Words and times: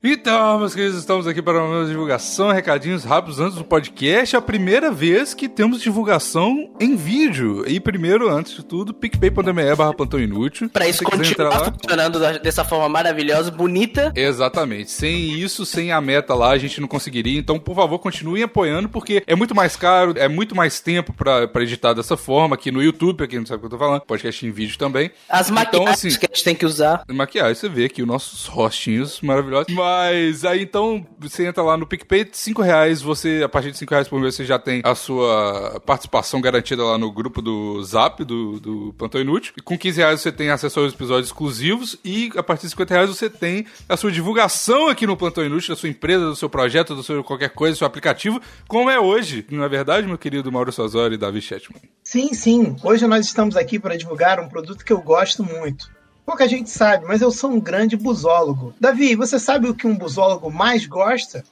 Então, 0.00 0.60
meus 0.60 0.76
queridos, 0.76 0.96
estamos 0.96 1.26
aqui 1.26 1.42
para 1.42 1.60
uma 1.60 1.84
divulgação, 1.84 2.52
recadinhos 2.52 3.02
rápidos 3.02 3.40
antes 3.40 3.56
do 3.58 3.64
podcast. 3.64 4.36
É 4.36 4.38
a 4.38 4.42
primeira 4.42 4.92
vez 4.92 5.34
que 5.34 5.48
temos 5.48 5.82
divulgação 5.82 6.72
em 6.78 6.94
vídeo. 6.94 7.64
E 7.66 7.80
primeiro, 7.80 8.30
antes 8.30 8.54
de 8.54 8.64
tudo, 8.64 8.94
picpay.me 8.94 9.74
barra 9.74 9.92
plantão 9.92 10.20
inútil. 10.20 10.70
Pra 10.70 10.86
isso 10.86 11.02
continuar 11.02 11.72
funcionando 11.72 12.20
dessa 12.38 12.62
forma 12.62 12.88
maravilhosa, 12.88 13.50
bonita. 13.50 14.12
Exatamente. 14.14 14.88
Sem 14.92 15.32
isso, 15.32 15.66
sem 15.66 15.90
a 15.90 16.00
meta 16.00 16.32
lá, 16.32 16.50
a 16.50 16.58
gente 16.58 16.80
não 16.80 16.86
conseguiria. 16.86 17.36
Então, 17.36 17.58
por 17.58 17.74
favor, 17.74 17.98
continuem 17.98 18.44
apoiando, 18.44 18.88
porque 18.88 19.24
é 19.26 19.34
muito 19.34 19.52
mais 19.52 19.74
caro, 19.74 20.14
é 20.16 20.28
muito 20.28 20.54
mais 20.54 20.78
tempo 20.78 21.12
pra, 21.12 21.48
pra 21.48 21.64
editar 21.64 21.92
dessa 21.92 22.16
forma. 22.16 22.54
Aqui 22.54 22.70
no 22.70 22.80
YouTube, 22.80 23.16
pra 23.16 23.26
quem 23.26 23.40
não 23.40 23.46
sabe 23.46 23.56
o 23.56 23.60
que 23.62 23.66
eu 23.66 23.70
tô 23.70 23.78
falando, 23.78 24.02
podcast 24.02 24.46
em 24.46 24.52
vídeo 24.52 24.78
também. 24.78 25.10
As 25.28 25.50
então, 25.50 25.56
maquiagens 25.56 25.90
assim, 25.90 26.20
que 26.20 26.26
a 26.26 26.28
gente 26.32 26.44
tem 26.44 26.54
que 26.54 26.64
usar. 26.64 27.02
Maquiagem, 27.08 27.56
você 27.56 27.68
vê 27.68 27.86
aqui 27.86 28.00
os 28.00 28.06
nossos 28.06 28.46
rostinhos 28.46 29.20
maravilhosos. 29.22 29.74
Mas 29.74 29.87
aí 30.44 30.62
então 30.62 31.06
você 31.18 31.46
entra 31.46 31.62
lá 31.62 31.76
no 31.76 31.86
PicPay, 31.86 32.28
5 32.30 32.62
reais, 32.62 33.00
você, 33.00 33.42
a 33.44 33.48
partir 33.48 33.70
de 33.70 33.78
5 33.78 33.90
reais 33.90 34.08
por 34.08 34.20
mês, 34.20 34.34
você 34.34 34.44
já 34.44 34.58
tem 34.58 34.80
a 34.84 34.94
sua 34.94 35.80
participação 35.84 36.40
garantida 36.40 36.84
lá 36.84 36.98
no 36.98 37.10
grupo 37.10 37.40
do 37.40 37.82
Zap, 37.82 38.24
do, 38.24 38.60
do 38.60 38.94
Plantão 38.96 39.20
Inútil. 39.20 39.52
E 39.56 39.62
com 39.62 39.78
15 39.78 39.98
reais 40.00 40.20
você 40.20 40.32
tem 40.32 40.50
acesso 40.50 40.80
aos 40.80 40.92
episódios 40.92 41.28
exclusivos 41.28 41.98
e 42.04 42.30
a 42.36 42.42
partir 42.42 42.62
de 42.62 42.70
50 42.70 42.94
reais 42.94 43.10
você 43.10 43.30
tem 43.30 43.66
a 43.88 43.96
sua 43.96 44.12
divulgação 44.12 44.88
aqui 44.88 45.06
no 45.06 45.16
Plantão 45.16 45.44
Inútil, 45.44 45.74
da 45.74 45.80
sua 45.80 45.88
empresa, 45.88 46.26
do 46.26 46.36
seu 46.36 46.48
projeto, 46.48 46.94
do 46.94 47.02
seu 47.02 47.22
qualquer 47.24 47.50
coisa, 47.50 47.74
do 47.74 47.78
seu 47.78 47.86
aplicativo, 47.86 48.40
como 48.66 48.90
é 48.90 48.98
hoje. 48.98 49.46
Não 49.50 49.64
é 49.64 49.68
verdade, 49.68 50.06
meu 50.06 50.18
querido 50.18 50.50
Mauro 50.50 50.72
Sazori 50.72 51.14
e 51.14 51.18
Davi 51.18 51.40
Chetman? 51.40 51.80
Sim, 52.02 52.32
sim. 52.34 52.76
Hoje 52.82 53.06
nós 53.06 53.26
estamos 53.26 53.56
aqui 53.56 53.78
para 53.78 53.96
divulgar 53.96 54.40
um 54.40 54.48
produto 54.48 54.84
que 54.84 54.92
eu 54.92 55.00
gosto 55.00 55.44
muito 55.44 55.97
Pouca 56.28 56.46
gente 56.46 56.68
sabe, 56.68 57.06
mas 57.06 57.22
eu 57.22 57.30
sou 57.30 57.50
um 57.50 57.58
grande 57.58 57.96
busólogo. 57.96 58.74
Davi, 58.78 59.14
você 59.14 59.38
sabe 59.38 59.66
o 59.66 59.74
que 59.74 59.86
um 59.86 59.96
busólogo 59.96 60.52
mais 60.52 60.84
gosta? 60.84 61.42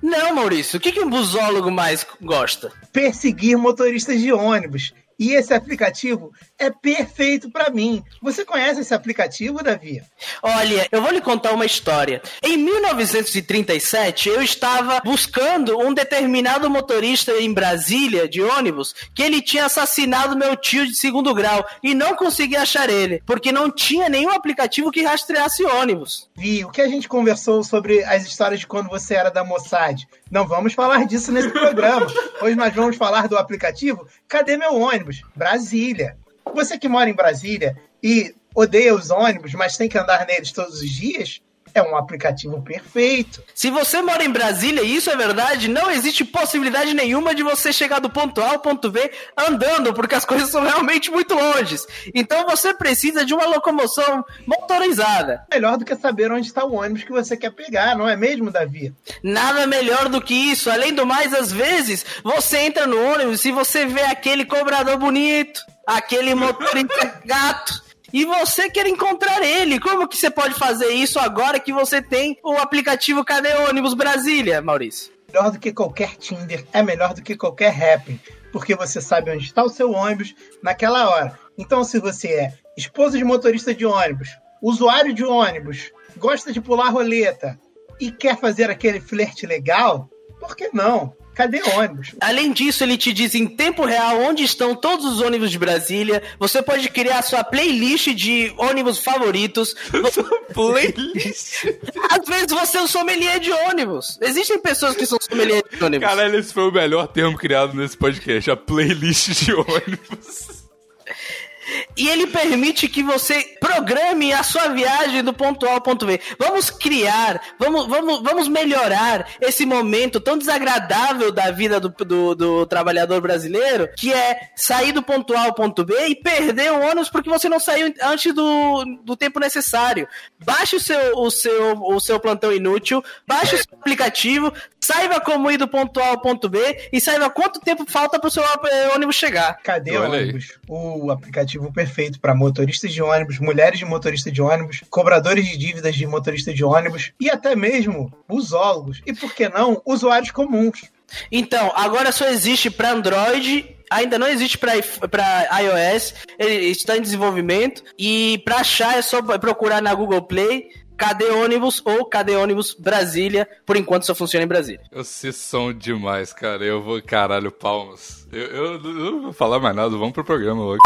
Não, 0.00 0.34
Maurício. 0.34 0.78
O 0.78 0.80
que, 0.80 0.90
que 0.90 1.00
um 1.00 1.10
busólogo 1.10 1.70
mais 1.70 2.06
gosta? 2.22 2.72
Perseguir 2.90 3.58
motoristas 3.58 4.18
de 4.18 4.32
ônibus. 4.32 4.94
E 5.18 5.34
esse 5.34 5.52
aplicativo 5.52 6.32
é 6.58 6.70
perfeito 6.70 7.50
para 7.50 7.70
mim. 7.70 8.02
Você 8.22 8.44
conhece 8.44 8.80
esse 8.80 8.94
aplicativo, 8.94 9.62
Davi? 9.62 10.02
Olha, 10.42 10.88
eu 10.90 11.02
vou 11.02 11.10
lhe 11.10 11.20
contar 11.20 11.52
uma 11.52 11.66
história. 11.66 12.22
Em 12.42 12.56
1937, 12.56 14.28
eu 14.28 14.42
estava 14.42 15.00
buscando 15.04 15.78
um 15.78 15.92
determinado 15.92 16.68
motorista 16.70 17.32
em 17.32 17.52
Brasília 17.52 18.28
de 18.28 18.42
ônibus 18.42 18.94
que 19.14 19.22
ele 19.22 19.42
tinha 19.42 19.66
assassinado 19.66 20.36
meu 20.36 20.56
tio 20.56 20.86
de 20.86 20.94
segundo 20.94 21.34
grau 21.34 21.64
e 21.82 21.94
não 21.94 22.14
consegui 22.16 22.56
achar 22.56 22.88
ele, 22.88 23.22
porque 23.26 23.52
não 23.52 23.70
tinha 23.70 24.08
nenhum 24.08 24.30
aplicativo 24.30 24.90
que 24.90 25.02
rastreasse 25.02 25.64
ônibus. 25.64 26.28
Vi, 26.36 26.64
o 26.64 26.70
que 26.70 26.80
a 26.80 26.88
gente 26.88 27.08
conversou 27.08 27.62
sobre 27.62 28.02
as 28.04 28.24
histórias 28.24 28.60
de 28.60 28.66
quando 28.66 28.88
você 28.88 29.14
era 29.14 29.30
da 29.30 29.44
Mossad? 29.44 30.06
Não 30.30 30.46
vamos 30.46 30.72
falar 30.72 31.04
disso 31.06 31.30
nesse 31.32 31.50
programa. 31.52 32.06
Hoje 32.40 32.56
nós 32.56 32.74
vamos 32.74 32.96
falar 32.96 33.28
do 33.28 33.36
aplicativo 33.36 34.06
Cadê 34.28 34.56
Meu 34.56 34.74
Ônibus? 34.74 35.22
Brasília. 35.34 36.16
Você 36.54 36.78
que 36.78 36.88
mora 36.88 37.10
em 37.10 37.14
Brasília 37.14 37.76
e 38.02 38.34
odeia 38.54 38.94
os 38.94 39.10
ônibus, 39.10 39.52
mas 39.54 39.76
tem 39.76 39.88
que 39.88 39.98
andar 39.98 40.26
neles 40.26 40.52
todos 40.52 40.80
os 40.80 40.90
dias, 40.90 41.42
é 41.78 41.82
um 41.82 41.96
aplicativo 41.96 42.60
perfeito. 42.62 43.42
Se 43.54 43.70
você 43.70 44.00
mora 44.00 44.24
em 44.24 44.30
Brasília 44.30 44.82
e 44.82 44.96
isso 44.96 45.10
é 45.10 45.16
verdade, 45.16 45.68
não 45.68 45.90
existe 45.90 46.24
possibilidade 46.24 46.94
nenhuma 46.94 47.34
de 47.34 47.42
você 47.42 47.72
chegar 47.72 47.98
do 47.98 48.08
ponto 48.08 48.40
A 48.40 48.52
ao 48.52 48.58
ponto 48.60 48.90
B 48.90 49.10
andando, 49.36 49.92
porque 49.92 50.14
as 50.14 50.24
coisas 50.24 50.50
são 50.50 50.62
realmente 50.62 51.10
muito 51.10 51.34
longes. 51.34 51.86
Então 52.14 52.46
você 52.46 52.72
precisa 52.72 53.24
de 53.24 53.34
uma 53.34 53.46
locomoção 53.46 54.24
motorizada. 54.46 55.44
Melhor 55.52 55.76
do 55.76 55.84
que 55.84 55.94
saber 55.96 56.32
onde 56.32 56.46
está 56.46 56.64
o 56.64 56.74
ônibus 56.74 57.04
que 57.04 57.12
você 57.12 57.36
quer 57.36 57.50
pegar, 57.50 57.96
não 57.96 58.08
é 58.08 58.16
mesmo, 58.16 58.50
Davi? 58.50 58.94
Nada 59.22 59.66
melhor 59.66 60.08
do 60.08 60.20
que 60.20 60.34
isso. 60.34 60.70
Além 60.70 60.92
do 60.92 61.06
mais, 61.06 61.34
às 61.34 61.52
vezes, 61.52 62.04
você 62.22 62.58
entra 62.58 62.86
no 62.86 63.00
ônibus 63.12 63.44
e 63.44 63.52
você 63.52 63.86
vê 63.86 64.02
aquele 64.02 64.44
cobrador 64.44 64.96
bonito, 64.96 65.60
aquele 65.86 66.34
motorista 66.34 67.20
gato 67.24 67.85
e 68.12 68.24
você 68.24 68.70
quer 68.70 68.86
encontrar 68.86 69.42
ele. 69.42 69.80
Como 69.80 70.08
que 70.08 70.16
você 70.16 70.30
pode 70.30 70.54
fazer 70.54 70.88
isso 70.90 71.18
agora 71.18 71.60
que 71.60 71.72
você 71.72 72.00
tem 72.00 72.38
o 72.42 72.52
aplicativo 72.52 73.24
Cadê 73.24 73.52
Ônibus 73.68 73.94
Brasília, 73.94 74.62
Maurício? 74.62 75.12
Melhor 75.28 75.50
do 75.50 75.58
que 75.58 75.72
qualquer 75.72 76.16
Tinder, 76.16 76.64
é 76.72 76.82
melhor 76.82 77.12
do 77.12 77.22
que 77.22 77.36
qualquer 77.36 77.72
rap, 77.72 78.20
porque 78.52 78.74
você 78.74 79.00
sabe 79.00 79.30
onde 79.30 79.44
está 79.44 79.62
o 79.62 79.68
seu 79.68 79.90
ônibus 79.90 80.34
naquela 80.62 81.10
hora. 81.10 81.38
Então, 81.58 81.82
se 81.84 81.98
você 81.98 82.28
é 82.28 82.54
esposa 82.76 83.18
de 83.18 83.24
motorista 83.24 83.74
de 83.74 83.84
ônibus, 83.84 84.28
usuário 84.62 85.12
de 85.12 85.24
ônibus, 85.24 85.90
gosta 86.16 86.52
de 86.52 86.60
pular 86.60 86.90
roleta 86.90 87.58
e 88.00 88.10
quer 88.10 88.38
fazer 88.38 88.70
aquele 88.70 89.00
flerte 89.00 89.46
legal, 89.46 90.08
por 90.38 90.56
que 90.56 90.70
não? 90.72 91.14
Cadê 91.36 91.60
ônibus? 91.74 92.14
Além 92.18 92.50
disso, 92.50 92.82
ele 92.82 92.96
te 92.96 93.12
diz 93.12 93.34
em 93.34 93.46
tempo 93.46 93.84
real 93.84 94.22
onde 94.22 94.42
estão 94.42 94.74
todos 94.74 95.04
os 95.04 95.20
ônibus 95.20 95.50
de 95.50 95.58
Brasília. 95.58 96.22
Você 96.38 96.62
pode 96.62 96.88
criar 96.88 97.18
a 97.18 97.22
sua 97.22 97.44
playlist 97.44 98.08
de 98.14 98.54
ônibus 98.56 98.98
favoritos. 98.98 99.76
playlist? 100.54 101.66
Às 102.10 102.26
vezes 102.26 102.46
você 102.48 102.78
é 102.78 102.82
um 102.82 102.86
sommelier 102.86 103.38
de 103.38 103.52
ônibus. 103.52 104.18
Existem 104.22 104.58
pessoas 104.58 104.96
que 104.96 105.04
são 105.04 105.18
sommelier 105.20 105.62
de 105.70 105.84
ônibus. 105.84 106.08
Caralho, 106.08 106.38
esse 106.38 106.54
foi 106.54 106.70
o 106.70 106.72
melhor 106.72 107.06
termo 107.08 107.36
criado 107.36 107.74
nesse 107.74 107.98
podcast. 107.98 108.50
A 108.50 108.56
playlist 108.56 109.44
de 109.44 109.52
ônibus. 109.52 110.64
E 111.96 112.08
ele 112.08 112.26
permite 112.26 112.88
que 112.88 113.02
você 113.02 113.42
programe 113.60 114.32
a 114.32 114.42
sua 114.42 114.68
viagem 114.68 115.22
do 115.22 115.32
ponto 115.32 115.66
A 115.66 115.72
ao 115.72 115.80
ponto 115.80 116.06
B. 116.06 116.20
Vamos 116.38 116.70
criar, 116.70 117.40
vamos, 117.58 117.86
vamos, 117.86 118.22
vamos 118.22 118.48
melhorar 118.48 119.28
esse 119.40 119.66
momento 119.66 120.20
tão 120.20 120.38
desagradável 120.38 121.32
da 121.32 121.50
vida 121.50 121.80
do, 121.80 121.88
do, 121.88 122.34
do, 122.34 122.66
trabalhador 122.66 123.20
brasileiro, 123.20 123.88
que 123.96 124.12
é 124.12 124.50
sair 124.54 124.92
do 124.92 125.02
ponto 125.02 125.34
A 125.34 125.44
ao 125.44 125.54
ponto 125.54 125.84
B 125.84 125.94
e 126.08 126.14
perder 126.14 126.72
o 126.72 126.80
ônibus 126.80 127.08
porque 127.08 127.30
você 127.30 127.48
não 127.48 127.58
saiu 127.58 127.92
antes 128.02 128.32
do, 128.32 128.84
do 129.02 129.16
tempo 129.16 129.40
necessário. 129.40 130.08
Baixe 130.44 130.76
o 130.76 130.80
seu, 130.80 131.18
o, 131.18 131.30
seu, 131.30 131.72
o 131.82 132.00
seu 132.00 132.20
plantão 132.20 132.52
inútil, 132.52 133.02
baixe 133.26 133.56
o 133.56 133.58
seu 133.58 133.78
aplicativo, 133.78 134.52
saiba 134.86 135.20
como 135.20 135.50
ir 135.50 135.58
do 135.58 135.66
ponto 135.66 135.98
A 136.00 136.08
ao 136.10 136.20
ponto 136.20 136.48
B 136.48 136.88
e 136.92 137.00
saiba 137.00 137.28
quanto 137.28 137.60
tempo 137.60 137.84
falta 137.88 138.20
para 138.20 138.28
o 138.28 138.30
seu 138.30 138.42
eh, 138.42 138.88
ônibus 138.94 139.16
chegar. 139.16 139.58
Cadê 139.62 139.98
o 139.98 140.04
ônibus? 140.04 140.58
O 140.68 141.10
aplicativo 141.10 141.72
perfeito 141.72 142.20
para 142.20 142.34
motoristas 142.34 142.92
de 142.92 143.02
ônibus, 143.02 143.40
mulheres 143.40 143.80
de 143.80 143.84
motorista 143.84 144.30
de 144.30 144.40
ônibus, 144.40 144.84
cobradores 144.88 145.44
de 145.46 145.56
dívidas 145.56 145.96
de 145.96 146.06
motorista 146.06 146.54
de 146.54 146.64
ônibus 146.64 147.12
e 147.18 147.28
até 147.28 147.56
mesmo 147.56 148.12
usólogos 148.28 149.02
e, 149.04 149.12
por 149.12 149.34
que 149.34 149.48
não, 149.48 149.82
usuários 149.84 150.30
comuns. 150.30 150.84
Então, 151.30 151.72
agora 151.74 152.12
só 152.12 152.28
existe 152.28 152.70
para 152.70 152.92
Android 152.92 153.76
ainda 153.90 154.18
não 154.18 154.26
existe 154.26 154.58
para 154.58 154.74
iOS, 154.74 156.14
ele 156.38 156.66
está 156.66 156.96
em 156.96 157.00
desenvolvimento 157.00 157.84
e 157.98 158.42
para 158.44 158.56
achar 158.56 158.98
é 158.98 159.02
só 159.02 159.22
procurar 159.22 159.80
na 159.80 159.94
Google 159.94 160.22
Play 160.22 160.68
Cadê 160.96 161.30
ônibus 161.30 161.82
ou 161.84 162.06
Cadê 162.06 162.36
ônibus 162.36 162.74
Brasília? 162.74 163.48
Por 163.66 163.76
enquanto 163.76 164.06
só 164.06 164.14
funciona 164.14 164.44
em 164.44 164.48
Brasília. 164.48 164.80
Vocês 164.92 165.36
são 165.36 165.72
demais, 165.72 166.32
cara. 166.32 166.64
Eu 166.64 166.82
vou, 166.82 167.02
caralho, 167.02 167.52
palmas. 167.52 168.26
Eu, 168.32 168.46
eu, 168.46 168.72
eu 168.74 169.10
não 169.12 169.22
vou 169.22 169.32
falar 169.32 169.60
mais 169.60 169.76
nada, 169.76 169.90
vamos 169.90 170.12
pro 170.12 170.24
programa 170.24 170.62
logo. 170.62 170.78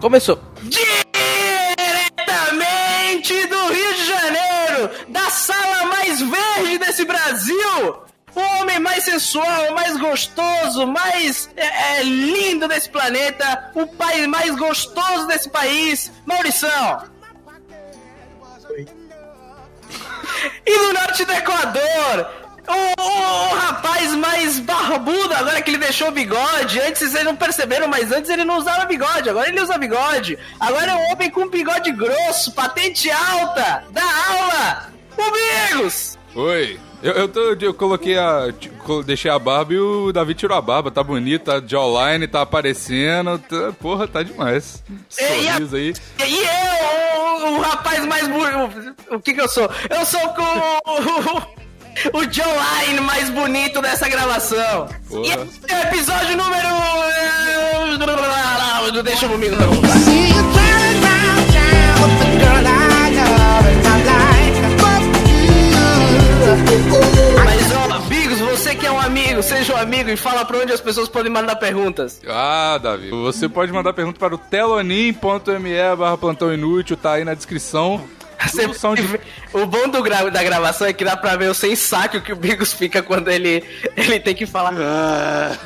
Começou. 0.00 0.38
Diretamente 0.62 0.96
do 3.46 3.66
Rio 3.68 3.94
de 3.94 4.04
Janeiro, 4.04 4.90
da 5.08 5.30
sala 5.30 5.86
mais 5.86 6.20
verde 6.20 6.78
desse 6.78 7.04
Brasil, 7.04 8.02
homem 8.72 8.80
mais 8.80 9.04
sensual, 9.04 9.74
mais 9.74 9.96
gostoso, 9.98 10.86
mais 10.86 11.48
é, 11.56 11.98
é, 11.98 12.02
lindo 12.02 12.66
desse 12.68 12.88
planeta, 12.88 13.70
o 13.74 13.86
pai 13.86 14.26
mais 14.26 14.54
gostoso 14.56 15.26
desse 15.26 15.48
país, 15.50 16.10
Maurição. 16.24 17.04
E 20.66 20.78
no 20.78 20.92
norte 20.92 21.24
do 21.24 21.32
Equador, 21.32 22.30
o, 22.66 23.02
o, 23.02 23.50
o, 23.50 23.54
rapaz 23.56 24.14
mais 24.14 24.58
barbudo, 24.60 25.34
agora 25.34 25.60
que 25.60 25.70
ele 25.70 25.78
deixou 25.78 26.08
o 26.08 26.12
bigode. 26.12 26.80
Antes 26.80 27.10
vocês 27.10 27.24
não 27.24 27.36
perceberam, 27.36 27.88
mas 27.88 28.10
antes 28.10 28.30
ele 28.30 28.44
não 28.44 28.58
usava 28.58 28.86
bigode. 28.86 29.28
Agora 29.28 29.48
ele 29.48 29.60
usa 29.60 29.76
bigode. 29.76 30.38
Agora 30.58 30.92
é 30.92 30.94
um 30.94 31.12
homem 31.12 31.30
com 31.30 31.48
bigode 31.48 31.92
grosso, 31.92 32.52
patente 32.52 33.10
alta, 33.10 33.84
da 33.90 34.02
aula. 34.02 34.92
Amigos! 35.18 36.18
Oi. 36.34 36.80
Eu, 37.02 37.12
eu, 37.12 37.28
tô, 37.28 37.40
eu 37.60 37.74
coloquei 37.74 38.16
a. 38.16 38.48
Deixei 39.04 39.30
a 39.30 39.38
barba 39.38 39.74
e 39.74 39.78
o 39.78 40.12
Davi 40.12 40.34
tirou 40.34 40.56
a 40.56 40.62
barba. 40.62 40.90
Tá 40.90 41.02
bonito, 41.02 41.44
tá 41.44 41.58
de 41.58 41.76
online, 41.76 42.28
tá 42.28 42.42
aparecendo. 42.42 43.38
Tá, 43.38 43.72
porra, 43.80 44.06
tá 44.06 44.22
demais. 44.22 44.82
Sorriso 45.08 45.76
aí. 45.76 45.94
E 46.26 46.36
eu, 46.36 47.48
o, 47.48 47.56
o 47.56 47.60
rapaz 47.60 48.06
mais 48.06 48.28
burro. 48.28 48.70
O 49.10 49.20
que 49.20 49.34
que 49.34 49.40
eu 49.40 49.48
sou? 49.48 49.68
Eu 49.90 50.06
sou 50.06 50.20
com. 50.28 51.52
o 52.18 52.26
John 52.26 52.54
Line 52.86 53.00
mais 53.00 53.30
bonito 53.30 53.82
dessa 53.82 54.08
gravação. 54.08 54.88
Porra. 55.08 55.26
E 55.26 55.30
esse 55.30 55.60
é 55.68 55.76
o 55.76 55.82
episódio 55.88 56.36
número. 56.36 56.68
Deixa 59.02 59.28
comigo 59.28 59.56
não. 59.56 59.72
See 60.04 60.32
Mas, 67.44 67.72
ó, 67.72 67.94
amigos, 67.96 68.38
você 68.40 68.74
que 68.74 68.86
é 68.86 68.90
um 68.90 69.00
amigo, 69.00 69.42
seja 69.42 69.74
um 69.74 69.76
amigo 69.76 70.10
e 70.10 70.16
fala 70.16 70.44
pra 70.44 70.58
onde 70.58 70.72
as 70.72 70.80
pessoas 70.80 71.08
podem 71.08 71.30
mandar 71.30 71.56
perguntas. 71.56 72.20
Ah, 72.28 72.78
Davi, 72.82 73.10
você 73.10 73.48
pode 73.48 73.72
mandar 73.72 73.92
pergunta 73.92 74.18
para 74.18 74.34
o 74.34 74.38
telonim.me 74.38 75.96
barra 75.96 76.18
plantão 76.18 76.52
inútil, 76.52 76.96
tá 76.96 77.12
aí 77.12 77.24
na 77.24 77.34
descrição. 77.34 78.02
Você 78.48 78.66
de- 78.66 79.20
O 79.52 79.66
bom 79.66 79.88
do 79.88 80.02
gra- 80.02 80.28
da 80.30 80.42
gravação 80.42 80.86
é 80.86 80.92
que 80.92 81.04
dá 81.04 81.16
pra 81.16 81.36
ver 81.36 81.48
o 81.50 81.54
sem 81.54 81.76
saco 81.76 82.20
que 82.20 82.32
o 82.32 82.36
Bigos 82.36 82.72
fica 82.72 83.02
quando 83.02 83.28
ele, 83.30 83.62
ele 83.96 84.18
tem 84.20 84.34
que 84.34 84.46
falar. 84.46 84.72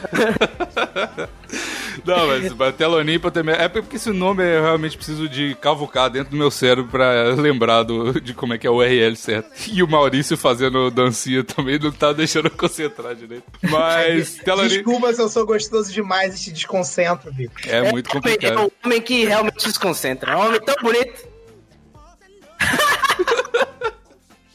Não, 2.04 2.26
mas 2.26 2.52
mas 2.52 2.74
telonim.me 2.76 3.52
é 3.52 3.68
porque 3.68 3.96
esse 3.96 4.10
nome 4.10 4.42
eu 4.44 4.62
realmente 4.62 4.96
preciso 4.96 5.28
de 5.28 5.56
cavucar 5.60 6.10
dentro 6.10 6.30
do 6.30 6.36
meu 6.36 6.50
cérebro 6.50 6.90
pra 6.90 7.24
lembrar 7.34 7.82
do, 7.82 8.20
de 8.20 8.34
como 8.34 8.54
é 8.54 8.58
que 8.58 8.66
é 8.66 8.70
o 8.70 8.74
URL 8.76 9.16
certo. 9.16 9.48
E 9.72 9.82
o 9.82 9.88
Maurício 9.88 10.36
fazendo 10.36 10.90
dancinha 10.90 11.42
também 11.42 11.78
não 11.78 11.90
tá 11.90 12.12
deixando 12.12 12.46
eu 12.46 12.50
concentrar 12.52 13.14
direito. 13.14 13.44
Mas 13.62 14.34
telonim 14.44 14.68
Desculpa 14.68 15.12
se 15.14 15.20
eu 15.22 15.28
sou 15.28 15.46
gostoso 15.46 15.92
demais 15.92 16.38
e 16.38 16.44
te 16.44 16.52
desconcentro, 16.52 17.32
Vitor. 17.32 17.54
é 17.66 17.90
muito 17.90 18.08
É 18.10 18.12
complicado. 18.12 18.60
um 18.60 18.70
homem 18.84 19.00
que 19.00 19.24
realmente 19.24 19.62
se 19.62 19.68
desconcentra. 19.68 20.32
É 20.32 20.36
um 20.36 20.46
homem 20.46 20.60
tão 20.60 20.74
bonito. 20.82 21.35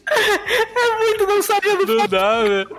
É 0.08 0.98
muito, 0.98 1.28
não 1.28 1.42
sabia 1.42 1.78
do 1.78 1.86
Não 1.86 2.08
dá, 2.08 2.44
velho. 2.44 2.78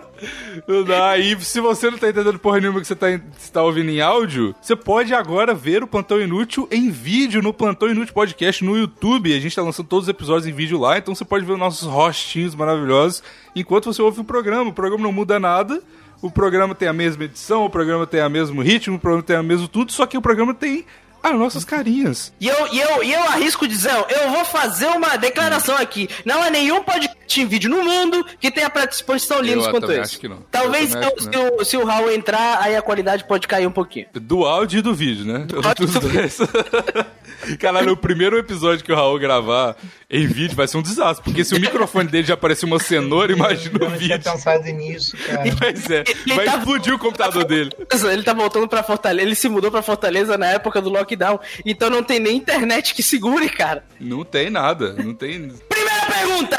Não 0.69 0.85
dá. 0.85 1.19
E 1.19 1.39
se 1.41 1.61
você 1.61 1.91
não 1.91 1.99
tá 1.99 2.09
entendendo 2.09 2.39
porra 2.39 2.61
nenhuma 2.61 2.81
que 2.81 2.87
você 2.87 2.95
tá, 2.95 3.07
você 3.37 3.53
tá 3.53 3.63
ouvindo 3.63 3.91
em 3.91 4.01
áudio, 4.01 4.55
você 4.61 4.77
pode 4.77 5.13
agora 5.13 5.55
ver 5.55 5.83
o 5.83 5.87
Plantão 5.87 6.21
Inútil 6.21 6.69
em 6.71 6.91
vídeo 6.91 7.43
no 7.43 7.53
Plantão 7.53 7.89
Inútil 7.89 8.15
Podcast 8.15 8.65
no 8.65 8.77
YouTube. 8.77 9.35
A 9.35 9.41
gente 9.41 9.55
tá 9.57 9.63
lançando 9.63 9.89
todos 9.89 10.05
os 10.05 10.09
episódios 10.09 10.47
em 10.47 10.53
vídeo 10.53 10.79
lá, 10.79 10.99
então 10.99 11.15
você 11.15 11.25
pode 11.25 11.45
ver 11.45 11.53
os 11.53 11.59
nossos 11.59 11.89
rostinhos 11.89 12.55
maravilhosos 12.55 13.23
enquanto 13.55 13.93
você 13.93 14.01
ouve 14.01 14.21
o 14.21 14.25
programa. 14.25 14.71
O 14.71 14.73
programa 14.73 15.03
não 15.03 15.13
muda 15.13 15.41
nada. 15.41 15.83
O 16.21 16.31
programa 16.31 16.73
tem 16.73 16.87
a 16.87 16.93
mesma 16.93 17.25
edição, 17.25 17.65
o 17.65 17.71
programa 17.71 18.07
tem 18.07 18.25
o 18.25 18.31
mesmo 18.31 18.63
ritmo, 18.63 18.95
o 18.95 18.99
programa 19.01 19.25
tem 19.25 19.37
o 19.37 19.43
mesmo 19.43 19.67
tudo, 19.67 19.91
só 19.91 20.07
que 20.07 20.17
o 20.17 20.23
programa 20.23 20.55
tem 20.55 20.87
as 21.23 21.39
nossas 21.39 21.65
carinhas. 21.65 22.33
E 22.41 22.49
eu, 22.49 22.67
e, 22.73 22.81
eu, 22.81 23.05
e 23.05 23.13
eu 23.13 23.23
arrisco 23.25 23.67
dizer, 23.69 23.93
eu 24.09 24.31
vou 24.31 24.45
fazer 24.45 24.87
uma 24.87 25.17
declaração 25.17 25.77
aqui. 25.77 26.09
Não 26.25 26.43
há 26.43 26.51
nenhum 26.51 26.83
podcast 26.83 27.41
em 27.41 27.47
vídeo 27.47 27.71
no 27.71 27.83
mundo 27.83 28.25
que 28.41 28.51
tenha 28.51 28.69
participantes 28.69 29.27
tão 29.27 29.41
lindos 29.41 29.65
Eu 29.67 29.71
quanto 29.71 29.91
esse. 29.93 30.01
acho 30.01 30.19
que 30.19 30.29
não. 30.29 30.39
Talvez 30.51 30.95
Eu 30.95 31.01
se, 31.03 31.07
acho 31.09 31.31
que 31.31 31.39
o- 31.39 31.65
se 31.65 31.77
o, 31.77 31.85
Raul 31.85 32.11
entrar, 32.11 32.59
aí 32.61 32.77
a 32.77 32.83
qualidade 32.83 33.25
pode 33.25 33.47
cair 33.47 33.67
um 33.67 33.73
pouquinho. 33.73 34.07
Do 34.15 34.45
áudio 34.45 34.79
e 34.81 34.83
do 34.83 34.93
vídeo, 34.95 35.25
né? 35.25 35.47
áudio 35.65 35.85
e 35.85 35.87
Dos 35.87 35.95
do 35.95 36.01
dois. 36.09 36.39
Caralho, 37.59 37.93
o 37.93 37.97
primeiro 37.97 38.39
episódio 38.39 38.85
que 38.85 38.93
o 38.93 38.95
Raul 38.95 39.19
gravar 39.19 39.77
em 40.09 40.27
vídeo 40.27 40.55
vai 40.55 40.69
ser 40.69 40.77
um 40.77 40.83
desastre. 40.83 41.25
Porque 41.25 41.45
se 41.45 41.55
o 41.55 41.61
microfone 41.61 42.09
dele 42.09 42.27
já 42.27 42.37
parecia 42.37 42.67
uma 42.67 42.79
cenoura, 42.79 43.33
imagina 43.33 43.79
Eu 43.81 43.87
o 43.87 43.91
não 43.91 43.99
tinha 43.99 44.17
vídeo. 44.17 44.33
pensado 44.33 44.65
nisso, 44.65 45.17
cara. 45.17 45.43
Pois 45.59 45.91
é, 45.91 46.05
Ele 46.27 46.35
vai 46.35 46.45
tá- 46.45 46.57
explodir 46.59 46.95
o 46.95 46.99
computador 46.99 47.45
dele. 47.45 47.71
Ele 48.13 48.23
tá 48.23 48.33
voltando 48.33 48.69
pra 48.69 48.83
Fortaleza, 48.83 49.27
ele 49.27 49.35
se 49.35 49.49
mudou 49.49 49.71
pra 49.71 49.83
Fortaleza 49.83 50.37
na 50.39 50.47
época 50.47 50.81
do 50.81 50.91
lockdown, 51.13 51.39
então 51.65 51.91
não 51.91 52.03
tem 52.03 52.19
nem 52.19 52.37
internet 52.37 52.95
que 52.95 53.03
segure, 53.03 53.49
cara. 53.49 53.85
Não 54.01 54.25
tem 54.25 54.51
nada, 54.51 54.93
não 54.95 55.15
tem. 55.15 55.49
Primeira 55.69 56.07
pergunta! 56.07 56.57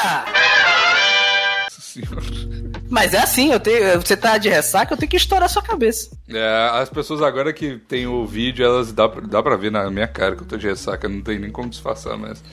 Nossa 1.63 1.81
Senhora. 1.81 2.73
Mas 2.89 3.13
é 3.13 3.19
assim, 3.19 3.51
eu 3.51 3.59
tenho, 3.59 3.99
você 3.99 4.15
tá 4.15 4.37
de 4.37 4.49
ressaca, 4.49 4.93
eu 4.93 4.97
tenho 4.97 5.09
que 5.09 5.17
estourar 5.17 5.49
sua 5.49 5.63
cabeça. 5.63 6.15
É, 6.29 6.69
as 6.73 6.89
pessoas 6.89 7.21
agora 7.21 7.51
que 7.51 7.77
tem 7.77 8.05
o 8.05 8.25
vídeo, 8.25 8.63
elas 8.63 8.91
dá, 8.91 9.07
dá 9.07 9.41
pra 9.41 9.55
ver 9.55 9.71
na 9.71 9.89
minha 9.89 10.07
cara 10.07 10.35
que 10.35 10.43
eu 10.43 10.47
tô 10.47 10.57
de 10.57 10.67
ressaca, 10.67 11.09
não 11.09 11.21
tem 11.21 11.39
nem 11.39 11.51
como 11.51 11.69
disfarçar, 11.69 12.17
mas. 12.17 12.43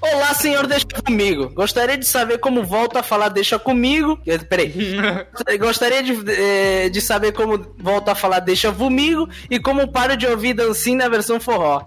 Olá, 0.00 0.34
senhor, 0.34 0.66
deixa 0.66 0.86
comigo. 1.04 1.50
Gostaria 1.54 1.96
de 1.96 2.06
saber 2.06 2.38
como 2.38 2.62
volto 2.64 2.96
a 2.96 3.02
falar 3.02 3.28
deixa 3.28 3.58
comigo. 3.58 4.18
Eh, 4.26 4.38
Peraí. 4.38 4.72
Gostaria 5.58 6.02
de, 6.02 6.12
eh, 6.30 6.88
de 6.90 7.00
saber 7.00 7.32
como 7.32 7.58
volto 7.78 8.08
a 8.08 8.14
falar 8.14 8.40
deixa 8.40 8.72
comigo 8.72 9.28
e 9.50 9.58
como 9.58 9.90
paro 9.90 10.16
de 10.16 10.26
ouvir 10.26 10.54
dancinha 10.54 10.98
na 10.98 11.08
versão 11.08 11.40
forró. 11.40 11.86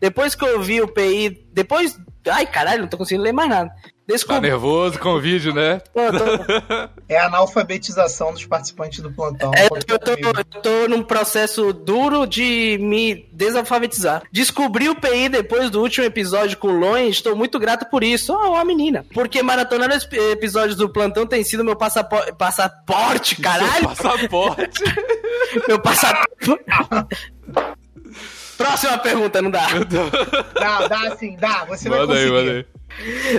Depois 0.00 0.34
que 0.34 0.44
eu 0.44 0.56
ouvi 0.58 0.80
o 0.80 0.88
PI. 0.88 1.48
Depois. 1.52 1.98
Ai, 2.28 2.46
caralho, 2.46 2.82
não 2.82 2.88
tô 2.88 2.98
conseguindo 2.98 3.24
ler 3.24 3.32
mais 3.32 3.48
nada. 3.48 3.70
Tá 4.08 4.12
Desculpa. 4.14 4.40
nervoso 4.40 4.98
com 5.00 5.08
o 5.14 5.20
vídeo, 5.20 5.52
né? 5.52 5.80
Tô- 5.92 6.12
tô- 6.12 6.96
É 7.08 7.18
a 7.18 7.26
analfabetização 7.26 8.32
dos 8.32 8.44
participantes 8.46 9.00
do 9.00 9.10
plantão. 9.12 9.50
É, 9.54 9.66
eu, 9.66 9.98
tô, 9.98 10.12
eu 10.12 10.44
tô 10.62 10.88
num 10.88 11.02
processo 11.02 11.72
duro 11.72 12.24
de 12.24 12.78
me 12.80 13.28
desalfabetizar. 13.32 14.22
Descobri 14.32 14.88
o 14.88 14.94
PI 14.94 15.28
depois 15.28 15.70
do 15.70 15.80
último 15.80 16.04
episódio 16.06 16.56
com 16.56 16.68
o 16.68 16.78
Loen, 16.78 17.08
estou 17.08 17.34
muito 17.34 17.58
grato 17.58 17.86
por 17.90 18.04
isso. 18.04 18.32
Oh, 18.32 18.50
uma 18.52 18.64
menina. 18.64 19.04
Porque 19.12 19.42
maratonar 19.42 19.90
os 19.90 20.04
ep- 20.04 20.14
episódios 20.32 20.76
do 20.76 20.88
plantão 20.88 21.26
tem 21.26 21.42
sido 21.42 21.64
meu 21.64 21.74
passaporte. 21.76 22.32
Passaporte, 22.34 23.36
caralho! 23.40 23.88
Passaporte. 23.88 24.82
meu 25.66 25.80
passaporte. 25.80 26.26
Próxima 28.56 28.98
pergunta, 28.98 29.42
não 29.42 29.50
dá. 29.50 29.66
Dá, 30.54 30.88
dá 30.88 31.16
sim, 31.16 31.36
dá. 31.36 31.64
Você 31.66 31.88
vai 31.88 31.98
Manda 32.00 32.14
aí, 32.14 32.28
conseguir. 32.30 32.32
manda 32.46 32.52
aí. 32.52 32.66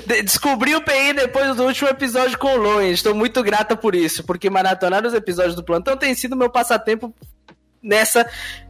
De- 0.06 0.22
Descobri 0.24 0.76
o 0.76 0.82
PI 0.82 1.14
depois 1.14 1.56
do 1.56 1.64
último 1.66 1.90
episódio 1.90 2.38
com 2.38 2.54
o 2.54 2.58
Loen. 2.58 2.92
Estou 2.92 3.14
muito 3.16 3.42
grata 3.44 3.76
por 3.76 3.96
isso, 3.96 4.24
porque 4.24 4.50
maratonar 4.50 5.06
os 5.06 5.14
episódios 5.14 5.56
do 5.56 5.64
plantão 5.64 5.98
tem 5.98 6.14
sido 6.16 6.36
meu 6.36 6.50
passatempo 6.50 7.14
nessa 7.82 8.28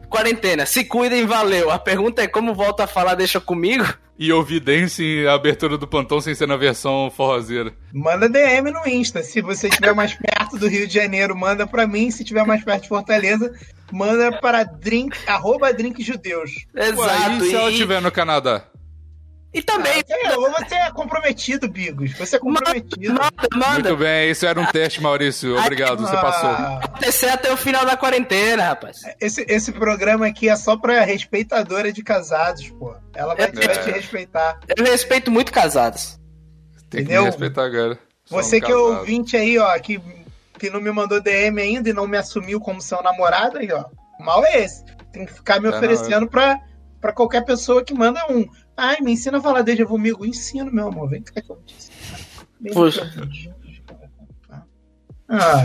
quarentena. 0.08 0.64
Se 0.66 0.84
cuidem, 0.84 1.26
valeu. 1.26 1.70
A 1.70 1.78
pergunta 1.78 2.22
é 2.22 2.26
como 2.28 2.54
volto 2.54 2.80
a 2.80 2.86
falar, 2.86 3.14
deixa 3.14 3.40
comigo. 3.40 3.84
E 4.20 4.32
ouvir 4.32 4.58
dance 4.58 5.00
em 5.04 5.28
abertura 5.28 5.78
do 5.78 5.86
plantão 5.86 6.20
sem 6.20 6.34
ser 6.34 6.48
na 6.48 6.56
versão 6.56 7.08
forrozeira. 7.08 7.72
Manda 7.92 8.28
DM 8.28 8.72
no 8.72 8.84
Insta. 8.88 9.22
Se 9.22 9.40
você 9.40 9.68
estiver 9.68 9.94
mais 9.94 10.12
perto 10.14 10.58
do 10.58 10.66
Rio 10.66 10.88
de 10.88 10.94
Janeiro, 10.94 11.36
manda 11.36 11.66
pra 11.68 11.86
mim. 11.86 12.10
Se 12.10 12.22
estiver 12.22 12.44
mais 12.44 12.64
perto 12.64 12.82
de 12.82 12.88
Fortaleza, 12.88 13.54
manda 13.92 14.32
para 14.40 14.64
drink, 14.64 15.16
arroba 15.28 15.72
drink 15.72 16.02
judeus. 16.02 16.50
Ué, 16.74 16.88
Exato. 16.88 17.44
e 17.44 17.48
se 17.48 17.54
ela 17.54 17.70
e, 17.70 17.72
estiver 17.74 18.02
no 18.02 18.10
Canadá? 18.10 18.64
E 19.52 19.62
também. 19.62 20.02
É, 20.08 20.36
ou 20.36 20.50
você 20.52 20.74
é 20.74 20.90
comprometido, 20.90 21.68
Bigos. 21.68 22.12
Você 22.18 22.36
é 22.36 22.38
comprometido. 22.38 23.12
Manda, 23.14 23.48
manda. 23.54 23.88
Muito 23.90 23.96
bem, 23.96 24.30
isso 24.30 24.44
era 24.46 24.60
um 24.60 24.66
teste, 24.66 25.02
Maurício. 25.02 25.58
Obrigado, 25.58 26.00
você 26.02 26.14
passou. 26.16 26.50
Ah, 26.50 26.80
Acontecer 26.84 27.28
até 27.28 27.52
o 27.52 27.56
final 27.56 27.84
da 27.86 27.96
quarentena, 27.96 28.62
rapaz. 28.64 28.98
esse, 29.20 29.44
esse 29.48 29.72
programa 29.72 30.26
aqui 30.26 30.48
é 30.48 30.56
só 30.56 30.76
pra 30.76 31.00
respeitadora 31.02 31.92
de 31.92 32.02
casados, 32.02 32.68
pô. 32.70 32.94
Ela 33.14 33.34
vai, 33.34 33.46
É. 33.46 33.50
vai 33.52 33.78
te 33.82 33.90
respeitar. 33.90 34.60
Eu 34.76 34.84
respeito 34.84 35.30
muito 35.30 35.52
casados. 35.52 36.18
Tem 36.90 37.04
que 37.04 37.12
me 37.12 37.20
respeitar 37.24 37.64
agora. 37.64 37.98
Você 38.30 38.58
um 38.58 38.60
que 38.60 38.72
é 38.72 38.76
ouvinte 38.76 39.36
aí, 39.36 39.58
ó, 39.58 39.78
que, 39.78 40.00
que 40.58 40.68
não 40.70 40.80
me 40.80 40.90
mandou 40.92 41.20
DM 41.22 41.60
ainda 41.60 41.88
e 41.88 41.92
não 41.94 42.06
me 42.06 42.16
assumiu 42.18 42.60
como 42.60 42.80
seu 42.82 43.02
namorado 43.02 43.58
aí, 43.58 43.70
ó. 43.72 43.84
O 44.20 44.24
mal 44.24 44.44
é 44.44 44.62
esse. 44.64 44.84
Tem 45.12 45.24
que 45.24 45.32
ficar 45.32 45.60
me 45.60 45.68
É, 45.68 45.70
não, 45.70 45.78
oferecendo 45.78 46.28
pra, 46.28 46.58
pra 47.00 47.12
qualquer 47.12 47.42
pessoa 47.44 47.82
que 47.82 47.94
manda 47.94 48.20
um. 48.30 48.46
Ai, 48.78 48.96
me 49.00 49.12
ensina 49.12 49.38
a 49.38 49.40
falar 49.40 49.62
déjà 49.62 49.82
vu 49.84 49.90
comigo. 49.90 50.24
Ensino, 50.24 50.70
meu 50.72 50.86
amor. 50.86 51.10
Vem 51.10 51.20
cá 51.20 51.40
que 51.42 51.50
eu 51.50 51.56
vou 51.56 51.64
te 51.64 51.74
ensinar. 51.74 52.72
Poxa. 52.72 53.12
Ah, 55.28 55.62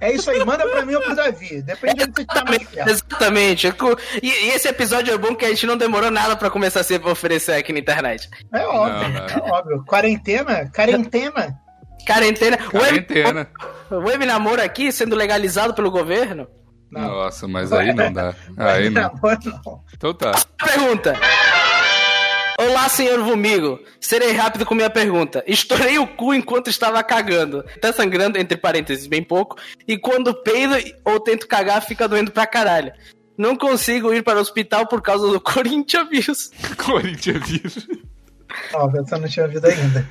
é 0.00 0.12
isso 0.12 0.30
aí. 0.30 0.44
Manda 0.44 0.66
pra 0.68 0.86
mim 0.86 0.94
ou 0.94 1.02
pro 1.02 1.14
Davi. 1.16 1.60
Depende 1.60 1.94
de 1.96 2.02
onde 2.04 2.12
você 2.14 2.22
estiver 2.22 2.44
mais 2.44 2.62
perto. 2.68 2.88
Exatamente. 2.88 3.74
E, 4.22 4.26
e 4.28 4.48
esse 4.50 4.68
episódio 4.68 5.12
é 5.12 5.18
bom 5.18 5.34
que 5.34 5.44
a 5.44 5.48
gente 5.48 5.66
não 5.66 5.76
demorou 5.76 6.10
nada 6.10 6.36
pra 6.36 6.50
começar 6.50 6.80
a 6.80 6.84
se 6.84 6.96
oferecer 6.98 7.52
aqui 7.54 7.72
na 7.72 7.80
internet. 7.80 8.30
É 8.52 8.64
óbvio, 8.64 9.08
Não, 9.08 9.10
não. 9.10 9.26
é 9.26 9.52
óbvio. 9.52 9.84
Quarentena? 9.84 10.70
Quarentena? 10.74 11.58
Quarentena. 12.06 12.56
Quarentena. 12.70 13.48
Web, 13.90 14.06
web 14.08 14.26
namoro 14.26 14.62
aqui 14.62 14.90
sendo 14.92 15.16
legalizado 15.16 15.74
pelo 15.74 15.90
governo. 15.90 16.46
Não. 16.90 17.00
Nossa, 17.02 17.48
mas 17.48 17.72
aí 17.72 17.92
não 17.92 18.12
dá. 18.12 18.34
Aí 18.56 18.88
não. 18.90 19.10
Então 19.94 20.14
tá. 20.14 20.32
Pergunta. 20.64 21.14
Olá, 22.62 22.88
senhor 22.88 23.20
Vomigo. 23.24 23.80
Serei 24.00 24.30
rápido 24.30 24.64
com 24.64 24.72
minha 24.72 24.88
pergunta. 24.88 25.42
Estourei 25.48 25.98
o 25.98 26.06
cu 26.06 26.32
enquanto 26.32 26.70
estava 26.70 27.02
cagando. 27.02 27.64
Tá 27.80 27.92
sangrando, 27.92 28.38
entre 28.38 28.56
parênteses, 28.56 29.08
bem 29.08 29.20
pouco. 29.20 29.56
E 29.88 29.98
quando 29.98 30.32
peido 30.32 30.76
ou 31.04 31.18
tento 31.18 31.48
cagar, 31.48 31.82
fica 31.82 32.06
doendo 32.06 32.30
pra 32.30 32.46
caralho. 32.46 32.92
Não 33.36 33.56
consigo 33.56 34.14
ir 34.14 34.22
para 34.22 34.38
o 34.38 34.40
hospital 34.40 34.86
por 34.86 35.02
causa 35.02 35.26
do 35.28 35.40
Corinthians. 35.42 36.52
Corinthians 36.76 37.48
vírus. 37.48 37.88
Ó, 38.74 38.88
você 38.88 39.18
não 39.18 39.28
tinha 39.28 39.46
ouvido 39.46 39.66
ainda. 39.66 40.08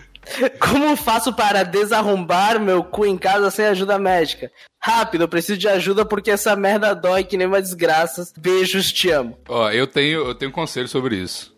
Como 0.60 0.98
faço 0.98 1.31
para 1.34 1.63
desarrombar 1.63 2.60
meu 2.60 2.84
cu 2.84 3.05
em 3.05 3.17
casa 3.17 3.50
sem 3.50 3.65
ajuda 3.65 3.98
médica? 3.98 4.51
Rápido, 4.77 5.22
eu 5.24 5.29
preciso 5.29 5.58
de 5.58 5.70
ajuda 5.70 6.03
porque 6.03 6.29
essa 6.29 6.53
merda 6.55 6.93
dói 6.93 7.24
que 7.24 7.38
nem 7.38 7.48
uma 7.48 7.62
desgraça. 7.62 8.27
Beijos, 8.38 8.91
te 8.91 9.10
amo. 9.10 9.38
Ó, 9.48 9.72
eu 9.72 9.88
tenho, 9.88 10.27
eu 10.27 10.36
tenho 10.36 10.51
conselho 10.51 10.89
sobre 10.89 11.15
isso. 11.15 11.50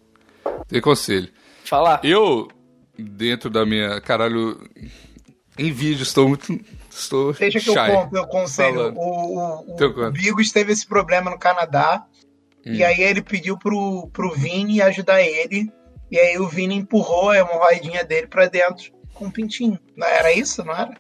Tem 0.67 0.81
conselho. 0.81 1.29
Falar? 1.63 2.01
Eu, 2.03 2.47
dentro 2.97 3.49
da 3.49 3.65
minha. 3.65 3.99
Caralho. 4.01 4.59
Em 5.57 5.71
vídeo, 5.71 6.03
estou 6.03 6.27
muito. 6.27 6.59
Estou 6.89 7.33
Deixa 7.33 7.59
que 7.59 7.69
eu 7.69 7.75
conto 7.75 8.13
meu 8.13 8.27
conselho. 8.27 8.75
Falando. 8.75 8.97
O, 8.97 9.37
o, 9.37 9.73
Então 9.73 9.89
o, 9.91 10.07
o 10.07 10.11
Bigos 10.11 10.51
teve 10.51 10.71
esse 10.71 10.85
problema 10.85 11.29
no 11.29 11.37
Canadá. 11.37 12.05
Hum. 12.65 12.73
E 12.73 12.83
aí 12.83 13.01
ele 13.01 13.21
pediu 13.21 13.57
pro, 13.57 14.09
pro 14.11 14.33
Vini 14.33 14.81
ajudar 14.81 15.21
ele. 15.21 15.71
E 16.09 16.19
aí 16.19 16.37
o 16.37 16.47
Vini 16.47 16.75
empurrou 16.75 17.29
a 17.29 17.37
hemorroidinha 17.37 18.03
dele 18.03 18.27
pra 18.27 18.47
dentro 18.47 18.91
com 19.13 19.25
um 19.25 19.31
pintinho. 19.31 19.79
Não 19.95 20.07
era 20.07 20.31
isso, 20.31 20.63
não 20.63 20.75
era? 20.75 20.95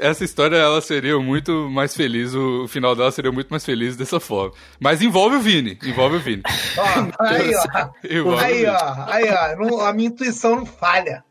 Essa 0.00 0.24
história 0.24 0.56
ela 0.56 0.80
seria 0.80 1.18
muito 1.18 1.68
mais 1.70 1.94
feliz, 1.94 2.34
o 2.34 2.66
final 2.68 2.94
dela 2.96 3.10
seria 3.12 3.30
muito 3.32 3.48
mais 3.48 3.64
feliz 3.64 3.96
dessa 3.96 4.18
forma. 4.20 4.52
Mas 4.80 5.02
envolve 5.02 5.36
o 5.36 5.40
Vini, 5.40 5.78
envolve 5.84 6.16
o 6.16 6.20
Vini. 6.20 6.42
Ó, 6.76 7.24
aí, 7.24 7.52
ó. 7.54 7.90
Envolve 8.08 8.42
o 8.42 8.46
Aí, 8.46 8.66
ó. 8.66 9.04
Aí, 9.06 9.28
ó. 9.30 9.56
Não- 9.56 9.80
a 9.80 9.92
minha 9.92 10.08
intuição 10.08 10.56
não 10.56 10.66
falha. 10.66 11.22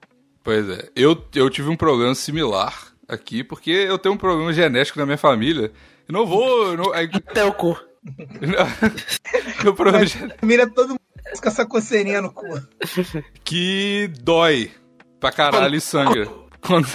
Pois 0.43 0.67
é. 0.69 0.89
Eu, 0.95 1.21
eu 1.36 1.50
tive 1.50 1.69
um 1.69 1.75
problema 1.75 2.15
similar 2.15 2.74
aqui, 3.07 3.43
porque 3.43 3.71
eu 3.71 3.98
tenho 3.98 4.15
um 4.15 4.17
problema 4.17 4.51
genético 4.53 5.00
na 5.00 5.05
minha 5.05 5.17
família. 5.17 5.71
Eu 6.07 6.13
não 6.13 6.25
vou. 6.25 6.75
Não, 6.77 6.93
é, 6.95 7.07
Teu 7.07 7.51
cu. 7.53 7.77
meu 9.63 9.74
problema 9.75 10.05
genético 10.05 10.45
Mira 10.45 10.67
todo 10.69 10.89
mundo 10.89 11.00
com 11.41 11.48
essa 11.48 11.65
coceirinha 11.65 12.21
no 12.21 12.31
cu. 12.31 12.45
que 13.43 14.09
dói 14.21 14.71
pra 15.19 15.31
caralho 15.31 15.75
e 15.75 15.81
sangra. 15.81 16.27
Quando. 16.62 16.88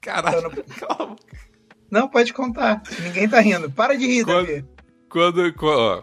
Caralho, 0.00 0.50
calma. 0.78 1.16
Não, 1.90 2.08
pode 2.08 2.32
contar. 2.32 2.82
Ninguém 3.02 3.28
tá 3.28 3.40
rindo. 3.40 3.70
Para 3.70 3.96
de 3.96 4.06
rir, 4.06 4.24
Quando- 4.24 4.46
Davi. 4.46 4.64
Quando. 5.08 5.52
quando- 5.54 5.78
ó, 5.78 6.02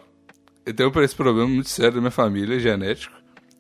eu 0.65 0.73
tenho 0.73 1.01
esse 1.03 1.15
problema 1.15 1.47
muito 1.47 1.69
sério 1.69 1.93
da 1.93 1.99
minha 2.01 2.11
família, 2.11 2.59
genético. 2.59 3.13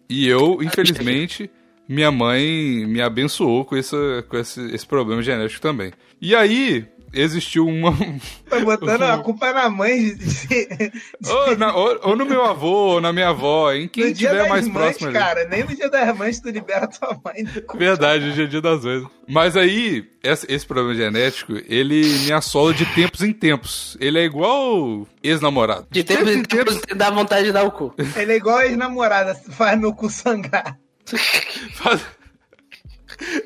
E 0.09 0.27
eu, 0.27 0.61
infelizmente, 0.61 1.49
minha 1.87 2.11
mãe 2.11 2.85
me 2.87 3.01
abençoou 3.01 3.63
com, 3.65 3.75
essa, 3.75 4.25
com 4.27 4.37
esse, 4.37 4.59
esse 4.73 4.85
problema 4.85 5.21
genético 5.21 5.61
também. 5.61 5.91
E 6.21 6.35
aí, 6.35 6.85
existiu 7.15 7.65
uma. 7.67 7.91
Tá 8.49 8.59
botando 8.59 9.01
a 9.03 9.17
culpa 9.23 9.51
na 9.53 9.69
mãe 9.69 10.13
de, 10.15 10.15
de- 10.15 10.91
ou, 11.31 11.57
na- 11.57 11.75
ou- 11.75 11.99
ou 12.03 12.15
no 12.15 12.25
meu 12.25 12.43
avô, 12.43 12.93
ou 12.95 13.01
na 13.01 13.11
minha 13.13 13.29
avó, 13.29 13.71
em 13.71 13.87
quem 13.87 14.07
no 14.07 14.13
dia 14.13 14.29
tiver 14.29 14.41
das 14.41 14.49
mais 14.49 14.67
mães, 14.67 14.73
próximo 14.97 15.07
ali. 15.09 15.17
cara. 15.17 15.45
Nem 15.47 15.63
no 15.63 15.75
dia 15.75 15.89
das 15.89 16.17
mães 16.17 16.39
tu 16.39 16.49
libera 16.49 16.87
tua 16.87 17.19
mãe. 17.23 17.43
do 17.43 17.61
cu. 17.63 17.77
Verdade, 17.77 18.25
hoje 18.29 18.43
é 18.43 18.45
dia 18.45 18.61
das 18.61 18.83
mães. 18.83 19.03
Mas 19.27 19.57
aí, 19.57 20.05
esse, 20.23 20.45
esse 20.51 20.65
problema 20.67 20.93
genético, 20.93 21.53
ele 21.67 22.03
me 22.25 22.31
assola 22.31 22.73
de 22.73 22.85
tempos 22.93 23.21
em 23.23 23.33
tempos. 23.33 23.97
Ele 23.99 24.19
é 24.19 24.23
igual 24.23 25.07
ex-namorado. 25.23 25.87
De 25.89 26.03
tempos 26.03 26.29
em 26.31 26.43
tempos 26.43 26.79
dá 26.95 27.09
vontade 27.09 27.45
de 27.47 27.51
dar 27.51 27.63
o 27.63 27.71
cu. 27.71 27.93
Ele 28.15 28.33
é 28.33 28.35
igual 28.35 28.61
ex-namorada, 28.61 29.33
faz 29.35 29.79
meu 29.79 29.93
cu 29.93 30.09
sangrar. 30.09 30.77
Faz- 31.75 32.01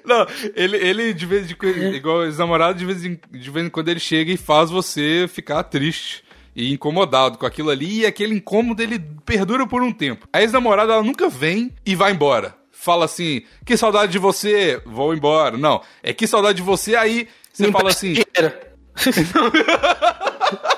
Não, 0.05 0.25
ele, 0.55 0.77
ele 0.77 1.13
de 1.13 1.25
vez 1.25 1.49
em 1.49 1.55
quando, 1.55 1.95
igual 1.95 2.25
ex-namorado, 2.25 2.77
de 2.77 2.85
vez, 2.85 3.05
em, 3.05 3.19
de 3.31 3.51
vez 3.51 3.65
em 3.65 3.69
quando 3.69 3.89
ele 3.89 3.99
chega 3.99 4.31
e 4.31 4.37
faz 4.37 4.69
você 4.69 5.27
ficar 5.27 5.63
triste 5.63 6.23
e 6.55 6.73
incomodado 6.73 7.37
com 7.37 7.45
aquilo 7.45 7.69
ali, 7.69 7.99
e 7.99 8.05
aquele 8.05 8.35
incômodo 8.35 8.81
ele 8.81 8.99
perdura 9.25 9.67
por 9.67 9.81
um 9.81 9.91
tempo. 9.91 10.27
A 10.33 10.41
ex-namorada, 10.41 10.93
ela 10.93 11.03
nunca 11.03 11.29
vem 11.29 11.73
e 11.85 11.95
vai 11.95 12.11
embora. 12.11 12.55
Fala 12.71 13.05
assim, 13.05 13.43
que 13.65 13.77
saudade 13.77 14.11
de 14.11 14.19
você, 14.19 14.81
vou 14.85 15.13
embora. 15.13 15.57
Não, 15.57 15.81
é 16.01 16.13
que 16.13 16.25
saudade 16.25 16.57
de 16.57 16.63
você, 16.63 16.95
aí 16.95 17.27
você 17.51 17.71
fala 17.71 17.89
assim. 17.89 18.15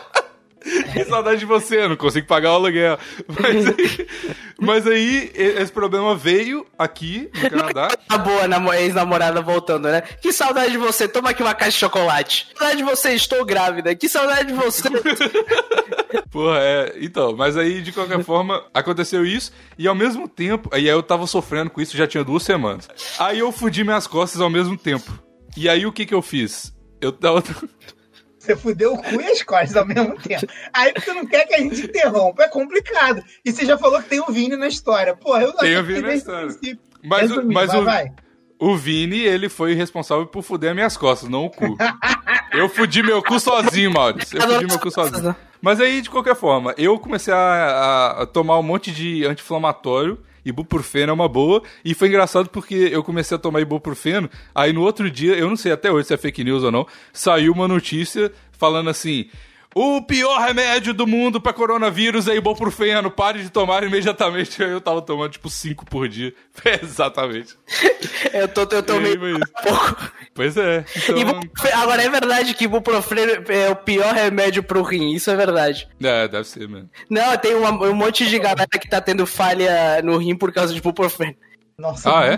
que 0.93 1.05
saudade 1.05 1.39
de 1.39 1.45
você, 1.45 1.87
não 1.87 1.95
consigo 1.95 2.27
pagar 2.27 2.51
o 2.51 2.55
aluguel. 2.55 2.97
Mas 3.39 3.67
aí, 3.67 4.07
mas 4.59 4.87
aí 4.87 5.31
esse 5.33 5.71
problema 5.71 6.15
veio 6.15 6.65
aqui 6.77 7.29
no 7.33 7.49
Canadá. 7.49 7.87
Tá 8.07 8.17
boa, 8.17 8.47
namo- 8.47 8.73
ex-namorada 8.73 9.41
voltando, 9.41 9.87
né? 9.87 10.01
Que 10.01 10.31
saudade 10.33 10.71
de 10.71 10.77
você. 10.77 11.07
Toma 11.07 11.29
aqui 11.31 11.41
uma 11.41 11.53
caixa 11.55 11.71
de 11.71 11.77
chocolate. 11.77 12.47
Que 12.51 12.57
saudade 12.59 12.77
de 12.77 12.83
você, 12.83 13.13
estou 13.13 13.45
grávida. 13.45 13.95
Que 13.95 14.07
saudade 14.09 14.47
de 14.47 14.53
você. 14.53 14.89
Porra, 16.29 16.59
é. 16.59 16.93
Então, 17.01 17.35
mas 17.35 17.55
aí, 17.57 17.81
de 17.81 17.91
qualquer 17.91 18.23
forma, 18.23 18.63
aconteceu 18.73 19.25
isso. 19.25 19.51
E 19.77 19.87
ao 19.87 19.95
mesmo 19.95 20.27
tempo. 20.27 20.69
Aí 20.73 20.87
eu 20.87 21.01
tava 21.01 21.25
sofrendo 21.25 21.69
com 21.69 21.81
isso 21.81 21.95
já 21.97 22.05
tinha 22.07 22.23
duas 22.23 22.43
semanas. 22.43 22.87
Aí 23.17 23.39
eu 23.39 23.51
fudi 23.51 23.83
minhas 23.83 24.05
costas 24.07 24.41
ao 24.41 24.49
mesmo 24.49 24.77
tempo. 24.77 25.11
E 25.55 25.67
aí 25.69 25.85
o 25.85 25.91
que 25.91 26.05
que 26.05 26.13
eu 26.13 26.21
fiz? 26.21 26.73
Eu 26.99 27.11
tava. 27.11 27.41
Você 28.41 28.55
fudeu 28.55 28.93
o 28.93 28.97
cu 28.97 29.21
e 29.21 29.27
as 29.27 29.43
costas 29.43 29.75
ao 29.75 29.85
mesmo 29.85 30.17
tempo. 30.17 30.47
Aí 30.73 30.91
você 30.97 31.13
não 31.13 31.27
quer 31.27 31.45
que 31.45 31.53
a 31.53 31.59
gente 31.59 31.79
interrompa, 31.85 32.41
é 32.43 32.47
complicado. 32.47 33.23
E 33.45 33.51
você 33.51 33.63
já 33.67 33.77
falou 33.77 34.01
que 34.01 34.09
tem 34.09 34.19
o 34.19 34.25
Vini 34.31 34.57
na 34.57 34.67
história. 34.67 35.15
Porra, 35.15 35.43
eu 35.43 35.53
Tem 35.53 35.77
o 35.77 35.83
Vini 35.83 36.01
na 36.01 36.13
história. 36.15 36.47
princípio. 36.47 36.79
Mas, 37.03 37.29
mas 37.45 37.67
vai, 37.71 37.79
o, 37.79 37.83
vai. 37.85 38.11
o 38.59 38.75
Vini, 38.75 39.19
ele 39.19 39.47
foi 39.47 39.75
responsável 39.75 40.25
por 40.25 40.41
fuder 40.41 40.73
minhas 40.73 40.97
costas, 40.97 41.29
não 41.29 41.45
o 41.45 41.49
cu. 41.51 41.77
Eu 42.51 42.67
fudi 42.67 43.03
meu 43.03 43.21
cu 43.21 43.39
sozinho, 43.39 43.91
Maurício. 43.93 44.37
Eu 44.41 44.47
fudi 44.49 44.65
meu 44.65 44.79
cu 44.79 44.89
sozinho. 44.89 45.35
Mas 45.61 45.79
aí, 45.79 46.01
de 46.01 46.09
qualquer 46.09 46.35
forma, 46.35 46.73
eu 46.79 46.97
comecei 46.97 47.31
a- 47.31 48.21
a 48.21 48.25
tomar 48.25 48.57
um 48.57 48.63
monte 48.63 48.91
de 48.91 49.23
anti-inflamatório. 49.23 50.17
Ibuprofeno 50.45 51.11
é 51.11 51.13
uma 51.13 51.27
boa. 51.27 51.61
E 51.83 51.93
foi 51.93 52.07
engraçado 52.07 52.49
porque 52.49 52.89
eu 52.91 53.03
comecei 53.03 53.35
a 53.35 53.39
tomar 53.39 53.61
ibuprofeno. 53.61 54.29
Aí 54.53 54.73
no 54.73 54.81
outro 54.81 55.09
dia, 55.09 55.35
eu 55.35 55.47
não 55.47 55.55
sei 55.55 55.71
até 55.71 55.91
hoje 55.91 56.07
se 56.07 56.13
é 56.13 56.17
fake 56.17 56.43
news 56.43 56.63
ou 56.63 56.71
não, 56.71 56.87
saiu 57.13 57.53
uma 57.53 57.67
notícia 57.67 58.31
falando 58.51 58.89
assim. 58.89 59.29
O 59.73 60.01
pior 60.01 60.37
remédio 60.41 60.93
do 60.93 61.07
mundo 61.07 61.39
pra 61.39 61.53
coronavírus 61.53 62.27
é 62.27 62.35
ibuprofeno. 62.35 63.09
Pare 63.09 63.41
de 63.41 63.49
tomar 63.49 63.83
imediatamente. 63.83 64.61
Aí 64.61 64.69
eu 64.69 64.81
tava 64.81 65.01
tomando 65.01 65.31
tipo 65.31 65.49
5 65.49 65.85
por 65.85 66.09
dia. 66.09 66.33
Exatamente. 66.83 67.55
Eu 68.33 68.47
tô, 68.49 68.63
eu 68.63 69.01
meio 69.01 69.19
mas- 69.39 69.49
pouco. 69.63 70.11
Pois 70.33 70.57
é. 70.57 70.83
Então, 71.15 71.39
Agora 71.81 72.01
é 72.03 72.09
verdade 72.09 72.53
que 72.53 72.65
ibuprofeno 72.65 73.43
é 73.49 73.69
o 73.69 73.75
pior 73.75 74.13
remédio 74.13 74.61
pro 74.63 74.81
rim, 74.81 75.13
isso 75.13 75.29
é 75.31 75.35
verdade. 75.35 75.87
É, 76.01 76.27
deve 76.27 76.45
ser 76.47 76.67
mesmo. 76.67 76.89
Não, 77.09 77.37
tem 77.37 77.55
uma- 77.55 77.71
um 77.71 77.93
monte 77.95 78.25
de 78.27 78.39
galera 78.39 78.67
que 78.67 78.89
tá 78.89 78.99
tendo 79.01 79.25
falha 79.25 80.01
no 80.03 80.17
rim 80.17 80.35
por 80.35 80.51
causa 80.53 80.73
de 80.73 80.79
ibuprofeno. 80.79 81.35
Nossa, 81.77 82.09
Ah, 82.13 82.25
é? 82.25 82.37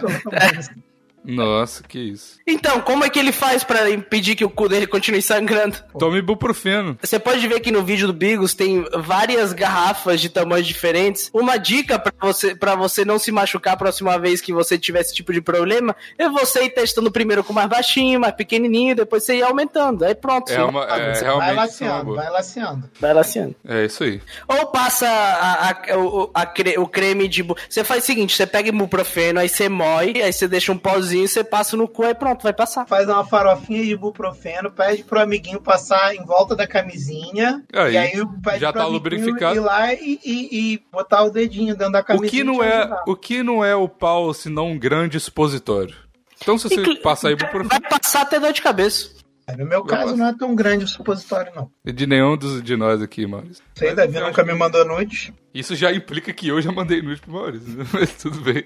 Nossa, 1.25 1.83
que 1.83 1.99
isso. 1.99 2.37
Então, 2.45 2.81
como 2.81 3.03
é 3.03 3.09
que 3.09 3.17
ele 3.19 3.31
faz 3.31 3.63
pra 3.63 3.89
impedir 3.89 4.35
que 4.35 4.43
o 4.45 4.49
cu 4.49 4.67
dele 4.67 4.85
continue 4.87 5.21
sangrando? 5.21 5.77
Tome 5.97 6.19
ibuprofeno. 6.19 6.97
Você 7.01 7.17
pode 7.19 7.47
ver 7.47 7.59
que 7.59 7.71
no 7.71 7.83
vídeo 7.83 8.07
do 8.07 8.13
Bigos 8.13 8.53
tem 8.53 8.85
várias 8.97 9.53
garrafas 9.53 10.19
de 10.19 10.29
tamanhos 10.29 10.67
diferentes. 10.67 11.29
Uma 11.33 11.57
dica 11.57 11.97
pra 11.97 12.11
você 12.21 12.55
para 12.55 12.75
você 12.75 13.05
não 13.05 13.17
se 13.17 13.31
machucar 13.31 13.73
a 13.73 13.77
próxima 13.77 14.17
vez 14.19 14.41
que 14.41 14.53
você 14.53 14.77
tiver 14.77 15.01
esse 15.01 15.13
tipo 15.13 15.31
de 15.33 15.41
problema 15.41 15.95
é 16.17 16.27
você 16.29 16.65
ir 16.65 16.69
testando 16.71 17.11
primeiro 17.11 17.43
com 17.43 17.53
mais 17.53 17.69
baixinho, 17.69 18.19
mais 18.19 18.33
pequenininho, 18.35 18.95
depois 18.95 19.23
você 19.23 19.37
ir 19.37 19.43
aumentando. 19.43 20.03
Aí 20.03 20.13
pronto. 20.15 20.51
É 20.51 20.63
uma. 20.63 20.83
É, 20.85 21.13
Você 21.15 21.23
vai 21.25 21.31
é 21.31 21.35
uma 21.35 21.51
laceando, 21.63 22.05
boa. 22.05 22.17
vai 22.17 22.29
laceando. 22.29 22.89
Vai 22.99 23.13
laciando. 23.13 23.55
É 23.67 23.85
isso 23.85 24.03
aí. 24.03 24.21
Ou 24.47 24.67
passa 24.67 25.07
a- 25.07 25.69
a- 25.71 25.97
o, 25.97 26.29
a 26.33 26.53
o 26.81 26.87
creme 26.87 27.27
de. 27.27 27.43
Você 27.69 27.83
faz 27.83 28.03
o 28.03 28.05
seguinte: 28.05 28.35
você 28.35 28.45
pega 28.45 28.69
ibuprofeno, 28.69 29.39
aí 29.39 29.47
você 29.49 29.69
moe, 29.69 30.21
aí 30.21 30.31
você 30.33 30.47
deixa 30.47 30.71
um 30.71 30.77
pozinho, 30.77 31.12
você 31.27 31.43
passa 31.43 31.75
no 31.77 31.87
cu, 31.87 32.03
aí 32.03 32.13
pronto, 32.15 32.43
vai 32.43 32.53
passar. 32.53 32.85
Faz 32.87 33.07
uma 33.07 33.25
farofinha 33.25 33.83
de 33.83 33.91
ibuprofeno, 33.91 34.71
pede 34.71 35.03
pro 35.03 35.19
amiguinho 35.19 35.61
passar 35.61 36.15
em 36.15 36.23
volta 36.25 36.55
da 36.55 36.65
camisinha. 36.67 37.63
Aí, 37.73 37.93
e 37.93 37.97
aí 37.97 38.11
pede 38.43 38.59
já 38.59 38.71
pro 38.71 38.81
tá 38.81 38.87
lubrificado. 38.87 39.55
ir 39.55 39.59
lá 39.59 39.93
e, 39.93 40.19
e- 40.25 40.73
e 40.73 40.83
botar 40.91 41.23
o 41.23 41.29
dedinho 41.29 41.75
dentro 41.75 41.93
da 41.93 41.99
O 41.99 42.03
camisinha. 42.03 42.29
que, 42.31 42.43
não 42.43 42.63
e 42.63 42.67
é, 42.67 42.77
ajudar. 42.81 43.03
o 43.07 43.15
que 43.15 43.43
não 43.43 43.63
é 43.65 43.75
o 43.75 43.87
pau, 43.87 44.33
senão 44.33 44.71
um 44.71 44.77
grande 44.79 45.19
supositório? 45.19 45.95
Então, 46.41 46.57
se 46.57 46.67
você 46.67 46.81
Inclu- 46.81 47.01
passar 47.01 47.29
Vai 47.29 47.33
ibuprofeno. 47.33 47.81
passar 47.89 48.21
até 48.23 48.39
dor 48.39 48.51
de 48.51 48.61
cabeça. 48.61 49.09
No 49.57 49.65
meu 49.65 49.83
caso, 49.83 50.15
não 50.15 50.27
é 50.27 50.33
tão 50.37 50.55
grande 50.55 50.85
o 50.85 50.87
supositório, 50.87 51.51
não. 51.55 51.69
De 51.83 52.07
nenhum 52.07 52.37
dos, 52.37 52.63
de 52.63 52.77
nós 52.77 53.01
aqui, 53.01 53.27
Maurício. 53.27 53.63
Sei, 53.75 53.93
Davi 53.93 54.19
nunca 54.19 54.41
acho 54.41 54.45
me 54.45 54.57
mandou 54.57 54.85
nudes. 54.85 55.31
Isso 55.53 55.75
já 55.75 55.91
implica 55.91 56.31
que 56.31 56.47
eu 56.47 56.61
já 56.61 56.71
mandei 56.71 57.01
nude 57.01 57.19
pro 57.21 57.33
Maurício. 57.33 57.69
né? 57.69 57.85
Mas 57.91 58.11
tudo 58.13 58.39
bem. 58.41 58.65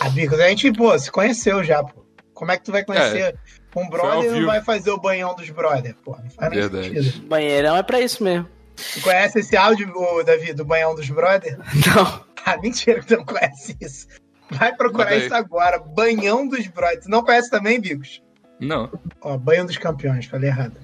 Amigos, 0.00 0.40
a 0.40 0.48
gente, 0.48 0.72
pô, 0.72 0.98
se 0.98 1.10
conheceu 1.10 1.62
já, 1.62 1.82
pô. 1.82 2.04
Como 2.34 2.52
é 2.52 2.56
que 2.56 2.64
tu 2.64 2.72
vai 2.72 2.84
conhecer 2.84 3.36
um 3.74 3.84
ao 3.84 3.90
brother 3.90 4.36
e 4.36 4.40
não 4.40 4.46
vai 4.46 4.62
fazer 4.62 4.90
o 4.90 5.00
banhão 5.00 5.34
dos 5.34 5.50
brother? 5.50 5.94
Pô, 6.04 6.16
não 6.22 6.30
faz 6.30 6.50
nem 6.50 6.60
Verdade. 6.60 7.02
sentido. 7.02 7.26
Banheirão 7.26 7.76
é 7.76 7.82
pra 7.82 8.00
isso 8.00 8.22
mesmo. 8.22 8.48
Tu 8.94 9.00
conhece 9.00 9.40
esse 9.40 9.56
áudio, 9.56 9.92
ô, 9.96 10.22
Davi, 10.22 10.52
do 10.52 10.64
banhão 10.64 10.94
dos 10.94 11.08
brother? 11.10 11.58
Não. 11.94 12.24
Ah, 12.44 12.56
mentira 12.56 13.00
que 13.00 13.06
tu 13.06 13.16
não 13.16 13.24
conhece 13.24 13.76
isso. 13.80 14.06
Vai 14.50 14.74
procurar 14.74 15.16
isso 15.16 15.34
agora. 15.34 15.78
Banhão 15.78 16.46
dos 16.48 16.66
brothers. 16.68 17.06
Não 17.06 17.22
conhece 17.22 17.50
também, 17.50 17.80
Bigos? 17.80 18.22
Não. 18.60 18.90
Ó, 19.20 19.36
banho 19.36 19.66
dos 19.66 19.78
campeões, 19.78 20.26
falei 20.26 20.50
errado. 20.50 20.74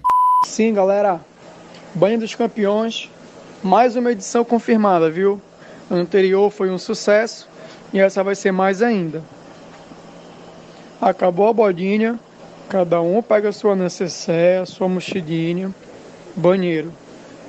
Sim, 0.44 0.72
galera. 0.74 1.20
Banho 1.94 2.18
dos 2.18 2.34
Campeões. 2.34 3.10
Mais 3.62 3.96
uma 3.96 4.12
edição 4.12 4.44
confirmada, 4.44 5.10
viu? 5.10 5.40
A 5.90 5.94
anterior 5.94 6.50
foi 6.50 6.70
um 6.70 6.78
sucesso 6.78 7.48
e 7.92 7.98
essa 7.98 8.22
vai 8.22 8.34
ser 8.34 8.52
mais 8.52 8.82
ainda. 8.82 9.22
Acabou 11.00 11.48
a 11.48 11.52
bodinha. 11.52 12.18
Cada 12.68 13.00
um 13.00 13.22
pega 13.22 13.48
a 13.48 13.52
sua 13.52 13.74
necessaire, 13.76 14.62
a 14.62 14.66
sua 14.66 14.88
mochilinha, 14.88 15.72
banheiro, 16.34 16.92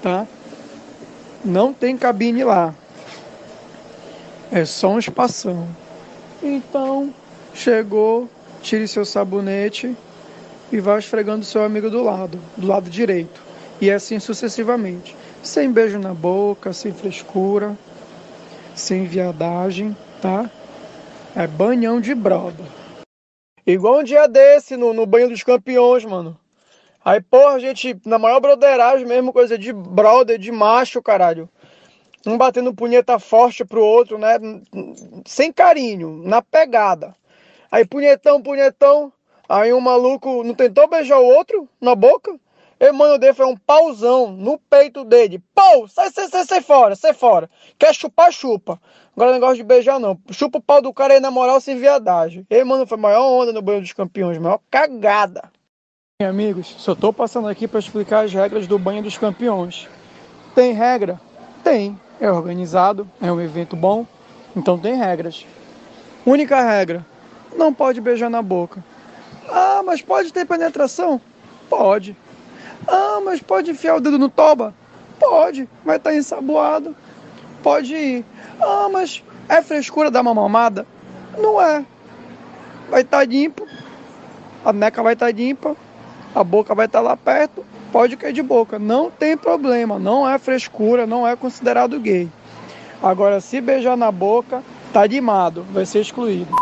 tá? 0.02 0.28
Não 1.44 1.74
tem 1.74 1.98
cabine 1.98 2.44
lá. 2.44 2.74
É 4.52 4.66
só 4.66 4.90
um 4.90 5.00
espação. 5.00 5.68
Então, 6.44 7.14
chegou, 7.54 8.30
tire 8.62 8.88
seu 8.88 9.06
sabonete 9.06 9.96
e 10.72 10.80
vai 10.80 11.00
esfregando 11.00 11.46
seu 11.46 11.64
amigo 11.64 11.90
do 11.90 12.04
lado, 12.04 12.40
do 12.58 12.68
lado 12.68 12.90
direito. 12.90 13.42
E 13.80 13.92
assim 13.92 14.20
sucessivamente. 14.20 15.16
Sem 15.44 15.72
beijo 15.72 16.00
na 16.00 16.14
boca, 16.14 16.74
sem 16.74 16.94
frescura, 16.94 17.78
sem 18.74 19.06
viadagem, 19.06 19.96
tá? 20.22 20.50
É 21.36 21.46
banhão 21.46 22.00
de 22.00 22.16
brother. 22.16 22.66
Igual 23.66 24.00
um 24.00 24.04
dia 24.04 24.28
desse 24.28 24.78
no, 24.78 24.94
no 24.94 25.06
banho 25.06 25.30
dos 25.30 25.44
campeões, 25.44 26.06
mano. 26.06 26.38
Aí, 27.04 27.22
porra, 27.22 27.60
gente, 27.60 28.00
na 28.06 28.18
maior 28.18 28.40
broderagem 28.40 29.06
mesmo, 29.06 29.32
coisa 29.32 29.58
de 29.58 29.72
brother, 29.72 30.40
de 30.40 30.52
macho, 30.52 31.02
caralho. 31.02 31.48
Um 32.26 32.38
batendo 32.38 32.74
punheta 32.74 33.20
forte 33.20 33.64
pro 33.64 33.84
outro, 33.84 34.18
né? 34.18 34.40
Sem 35.26 35.54
carinho, 35.54 36.22
na 36.24 36.42
pegada. 36.42 37.16
Aí, 37.72 37.86
punhetão, 37.86 38.42
punhetão. 38.42 39.14
Aí 39.48 39.74
um 39.74 39.80
maluco 39.80 40.44
não 40.44 40.54
tentou 40.54 40.88
beijar 40.88 41.20
o 41.20 41.26
outro 41.26 41.68
na 41.80 41.96
boca? 41.96 42.40
E 42.80 42.92
mano 42.92 43.18
dele 43.18 43.34
foi 43.34 43.46
um 43.46 43.56
pauzão 43.56 44.32
no 44.32 44.58
peito 44.58 45.06
dele. 45.06 45.42
Pau! 45.54 45.88
Sai, 45.88 46.10
sai, 46.12 46.28
sai, 46.28 46.46
sai 46.46 46.62
fora, 46.62 46.96
sai 46.96 47.14
fora. 47.14 47.50
Quer 47.80 47.94
chupar, 47.96 48.32
chupa. 48.32 48.80
Agora 49.16 49.32
negócio 49.32 49.56
de 49.58 49.64
beijar 49.64 50.00
não. 50.00 50.20
Chupa 50.32 50.58
o 50.58 50.62
pau 50.62 50.82
do 50.82 50.94
cara 50.94 51.14
aí 51.14 51.20
na 51.20 51.32
moral 51.32 51.62
sem 51.62 51.78
viadagem. 51.78 52.46
E 52.50 52.64
mano, 52.64 52.86
foi 52.86 52.98
a 52.98 53.02
maior 53.02 53.26
onda 53.26 53.54
no 53.54 53.62
banho 53.62 53.82
dos 53.82 53.94
campeões, 53.94 54.38
maior 54.38 54.60
cagada. 54.70 55.50
Bem, 56.20 56.28
amigos, 56.28 56.76
só 56.78 56.94
tô 56.94 57.14
passando 57.14 57.48
aqui 57.48 57.68
para 57.68 57.80
explicar 57.80 58.26
as 58.26 58.34
regras 58.34 58.68
do 58.68 58.78
banho 58.78 59.02
dos 59.02 59.18
campeões. 59.18 59.88
Tem 60.54 60.74
regra? 60.74 61.20
Tem. 61.64 62.00
É 62.20 62.32
organizado, 62.32 63.10
é 63.22 63.30
um 63.30 63.42
evento 63.42 63.76
bom, 63.76 64.06
então 64.56 64.80
tem 64.80 64.96
regras. 64.96 65.46
Única 66.26 66.62
regra: 66.62 67.06
não 67.58 67.74
pode 67.74 68.00
beijar 68.00 68.30
na 68.30 68.42
boca. 68.42 68.84
Ah, 69.50 69.82
mas 69.86 70.02
pode 70.02 70.32
ter 70.34 70.46
penetração? 70.46 71.20
Pode. 71.70 72.16
Ah, 72.88 73.20
mas 73.24 73.42
pode 73.42 73.72
enfiar 73.72 73.96
o 73.96 74.02
dedo 74.02 74.20
no 74.20 74.30
toba? 74.30 74.74
Pode, 75.20 75.68
vai 75.84 75.98
estar 75.98 76.14
ensaboado. 76.16 76.96
Pode 77.64 77.96
ir. 77.96 78.26
Ah, 78.62 78.88
mas 78.92 79.24
é 79.50 79.62
frescura 79.62 80.12
dar 80.12 80.22
uma 80.22 80.34
mamada? 80.34 80.86
Não 81.38 81.62
é. 81.62 81.86
Vai 82.90 83.02
estar 83.02 83.28
limpo, 83.28 83.68
a 84.64 84.72
neca 84.72 85.02
vai 85.02 85.14
estar 85.14 85.34
limpa, 85.34 85.76
a 86.34 86.44
boca 86.44 86.76
vai 86.76 86.86
estar 86.86 87.02
lá 87.02 87.18
perto, 87.18 87.66
pode 87.92 88.16
cair 88.16 88.34
de 88.34 88.44
boca. 88.44 88.78
Não 88.78 89.10
tem 89.10 89.36
problema, 89.36 89.98
não 89.98 90.30
é 90.30 90.38
frescura, 90.38 91.08
não 91.08 91.28
é 91.28 91.36
considerado 91.36 92.00
gay. 92.00 92.30
Agora, 93.02 93.42
se 93.42 93.60
beijar 93.60 93.98
na 93.98 94.12
boca, 94.12 94.64
tá 94.94 95.06
limado, 95.06 95.66
vai 95.72 95.86
ser 95.86 96.02
excluído. 96.02 96.56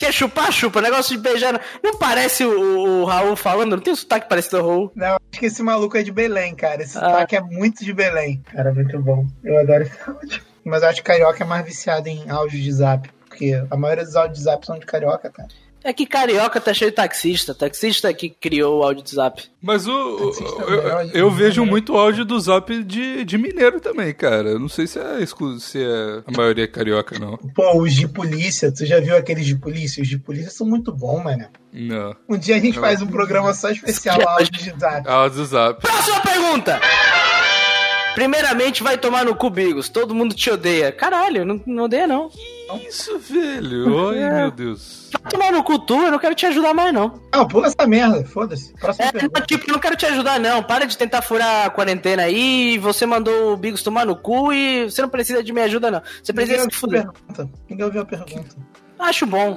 Quer 0.00 0.12
chupar, 0.14 0.50
chupa. 0.50 0.80
Negócio 0.80 1.14
de 1.14 1.22
beijar. 1.22 1.60
Não 1.84 1.98
parece 1.98 2.42
o, 2.42 3.02
o 3.02 3.04
Raul 3.04 3.36
falando? 3.36 3.72
Não 3.76 3.82
tem 3.82 3.92
o 3.92 3.96
sotaque 3.96 4.26
parecido 4.30 4.56
do 4.62 4.66
Raul? 4.66 4.92
Não, 4.96 5.16
acho 5.30 5.38
que 5.40 5.44
esse 5.44 5.62
maluco 5.62 5.94
é 5.98 6.02
de 6.02 6.10
Belém, 6.10 6.54
cara. 6.54 6.82
Esse 6.82 6.96
Ah. 6.96 7.02
sotaque 7.02 7.36
é 7.36 7.40
muito 7.42 7.84
de 7.84 7.92
Belém. 7.92 8.42
Cara, 8.50 8.72
muito 8.72 8.98
bom. 8.98 9.26
Eu 9.44 9.58
adoro 9.60 9.82
esse 9.82 9.98
áudio. 10.06 10.40
Mas 10.64 10.82
eu 10.82 10.88
acho 10.88 11.02
que 11.02 11.06
carioca 11.06 11.44
é 11.44 11.46
mais 11.46 11.64
viciado 11.66 12.08
em 12.08 12.30
áudio 12.30 12.58
de 12.58 12.72
zap. 12.72 13.10
Porque 13.28 13.62
a 13.70 13.76
maioria 13.76 14.04
dos 14.04 14.16
áudios 14.16 14.38
de 14.38 14.44
zap 14.44 14.64
são 14.64 14.78
de 14.78 14.86
carioca, 14.86 15.28
cara. 15.30 15.48
É 15.82 15.92
que 15.94 16.04
carioca 16.04 16.60
tá 16.60 16.74
cheio 16.74 16.90
de 16.90 16.96
taxista. 16.96 17.54
Taxista 17.54 18.12
que 18.12 18.28
criou 18.28 18.80
o 18.80 18.82
áudio 18.82 19.02
de 19.02 19.14
zap. 19.14 19.42
Mas 19.62 19.86
o, 19.86 19.92
o- 19.92 20.26
Taxista 20.30 20.62
eu, 20.62 21.10
eu 21.12 21.30
vejo 21.30 21.64
muito 21.64 21.96
áudio 21.96 22.24
do 22.24 22.38
zap 22.38 22.82
de, 22.84 23.24
de 23.24 23.38
mineiro 23.38 23.80
também, 23.80 24.12
cara. 24.12 24.50
Eu 24.50 24.58
Não 24.58 24.68
sei 24.68 24.86
se 24.86 24.98
é, 24.98 25.24
se 25.58 25.82
é 25.82 26.22
a 26.26 26.36
maioria 26.36 26.64
é 26.64 26.68
carioca, 26.68 27.18
não. 27.18 27.36
Pô, 27.54 27.80
os 27.82 27.94
de 27.94 28.06
polícia, 28.06 28.70
tu 28.70 28.84
já 28.84 29.00
viu 29.00 29.16
aqueles 29.16 29.46
de 29.46 29.56
polícia? 29.56 30.02
Os 30.02 30.08
de 30.08 30.18
polícia 30.18 30.50
são 30.50 30.66
muito 30.66 30.92
bons, 30.92 31.22
mano. 31.24 31.46
Não. 31.72 32.14
Um 32.28 32.36
dia 32.36 32.56
a 32.56 32.60
gente 32.60 32.76
Eu- 32.76 32.82
faz 32.82 33.00
um 33.00 33.06
programa 33.06 33.54
só 33.54 33.70
especial 33.70 34.18
áudio 34.28 34.52
de 34.52 34.70
zap. 34.78 35.08
Áudio 35.08 35.38
do 35.38 35.44
zap. 35.46 35.80
Próxima 35.80 36.20
pergunta! 36.20 36.80
Primeiramente, 38.14 38.82
vai 38.82 38.98
tomar 38.98 39.24
no 39.24 39.34
cu, 39.34 39.48
Bigos. 39.50 39.88
Todo 39.88 40.14
mundo 40.14 40.34
te 40.34 40.50
odeia. 40.50 40.90
Caralho, 40.92 41.44
não, 41.44 41.60
não 41.66 41.84
odeia, 41.84 42.06
não. 42.06 42.28
Isso, 42.86 43.18
velho. 43.18 44.10
Ai, 44.10 44.18
É. 44.22 44.30
meu 44.42 44.50
Deus. 44.50 45.08
Vai 45.22 45.30
tomar 45.32 45.52
no 45.52 45.62
cu 45.64 45.78
tu, 45.78 45.94
eu 46.02 46.10
não 46.10 46.18
quero 46.18 46.34
te 46.34 46.46
ajudar 46.46 46.74
mais, 46.74 46.92
não. 46.92 47.20
Não, 47.34 47.46
pula 47.48 47.66
essa 47.68 47.86
merda, 47.86 48.24
foda-se. 48.24 48.74
É, 48.98 49.12
pergunta. 49.12 49.40
tipo, 49.42 49.68
eu 49.68 49.72
não 49.74 49.80
quero 49.80 49.96
te 49.96 50.06
ajudar, 50.06 50.38
não. 50.38 50.62
Para 50.62 50.84
de 50.86 50.96
tentar 50.96 51.22
furar 51.22 51.66
a 51.66 51.70
quarentena 51.70 52.22
aí. 52.24 52.78
Você 52.78 53.06
mandou 53.06 53.52
o 53.52 53.56
Bigos 53.56 53.82
tomar 53.82 54.04
no 54.06 54.16
cu 54.16 54.52
e 54.52 54.84
você 54.90 55.02
não 55.02 55.08
precisa 55.08 55.42
de 55.42 55.52
minha 55.52 55.64
ajuda, 55.64 55.90
não. 55.90 56.02
Você 56.22 56.32
Ninguém 56.32 56.46
precisa 56.46 56.70
se 56.70 56.84
ouviu 56.84 57.00
a 57.00 57.02
fuder. 57.02 57.12
pergunta. 57.12 57.50
Ninguém 57.68 57.84
ouviu 57.86 58.02
a 58.02 58.04
pergunta. 58.06 58.56
Acho 58.98 59.26
bom. 59.26 59.56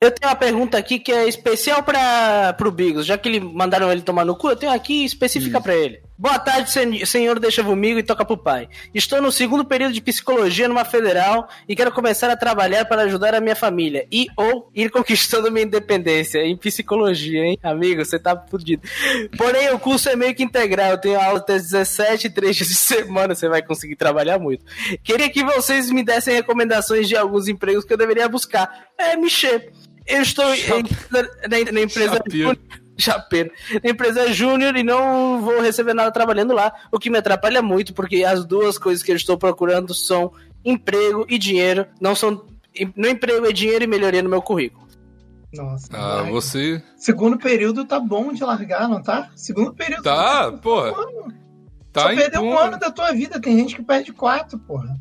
Eu 0.00 0.10
tenho 0.10 0.28
uma 0.30 0.36
pergunta 0.36 0.76
aqui 0.76 0.98
que 0.98 1.10
é 1.10 1.26
especial 1.26 1.82
para 1.82 2.52
pro 2.54 2.70
Bigos. 2.70 3.06
Já 3.06 3.16
que 3.16 3.26
ele 3.26 3.40
mandaram 3.40 3.90
ele 3.90 4.02
tomar 4.02 4.24
no 4.26 4.36
cu, 4.36 4.50
eu 4.50 4.56
tenho 4.56 4.72
aqui 4.72 5.02
específica 5.04 5.60
pra 5.62 5.74
ele. 5.74 6.02
Boa 6.16 6.38
tarde, 6.38 6.70
sen- 6.70 7.04
senhor 7.04 7.40
deixa 7.40 7.62
comigo 7.64 7.98
e 7.98 8.02
toca 8.02 8.24
pro 8.24 8.36
pai. 8.36 8.68
Estou 8.94 9.20
no 9.20 9.32
segundo 9.32 9.64
período 9.64 9.92
de 9.92 10.00
psicologia 10.00 10.68
numa 10.68 10.84
federal 10.84 11.48
e 11.68 11.74
quero 11.74 11.90
começar 11.90 12.30
a 12.30 12.36
trabalhar 12.36 12.84
para 12.84 13.02
ajudar 13.02 13.34
a 13.34 13.40
minha 13.40 13.56
família 13.56 14.06
e 14.12 14.28
ou 14.36 14.70
ir 14.72 14.90
conquistando 14.90 15.50
minha 15.50 15.64
independência 15.66 16.38
em 16.44 16.56
psicologia, 16.56 17.40
hein? 17.44 17.58
Amigo, 17.62 18.04
você 18.04 18.16
tá 18.16 18.40
fudido. 18.48 18.82
Porém, 19.36 19.70
o 19.70 19.78
curso 19.78 20.08
é 20.08 20.14
meio 20.14 20.34
que 20.36 20.44
integral. 20.44 20.92
Eu 20.92 20.98
tenho 21.00 21.20
aula 21.20 21.38
até 21.40 21.54
17 21.54 22.30
três 22.30 22.54
dias 22.56 22.68
de 22.68 22.74
semana. 22.76 23.34
Você 23.34 23.48
vai 23.48 23.60
conseguir 23.62 23.96
trabalhar 23.96 24.38
muito. 24.38 24.64
Queria 25.02 25.28
que 25.28 25.42
vocês 25.42 25.90
me 25.90 26.04
dessem 26.04 26.32
recomendações 26.34 27.08
de 27.08 27.16
alguns 27.16 27.48
empregos 27.48 27.84
que 27.84 27.92
eu 27.92 27.98
deveria 27.98 28.28
buscar. 28.28 28.86
É, 28.96 29.16
mexer. 29.16 29.72
Eu 30.06 30.22
estou 30.22 30.54
em- 30.54 30.84
na, 31.10 31.72
na 31.72 31.80
empresa. 31.80 32.22
Na 33.82 33.90
empresa 33.90 34.32
júnior 34.32 34.76
e 34.76 34.82
não 34.82 35.40
vou 35.40 35.60
receber 35.60 35.94
nada 35.94 36.10
trabalhando 36.12 36.52
lá, 36.52 36.72
o 36.92 36.98
que 36.98 37.10
me 37.10 37.18
atrapalha 37.18 37.62
muito, 37.62 37.92
porque 37.92 38.24
as 38.24 38.44
duas 38.44 38.78
coisas 38.78 39.02
que 39.02 39.10
eu 39.10 39.16
estou 39.16 39.36
procurando 39.36 39.92
são 39.94 40.32
emprego 40.64 41.26
e 41.28 41.38
dinheiro. 41.38 41.86
Não 42.00 42.14
são. 42.14 42.44
No 42.96 43.08
emprego 43.08 43.46
é 43.46 43.52
dinheiro 43.52 43.84
e 43.84 43.86
melhoria 43.86 44.22
no 44.22 44.28
meu 44.28 44.42
currículo. 44.42 44.84
Nossa. 45.52 45.88
Ah, 45.92 46.22
vai. 46.22 46.32
você. 46.32 46.82
Segundo 46.96 47.38
período 47.38 47.84
tá 47.84 48.00
bom 48.00 48.32
de 48.32 48.42
largar, 48.42 48.88
não 48.88 49.02
tá? 49.02 49.30
Segundo 49.36 49.72
período. 49.72 50.02
Tá, 50.02 50.50
tá 50.50 50.58
porra. 50.58 50.90
Só 50.92 51.24
Tá 51.92 52.08
perdeu 52.08 52.42
um 52.42 52.58
ano 52.58 52.76
da 52.76 52.90
tua 52.90 53.12
vida. 53.12 53.40
Tem 53.40 53.56
gente 53.56 53.76
que 53.76 53.82
perde 53.82 54.12
quatro, 54.12 54.58
porra. 54.58 54.98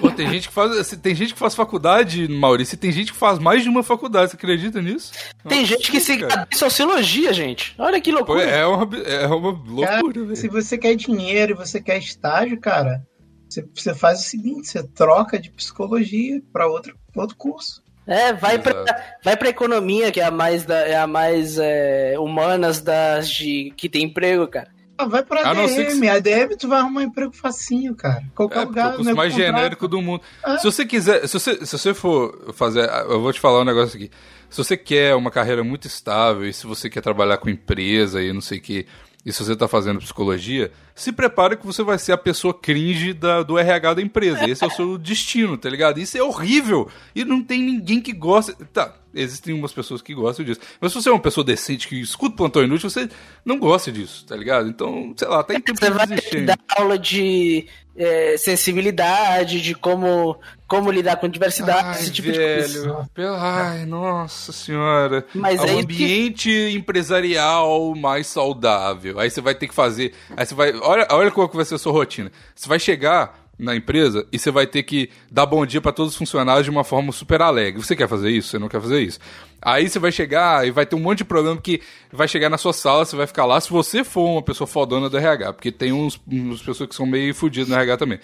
Pô, 0.00 0.10
tem 0.10 0.28
gente 0.30 0.48
que 0.48 0.54
faz. 0.54 0.88
Tem 0.96 1.14
gente 1.14 1.32
que 1.32 1.38
faz 1.38 1.54
faculdade, 1.54 2.28
Maurício, 2.28 2.74
e 2.74 2.78
tem 2.78 2.90
gente 2.92 3.12
que 3.12 3.18
faz 3.18 3.38
mais 3.38 3.62
de 3.62 3.68
uma 3.68 3.82
faculdade. 3.82 4.30
Você 4.30 4.36
acredita 4.36 4.82
nisso? 4.82 5.12
Tem 5.48 5.60
Nossa, 5.60 5.72
gente 5.74 5.90
que 5.90 6.00
se 6.00 6.18
cara. 6.18 6.46
sociologia, 6.52 7.32
gente. 7.32 7.74
Olha 7.78 8.00
que 8.00 8.10
Pô, 8.10 8.18
loucura. 8.18 8.42
é 8.42 8.66
uma, 8.66 8.96
é 8.98 9.26
uma 9.26 9.52
Cara, 9.84 10.00
loucura, 10.02 10.34
se 10.36 10.48
velho. 10.48 10.52
você 10.62 10.76
quer 10.78 10.94
dinheiro 10.96 11.52
e 11.52 11.56
você 11.56 11.80
quer 11.80 11.98
estágio, 11.98 12.58
cara, 12.60 13.02
você, 13.48 13.64
você 13.74 13.94
faz 13.94 14.20
o 14.20 14.24
seguinte: 14.24 14.68
você 14.68 14.82
troca 14.82 15.38
de 15.38 15.50
psicologia 15.50 16.40
pra 16.52 16.66
outro, 16.66 16.96
outro 17.16 17.36
curso. 17.36 17.82
É, 18.04 18.32
vai 18.32 18.58
pra, 18.58 18.72
Exato. 18.82 19.02
vai 19.24 19.36
pra 19.36 19.48
economia, 19.48 20.10
que 20.10 20.20
é 20.20 20.24
a 20.24 20.30
mais, 20.30 20.64
da, 20.64 20.76
é 20.78 20.96
a 20.96 21.06
mais 21.06 21.56
é, 21.56 22.16
humanas 22.18 22.80
das 22.80 23.28
de 23.30 23.72
que 23.76 23.88
tem 23.88 24.02
emprego, 24.06 24.48
cara. 24.48 24.71
Ah, 24.98 25.06
vai 25.06 25.22
pra 25.22 25.40
A 25.50 25.68
ser 25.68 25.86
que 25.86 25.92
ADM. 25.92 26.08
ADM 26.08 26.56
tu 26.58 26.68
vai 26.68 26.78
arrumar 26.80 27.00
um 27.00 27.04
emprego 27.04 27.32
facinho, 27.32 27.94
cara. 27.94 28.22
Qualquer 28.34 28.62
É, 28.62 28.64
lugar. 28.64 29.00
o 29.00 29.04
nego 29.04 29.16
mais 29.16 29.32
genérico 29.34 29.88
do 29.88 30.00
mundo. 30.02 30.22
Ah. 30.44 30.58
Se 30.58 30.64
você 30.64 30.84
quiser, 30.84 31.26
se 31.26 31.32
você, 31.38 31.64
se 31.66 31.78
você 31.78 31.94
for 31.94 32.52
fazer, 32.54 32.88
eu 33.08 33.20
vou 33.20 33.32
te 33.32 33.40
falar 33.40 33.62
um 33.62 33.64
negócio 33.64 33.96
aqui. 33.96 34.10
Se 34.50 34.58
você 34.62 34.76
quer 34.76 35.14
uma 35.14 35.30
carreira 35.30 35.64
muito 35.64 35.86
estável 35.86 36.46
e 36.46 36.52
se 36.52 36.66
você 36.66 36.90
quer 36.90 37.00
trabalhar 37.00 37.38
com 37.38 37.48
empresa 37.48 38.22
e 38.22 38.32
não 38.32 38.40
sei 38.42 38.58
o 38.58 38.60
que, 38.60 38.86
e 39.24 39.32
se 39.32 39.42
você 39.44 39.56
tá 39.56 39.66
fazendo 39.66 39.98
psicologia, 40.00 40.70
se 40.94 41.12
prepare 41.12 41.56
que 41.56 41.66
você 41.66 41.82
vai 41.82 41.98
ser 41.98 42.12
a 42.12 42.18
pessoa 42.18 42.52
cringe 42.52 43.12
da, 43.12 43.42
do 43.42 43.58
RH 43.58 43.94
da 43.94 44.02
empresa. 44.02 44.48
Esse 44.48 44.62
é 44.64 44.66
o 44.66 44.70
seu 44.70 44.96
destino, 44.98 45.56
tá 45.56 45.68
ligado? 45.70 45.98
Isso 46.00 46.16
é 46.18 46.22
horrível. 46.22 46.88
E 47.14 47.24
não 47.24 47.42
tem 47.42 47.62
ninguém 47.62 48.00
que 48.00 48.12
gosta. 48.12 48.54
Tá, 48.72 48.94
existem 49.14 49.54
umas 49.54 49.72
pessoas 49.72 50.00
que 50.02 50.14
gostam 50.14 50.44
disso. 50.44 50.60
Mas 50.80 50.92
se 50.92 51.00
você 51.02 51.08
é 51.08 51.12
uma 51.12 51.20
pessoa 51.20 51.44
decente 51.44 51.88
que 51.88 52.00
escuta 52.00 52.34
o 52.34 52.36
plantão 52.36 52.62
inútil, 52.62 52.88
você 52.90 53.08
não 53.44 53.58
gosta 53.58 53.90
disso, 53.92 54.24
tá 54.26 54.36
ligado? 54.36 54.68
Então, 54.68 55.12
sei 55.16 55.28
lá, 55.28 55.42
tá 55.42 55.54
em 55.54 55.60
tempo 55.60 55.78
Você 55.78 55.90
de 55.90 55.96
vai 55.96 56.06
desistir. 56.06 56.44
dar 56.46 56.58
aula 56.76 56.98
de 56.98 57.66
é, 57.94 58.36
sensibilidade, 58.38 59.60
de 59.60 59.74
como, 59.74 60.38
como 60.66 60.90
lidar 60.90 61.16
com 61.16 61.28
diversidade, 61.28 61.88
Ai, 61.88 61.94
esse 62.00 62.10
tipo 62.10 62.32
de 62.32 62.38
coisa. 62.38 63.06
velho. 63.14 63.34
Ai, 63.34 63.84
nossa 63.84 64.50
senhora. 64.52 65.26
Mas 65.34 65.60
é 65.62 65.68
é 65.68 65.72
um 65.74 65.78
isso 65.80 65.86
que- 65.88 65.94
ambiente 65.94 66.50
empresarial 66.74 67.94
mais 67.94 68.26
saudável. 68.26 69.18
Aí 69.18 69.30
você 69.30 69.40
vai 69.42 69.54
ter 69.54 69.68
que 69.68 69.74
fazer. 69.74 70.14
Aí 70.36 70.46
você 70.46 70.54
vai. 70.54 70.72
Olha, 70.82 71.06
olha 71.10 71.30
que 71.30 71.56
vai 71.56 71.64
ser 71.64 71.76
a 71.76 71.78
sua 71.78 71.92
rotina. 71.92 72.30
Você 72.54 72.68
vai 72.68 72.78
chegar 72.78 73.42
na 73.58 73.76
empresa 73.76 74.26
e 74.32 74.38
você 74.38 74.50
vai 74.50 74.66
ter 74.66 74.82
que 74.82 75.10
dar 75.30 75.46
bom 75.46 75.64
dia 75.64 75.80
pra 75.80 75.92
todos 75.92 76.12
os 76.12 76.18
funcionários 76.18 76.64
de 76.64 76.70
uma 76.70 76.82
forma 76.82 77.12
super 77.12 77.40
alegre. 77.40 77.82
Você 77.82 77.94
quer 77.94 78.08
fazer 78.08 78.30
isso? 78.30 78.48
Você 78.48 78.58
não 78.58 78.68
quer 78.68 78.80
fazer 78.80 79.00
isso? 79.00 79.20
Aí 79.60 79.88
você 79.88 79.98
vai 79.98 80.10
chegar 80.10 80.66
e 80.66 80.70
vai 80.70 80.84
ter 80.84 80.96
um 80.96 81.00
monte 81.00 81.18
de 81.18 81.24
problema 81.24 81.60
que 81.60 81.80
vai 82.10 82.26
chegar 82.26 82.48
na 82.48 82.58
sua 82.58 82.72
sala, 82.72 83.04
você 83.04 83.14
vai 83.14 83.26
ficar 83.26 83.44
lá 83.44 83.60
se 83.60 83.70
você 83.70 84.02
for 84.02 84.24
uma 84.24 84.42
pessoa 84.42 84.66
fodona 84.66 85.08
do 85.08 85.16
RH, 85.16 85.52
porque 85.52 85.70
tem 85.70 85.92
uns, 85.92 86.20
uns 86.26 86.62
pessoas 86.62 86.88
que 86.88 86.94
são 86.94 87.06
meio 87.06 87.34
fodidas 87.34 87.68
no 87.68 87.74
RH 87.76 87.96
também. 87.98 88.18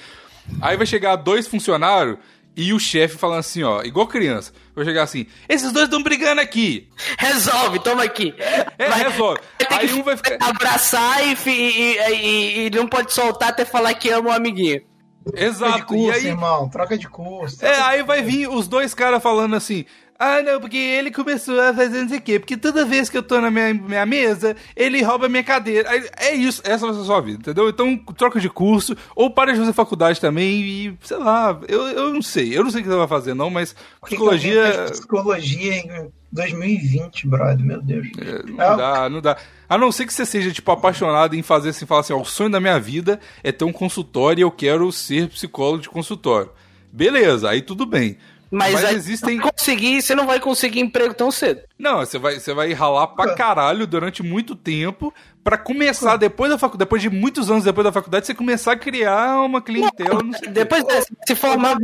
Aí 0.61 0.77
vai 0.77 0.87
chegar 0.87 1.15
dois 1.17 1.47
funcionários 1.47 2.19
e 2.61 2.73
o 2.73 2.79
chefe 2.81 3.17
falando 3.17 3.39
assim, 3.39 3.63
ó, 3.63 3.83
igual 3.83 4.07
criança. 4.09 4.53
Vou 4.75 4.85
chegar 4.85 5.05
assim, 5.05 5.27
esses 5.49 5.71
dois 5.73 5.85
estão 5.85 6.03
brigando 6.03 6.41
aqui. 6.41 6.89
Resolve, 7.19 7.79
toma 7.79 8.03
aqui. 8.03 8.35
É, 8.79 8.89
Vai- 8.89 9.03
resolve. 9.09 9.41
Aí 9.71 9.93
um 9.93 10.03
vai 10.03 10.17
ficar. 10.17 10.37
abraçar 10.41 11.25
e, 11.25 11.37
e- 11.49 11.99
e- 12.13 12.67
e 12.67 12.71
não 12.71 12.87
pode 12.89 13.13
soltar 13.13 13.51
até 13.51 13.65
falar 13.65 13.95
que 13.95 14.11
ama 14.11 14.31
o 14.31 14.33
amiguinho. 14.33 14.81
Troca 15.25 15.39
de 15.41 15.45
Exato. 15.45 15.79
E 15.79 15.83
curso, 15.99 16.19
aí, 16.19 16.27
irmão. 16.27 16.69
Troca 16.69 16.97
de 16.99 17.09
curso. 17.09 17.65
É, 17.65 17.81
aí 17.83 18.03
vai 18.03 18.23
vir 18.23 18.49
os 18.49 18.67
dois 18.67 18.95
caras 18.95 19.23
falando 19.23 19.55
assim. 19.57 19.85
Ah, 20.19 20.43
não, 20.43 20.61
porque 20.61 20.77
ele 20.77 21.13
começou 21.13 21.61
a 21.61 21.73
fazer 21.73 22.01
não 22.03 22.09
sei 22.09 22.19
o 22.19 22.21
quê. 22.21 22.41
Porque 22.41 22.57
toda 22.57 22.85
vez 22.85 23.09
que 23.09 23.17
eu 23.17 23.23
tô 23.23 23.41
na 23.41 23.53
minha, 23.53 23.73
minha 23.73 24.05
mesa, 24.05 24.57
ele 24.75 25.01
rouba 25.01 25.29
minha 25.29 25.45
cadeira. 25.45 25.89
É 26.17 26.35
isso, 26.35 26.61
essa 26.65 26.93
ser 26.93 27.01
a 27.01 27.05
sua 27.05 27.21
vida, 27.21 27.39
entendeu? 27.39 27.69
Então, 27.69 27.97
troca 28.17 28.41
de 28.41 28.49
curso, 28.51 28.97
ou 29.15 29.31
para 29.31 29.53
de 29.53 29.61
fazer 29.61 29.73
faculdade 29.73 30.21
também 30.21 30.61
e, 30.61 30.99
sei 31.05 31.19
lá, 31.19 31.61
eu, 31.69 31.87
eu 31.89 32.13
não 32.13 32.21
sei. 32.21 32.57
Eu 32.57 32.65
não 32.65 32.71
sei 32.73 32.81
o 32.81 32.85
que 32.85 32.91
você 32.91 32.97
vai 32.97 33.07
fazer, 33.07 33.33
não, 33.35 33.49
mas 33.49 33.77
psicologia. 34.05 34.87
psicologia 34.91 35.77
em 35.77 36.11
2020, 36.33 37.29
brother, 37.29 37.65
meu 37.65 37.81
Deus. 37.81 38.09
é, 38.21 38.43
Não 38.51 38.77
dá, 38.77 39.09
não 39.09 39.21
dá. 39.21 39.37
A 39.69 39.79
não 39.79 39.93
ser 39.93 40.05
que 40.05 40.13
você 40.13 40.27
seja, 40.27 40.51
tipo, 40.51 40.71
apaixonado 40.73 41.37
em 41.37 41.43
fazer 41.43 41.69
assim, 41.69 41.87
falar 41.87 42.01
assim, 42.01 42.13
ó, 42.13 42.21
o 42.21 42.25
sonho 42.25 42.51
da 42.51 42.59
minha 42.59 42.81
vida 42.81 43.21
é 43.45 43.53
ter 43.53 43.65
um 43.65 43.73
consultório 43.73 44.41
e 44.41 44.43
eu 44.43 44.51
quero 44.51 44.91
ser 44.91 45.29
psicólogo 45.29 45.83
de 45.83 45.89
consultório. 45.89 46.51
Beleza, 46.93 47.49
aí 47.51 47.63
tudo 47.63 47.87
bem. 47.87 48.17
Mas, 48.51 48.75
Mas 48.75 48.85
aí, 48.85 48.95
existem- 48.95 49.39
conseguir, 49.39 50.01
você 50.01 50.15
não 50.15 50.27
vai 50.27 50.41
conseguir 50.41 50.81
emprego 50.81 51.13
tão 51.13 51.31
cedo. 51.31 51.61
Não, 51.79 51.99
você 51.99 52.19
vai, 52.19 52.41
você 52.41 52.55
vai 52.55 52.73
ralar 52.73 53.09
pra 53.09 53.35
caralho 53.35 53.87
durante 53.87 54.23
muito 54.23 54.55
tempo 54.57 55.13
pra 55.49 55.57
começar, 55.57 56.17
depois 56.19 56.51
da 56.51 56.59
faculdade, 56.59 56.81
depois 56.87 57.01
de 57.01 57.09
muitos 57.09 57.51
anos 57.51 57.65
depois 57.65 57.83
da 57.85 57.91
faculdade, 57.91 58.27
você 58.27 58.35
começar 58.35 58.73
a 58.73 58.77
criar 58.77 59.41
uma 59.43 59.63
clientela, 59.63 60.23
não. 60.23 60.53
Depois 60.53 60.85
dessa, 60.85 61.07
se 61.27 61.35
formar 61.35 61.77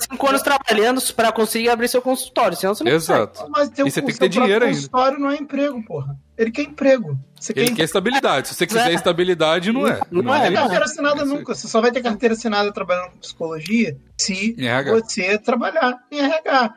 cinco 0.00 0.28
anos 0.28 0.42
trabalhando 0.42 1.00
pra 1.14 1.30
conseguir 1.30 1.68
abrir 1.68 1.86
seu 1.86 2.02
consultório, 2.02 2.56
senão 2.56 2.74
você 2.74 2.82
não 2.82 2.90
Exato. 2.90 3.48
Mas 3.48 3.68
ter 3.68 3.86
E 3.86 3.90
você 3.92 4.02
tem 4.02 4.12
que 4.12 4.18
ter 4.18 4.28
dinheiro 4.28 4.64
ainda. 4.64 4.76
consultório 4.76 5.18
não 5.20 5.30
é 5.30 5.36
emprego, 5.36 5.80
porra. 5.84 6.16
Ele 6.36 6.50
quer 6.50 6.62
emprego. 6.62 7.16
Você 7.38 7.52
Ele 7.54 7.68
quer 7.68 7.76
quer 7.76 7.82
estabilidade. 7.84 8.48
Se 8.48 8.54
você 8.54 8.66
quiser 8.66 8.90
É. 8.90 8.94
estabilidade, 8.94 9.70
não 9.72 9.86
é. 9.86 10.00
Não 10.10 10.22
Não 10.22 10.34
é, 10.34 10.38
vai 10.38 10.48
ter 10.48 10.54
não. 10.54 10.60
carteira 10.62 10.84
assinada 10.84 11.24
nunca. 11.24 11.54
Você 11.54 11.68
só 11.68 11.80
vai 11.80 11.92
ter 11.92 12.02
carteira 12.02 12.34
assinada 12.34 12.72
trabalhando 12.72 13.10
com 13.12 13.18
psicologia 13.18 13.96
se 14.18 14.56
você 14.90 15.38
trabalhar 15.38 15.96
em 16.10 16.18
RH. 16.18 16.74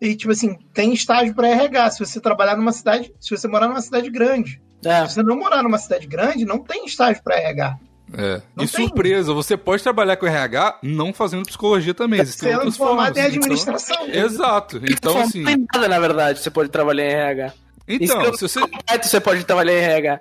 E, 0.00 0.14
tipo 0.14 0.32
assim, 0.32 0.56
tem 0.72 0.92
estágio 0.94 1.34
para 1.34 1.48
RH. 1.48 1.90
Se 1.90 1.98
você 2.04 2.20
trabalhar 2.20 2.56
numa 2.56 2.72
cidade, 2.72 3.12
se 3.20 3.36
você 3.36 3.48
morar 3.48 3.66
numa 3.68 3.80
cidade 3.82 4.08
grande. 4.08 4.60
É. 4.84 5.06
Se 5.06 5.14
você 5.14 5.22
não 5.22 5.36
morar 5.38 5.62
numa 5.62 5.78
cidade 5.78 6.06
grande, 6.06 6.44
não 6.44 6.58
tem 6.58 6.84
estágio 6.86 7.22
para 7.22 7.36
RH. 7.36 7.76
É. 8.12 8.42
Não 8.56 8.64
E 8.64 8.68
tem. 8.68 8.86
surpresa, 8.86 9.32
você 9.32 9.56
pode 9.56 9.82
trabalhar 9.82 10.16
com 10.16 10.26
RH 10.26 10.78
não 10.82 11.12
fazendo 11.12 11.44
psicologia 11.46 11.94
também. 11.94 12.20
Existem 12.20 12.50
Sendo 12.50 12.72
formado 12.72 13.14
formas. 13.14 13.16
em 13.16 13.20
Então- 13.20 13.24
administração. 13.42 14.06
Exato. 14.08 14.80
Então, 14.88 15.14
Não 15.14 15.20
assim. 15.22 15.44
tem 15.44 15.66
nada, 15.72 15.88
na 15.88 15.98
verdade, 16.00 16.40
você 16.40 16.50
pode 16.50 16.70
trabalhar 16.70 17.04
em 17.04 17.12
RH. 17.12 17.52
Então, 17.86 18.22
Isso 18.22 18.34
se 18.48 18.48
você. 18.48 18.60
completo 18.60 19.06
você 19.06 19.20
pode 19.20 19.44
trabalhar 19.44 19.72
em 19.72 19.76
RH. 19.82 20.20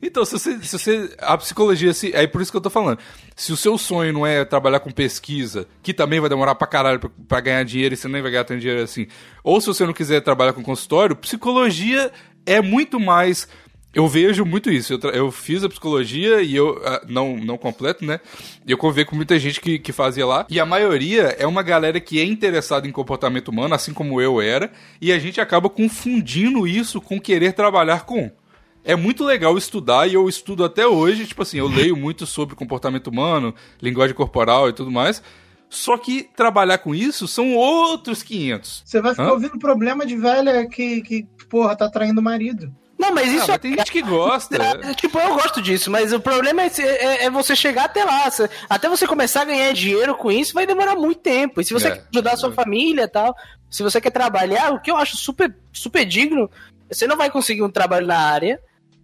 Então, 0.00 0.24
se 0.24 0.32
você, 0.38 0.58
se 0.62 0.78
você. 0.78 1.10
A 1.20 1.36
psicologia, 1.38 1.92
se, 1.92 2.14
é 2.14 2.24
por 2.26 2.40
isso 2.40 2.50
que 2.52 2.56
eu 2.56 2.60
tô 2.60 2.70
falando. 2.70 2.98
Se 3.34 3.52
o 3.52 3.56
seu 3.56 3.76
sonho 3.76 4.12
não 4.12 4.24
é 4.26 4.44
trabalhar 4.44 4.78
com 4.80 4.90
pesquisa, 4.90 5.66
que 5.82 5.92
também 5.92 6.20
vai 6.20 6.28
demorar 6.28 6.54
pra 6.54 6.66
caralho 6.68 7.00
pra, 7.00 7.10
pra 7.26 7.40
ganhar 7.40 7.64
dinheiro 7.64 7.94
e 7.94 7.96
você 7.96 8.06
nem 8.08 8.22
vai 8.22 8.30
ganhar 8.30 8.44
tanto 8.44 8.60
dinheiro 8.60 8.82
assim. 8.82 9.06
Ou 9.42 9.60
se 9.60 9.66
você 9.66 9.84
não 9.84 9.92
quiser 9.92 10.20
trabalhar 10.20 10.52
com 10.52 10.62
consultório, 10.62 11.16
psicologia 11.16 12.12
é 12.46 12.60
muito 12.60 13.00
mais. 13.00 13.48
Eu 13.94 14.06
vejo 14.06 14.44
muito 14.44 14.70
isso. 14.70 14.92
Eu, 14.92 15.10
eu 15.10 15.30
fiz 15.30 15.64
a 15.64 15.68
psicologia 15.68 16.42
e 16.42 16.54
eu. 16.54 16.80
ah, 16.84 17.02
não, 17.08 17.36
não 17.36 17.56
completo, 17.56 18.04
né? 18.04 18.20
E 18.66 18.70
eu 18.70 18.76
convivi 18.76 19.04
com 19.04 19.16
muita 19.16 19.38
gente 19.38 19.60
que, 19.60 19.78
que 19.78 19.92
fazia 19.92 20.26
lá. 20.26 20.46
E 20.48 20.60
a 20.60 20.66
maioria 20.66 21.36
é 21.38 21.46
uma 21.46 21.62
galera 21.62 21.98
que 21.98 22.20
é 22.20 22.24
interessada 22.24 22.86
em 22.86 22.92
comportamento 22.92 23.48
humano, 23.48 23.74
assim 23.74 23.94
como 23.94 24.20
eu 24.20 24.40
era. 24.40 24.70
E 25.00 25.10
a 25.10 25.18
gente 25.18 25.40
acaba 25.40 25.70
confundindo 25.70 26.66
isso 26.66 27.00
com 27.00 27.20
querer 27.20 27.52
trabalhar 27.52 28.04
com. 28.04 28.30
É 28.84 28.94
muito 28.94 29.24
legal 29.24 29.56
estudar 29.58 30.06
e 30.06 30.14
eu 30.14 30.28
estudo 30.28 30.64
até 30.64 30.86
hoje, 30.86 31.26
tipo 31.26 31.42
assim, 31.42 31.58
eu 31.58 31.66
leio 31.66 31.96
muito 31.96 32.24
sobre 32.24 32.54
comportamento 32.54 33.08
humano, 33.08 33.54
linguagem 33.82 34.14
corporal 34.14 34.68
e 34.68 34.72
tudo 34.72 34.90
mais. 34.90 35.22
Só 35.68 35.98
que 35.98 36.22
trabalhar 36.34 36.78
com 36.78 36.94
isso 36.94 37.28
são 37.28 37.54
outros 37.54 38.22
500. 38.22 38.82
Você 38.84 39.00
vai 39.00 39.10
ficar 39.12 39.28
Hã? 39.28 39.32
ouvindo 39.32 39.58
problema 39.58 40.06
de 40.06 40.16
velha 40.16 40.66
que, 40.66 41.02
que, 41.02 41.26
porra, 41.50 41.76
tá 41.76 41.90
traindo 41.90 42.20
o 42.20 42.24
marido. 42.24 42.74
Não, 42.98 43.12
mas 43.14 43.28
Ah, 43.28 43.32
isso 43.36 43.48
mas 43.48 43.58
tem 43.58 43.74
gente 43.74 43.92
que 43.92 44.02
gosta. 44.02 44.56
É, 44.90 44.94
Tipo, 44.94 45.18
eu 45.18 45.34
gosto 45.34 45.62
disso, 45.62 45.90
mas 45.90 46.12
o 46.12 46.18
problema 46.20 46.62
é, 46.62 46.70
é- 46.78 47.24
é 47.26 47.30
você 47.30 47.54
chegar 47.54 47.84
até 47.84 48.04
lá. 48.04 48.28
Até 48.68 48.88
você 48.88 49.06
começar 49.06 49.42
a 49.42 49.44
ganhar 49.44 49.72
dinheiro 49.72 50.14
com 50.16 50.30
isso, 50.32 50.52
vai 50.52 50.66
demorar 50.66 50.96
muito 50.96 51.20
tempo. 51.20 51.60
E 51.60 51.64
se 51.64 51.72
você 51.72 51.88
É. 51.88 51.90
quer 51.92 52.04
ajudar 52.14 52.32
a 52.32 52.36
sua 52.36 52.52
família 52.52 53.02
e 53.04 53.08
tal, 53.08 53.34
se 53.70 53.82
você 53.82 54.00
quer 54.00 54.10
trabalhar, 54.10 54.72
o 54.72 54.80
que 54.80 54.90
eu 54.90 54.96
acho 54.96 55.16
super, 55.16 55.54
super 55.72 56.04
digno, 56.04 56.50
você 56.90 57.06
não 57.06 57.16
vai 57.16 57.30
conseguir 57.30 57.62
um 57.62 57.70
trabalho 57.70 58.06
na 58.06 58.18
área. 58.18 58.60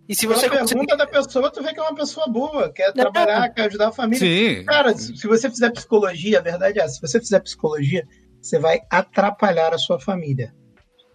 E 0.09 0.15
se 0.15 0.27
Pela 0.27 0.35
você 0.39 0.51
pergunta 0.51 0.75
conseguir. 0.75 0.97
da 0.99 1.07
pessoa, 1.07 1.51
tu 1.51 1.63
vê 1.63 1.73
que 1.73 1.81
é 1.81 1.83
uma 1.83 1.95
pessoa 1.95 2.27
boa, 2.27 2.71
quer 2.71 2.93
trabalhar, 2.93 3.49
quer 3.51 3.67
ajudar 3.67 3.89
a 3.89 3.93
família. 3.93 4.19
Sim. 4.19 4.65
Cara, 4.67 4.95
se 4.95 5.17
se 5.17 5.27
você 5.27 5.49
fizer 5.49 5.71
psicologia, 5.71 6.41
a 6.41 6.43
verdade 6.43 6.79
é 6.79 6.83
essa, 6.83 6.95
se 6.97 7.01
você 7.01 7.19
fizer 7.21 7.41
psicologia, 7.41 8.07
você 8.43 8.59
vai 8.59 8.81
atrapalhar 8.91 9.73
a 9.73 9.79
sua 9.79 9.99
família. 9.99 10.53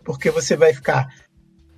Porque 0.04 0.32
você 0.32 0.56
vai 0.56 0.74
ficar 0.74 1.08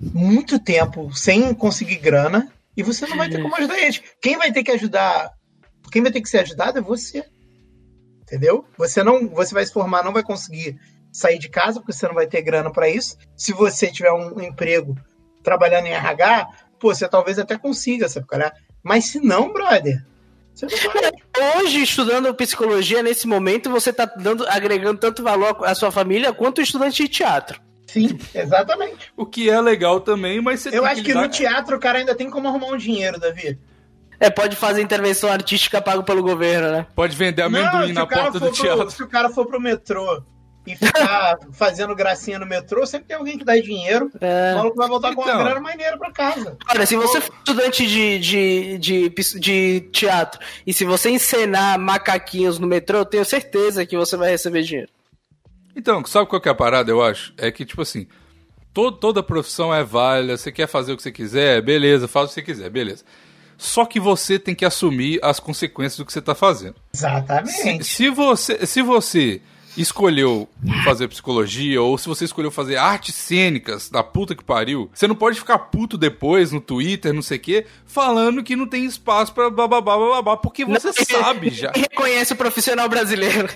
muito 0.02 0.60
tempo 0.60 1.14
sem 1.14 1.54
conseguir 1.54 1.98
grana 1.98 2.52
e 2.76 2.82
você 2.82 3.06
não 3.06 3.18
vai 3.18 3.30
ter 3.30 3.42
como 3.42 3.56
ajudar 3.56 3.80
eles. 3.80 4.02
Quem 4.22 4.38
vai 4.38 4.52
ter 4.52 4.64
que 4.64 4.72
ajudar, 4.72 5.32
quem 5.92 6.02
vai 6.02 6.12
ter 6.12 6.22
que 6.22 6.30
ser 6.30 6.40
ajudado 6.40 6.80
é 6.80 6.82
você. 6.82 7.24
Entendeu? 8.22 8.66
Você 8.78 9.04
não, 9.04 9.28
você 9.28 9.54
vai 9.54 9.66
se 9.66 9.74
formar, 9.74 10.04
não 10.04 10.14
vai 10.14 10.24
conseguir 10.24 10.80
sair 11.12 11.38
de 11.38 11.50
casa 11.50 11.80
porque 11.80 11.94
você 11.94 12.08
não 12.08 12.16
vai 12.16 12.26
ter 12.26 12.42
grana 12.42 12.72
para 12.72 12.90
isso. 12.90 13.18
Se 13.36 13.54
você 13.54 13.92
tiver 13.92 14.12
um 14.12 14.42
emprego 14.42 14.98
trabalhando 15.44 15.88
em 15.88 15.94
RH, 15.94 16.48
pô, 16.80 16.94
você 16.94 17.08
talvez 17.08 17.38
até 17.38 17.58
consiga, 17.58 18.08
sabe, 18.08 18.26
cara? 18.26 18.54
Mas 18.82 19.06
se 19.06 19.20
não, 19.20 19.52
brother. 19.52 20.04
Hoje, 21.60 21.84
estudando 21.84 22.34
psicologia, 22.36 23.02
nesse 23.02 23.28
momento, 23.28 23.70
você 23.70 23.92
tá 23.92 24.06
dando, 24.06 24.48
agregando 24.48 25.00
tanto 25.00 25.24
valor 25.24 25.66
à 25.66 25.74
sua 25.76 25.92
família 25.92 26.34
quanto 26.34 26.62
estudante 26.62 27.04
de 27.04 27.10
teatro. 27.10 27.62
Sim, 27.92 28.18
exatamente. 28.34 29.12
O 29.18 29.26
que 29.26 29.50
é 29.50 29.60
legal 29.60 30.00
também, 30.00 30.42
mas 30.42 30.62
você 30.62 30.70
Eu 30.70 30.84
tem 30.84 30.92
acho 30.92 31.02
que 31.04 31.08
lidar- 31.10 31.22
no 31.24 31.30
teatro 31.30 31.76
o 31.76 31.80
cara 31.80 32.00
ainda 32.00 32.16
tem 32.16 32.30
como 32.30 32.48
arrumar 32.48 32.68
um 32.68 32.78
dinheiro, 32.78 33.20
Davi. 33.20 33.58
É, 34.20 34.30
pode 34.30 34.56
fazer 34.56 34.82
intervenção 34.82 35.32
artística 35.32 35.82
pago 35.82 36.04
pelo 36.04 36.22
governo, 36.22 36.72
né? 36.72 36.86
Pode 36.96 37.16
vender 37.16 37.42
amendoim 37.42 37.88
se 37.88 37.94
na 37.94 38.06
porta 38.06 38.40
do 38.40 38.40
pro- 38.40 38.52
teatro. 38.52 38.92
se 38.92 39.02
o 39.04 39.08
cara 39.08 39.30
for 39.32 39.48
pro 39.48 39.60
metrô 39.60 40.22
e 40.68 40.76
ficar 40.76 41.40
fazendo 41.52 41.96
gracinha 41.96 42.38
no 42.38 42.46
metrô, 42.46 42.86
sempre 42.86 43.08
tem 43.08 43.18
alguém 43.18 43.36
que 43.36 43.44
dá 43.44 43.56
dinheiro. 43.60 44.12
É. 44.22 44.54
O 44.54 44.58
maluco 44.58 44.78
vai 44.78 44.88
voltar 44.88 45.16
com 45.16 45.22
uma 45.24 45.32
Então. 45.32 45.44
grana 45.44 45.60
maneira 45.60 45.98
pra 45.98 46.12
casa. 46.12 46.56
Olha, 46.70 46.86
se 46.86 46.96
você 46.96 47.20
for 47.20 47.34
estudante 47.40 47.88
de, 47.88 48.20
de, 48.20 48.78
de, 48.78 49.10
de 49.40 49.82
teatro 49.92 50.40
e 50.68 50.72
se 50.72 50.86
você 50.86 51.10
encenar 51.10 51.80
macaquinhos 51.80 52.60
no 52.60 52.68
metrô, 52.68 53.00
eu 53.00 53.06
tenho 53.06 53.26
certeza 53.26 53.86
que 53.88 53.98
você 53.98 54.16
vai 54.16 54.30
receber 54.30 54.62
dinheiro. 54.62 54.90
Então, 55.76 56.04
sabe 56.06 56.28
qual 56.28 56.42
que 56.42 56.50
é 56.50 56.52
a 56.52 56.56
parada, 56.56 56.92
eu 56.92 57.02
acho? 57.02 57.34
É 57.38 57.52
que, 57.52 57.66
tipo 57.66 57.82
assim, 57.82 58.08
to- 58.74 58.92
toda 58.92 59.24
profissão 59.24 59.74
é 59.74 59.84
válida, 59.84 60.38
você 60.38 60.52
quer 60.52 60.68
fazer 60.68 60.94
o 60.94 60.98
que 60.98 61.04
você 61.04 61.12
quiser, 61.12 61.62
beleza, 61.62 62.08
faz 62.08 62.26
o 62.26 62.28
que 62.30 62.34
você 62.36 62.42
quiser, 62.42 62.70
beleza. 62.70 63.04
Só 63.58 63.86
que 63.86 64.00
você 64.00 64.40
tem 64.40 64.56
que 64.56 64.66
assumir 64.66 65.20
as 65.24 65.40
consequências 65.40 65.98
do 65.98 66.06
que 66.06 66.12
você 66.12 66.22
tá 66.22 66.34
fazendo. 66.34 66.76
Se, 66.94 67.06
Exatamente. 67.06 67.84
se 67.84 68.10
você, 68.10 68.66
se 68.66 68.82
você 68.82 69.40
escolheu 69.78 70.50
fazer 70.84 71.08
psicologia 71.08 71.82
ou 71.82 71.98
se 71.98 72.08
você 72.08 72.26
escolheu 72.26 72.52
fazer 72.52 72.76
artes 72.76 73.16
cênicas 73.16 73.90
da 73.90 74.04
puta 74.04 74.36
que 74.36 74.44
pariu, 74.44 74.90
você 74.94 75.08
não 75.08 75.16
pode 75.16 75.40
ficar 75.40 75.58
puto 75.60 75.98
depois 75.98 76.52
no 76.52 76.60
Twitter, 76.60 77.14
não 77.14 77.22
sei 77.22 77.38
o 77.38 77.40
quê, 77.40 77.66
falando 77.86 78.44
que 78.44 78.56
não 78.56 78.68
tem 78.68 78.84
espaço 78.84 79.32
pra 79.34 79.50
bababá, 79.50 79.98
bababá, 79.98 80.36
porque 80.36 80.66
você 80.66 80.88
Não, 80.88 80.94
sabe 81.22 81.52
já 81.52 81.72
reconhece 81.76 82.34
o 82.34 82.36
profissional 82.36 82.90
brasileiro? 82.90 83.48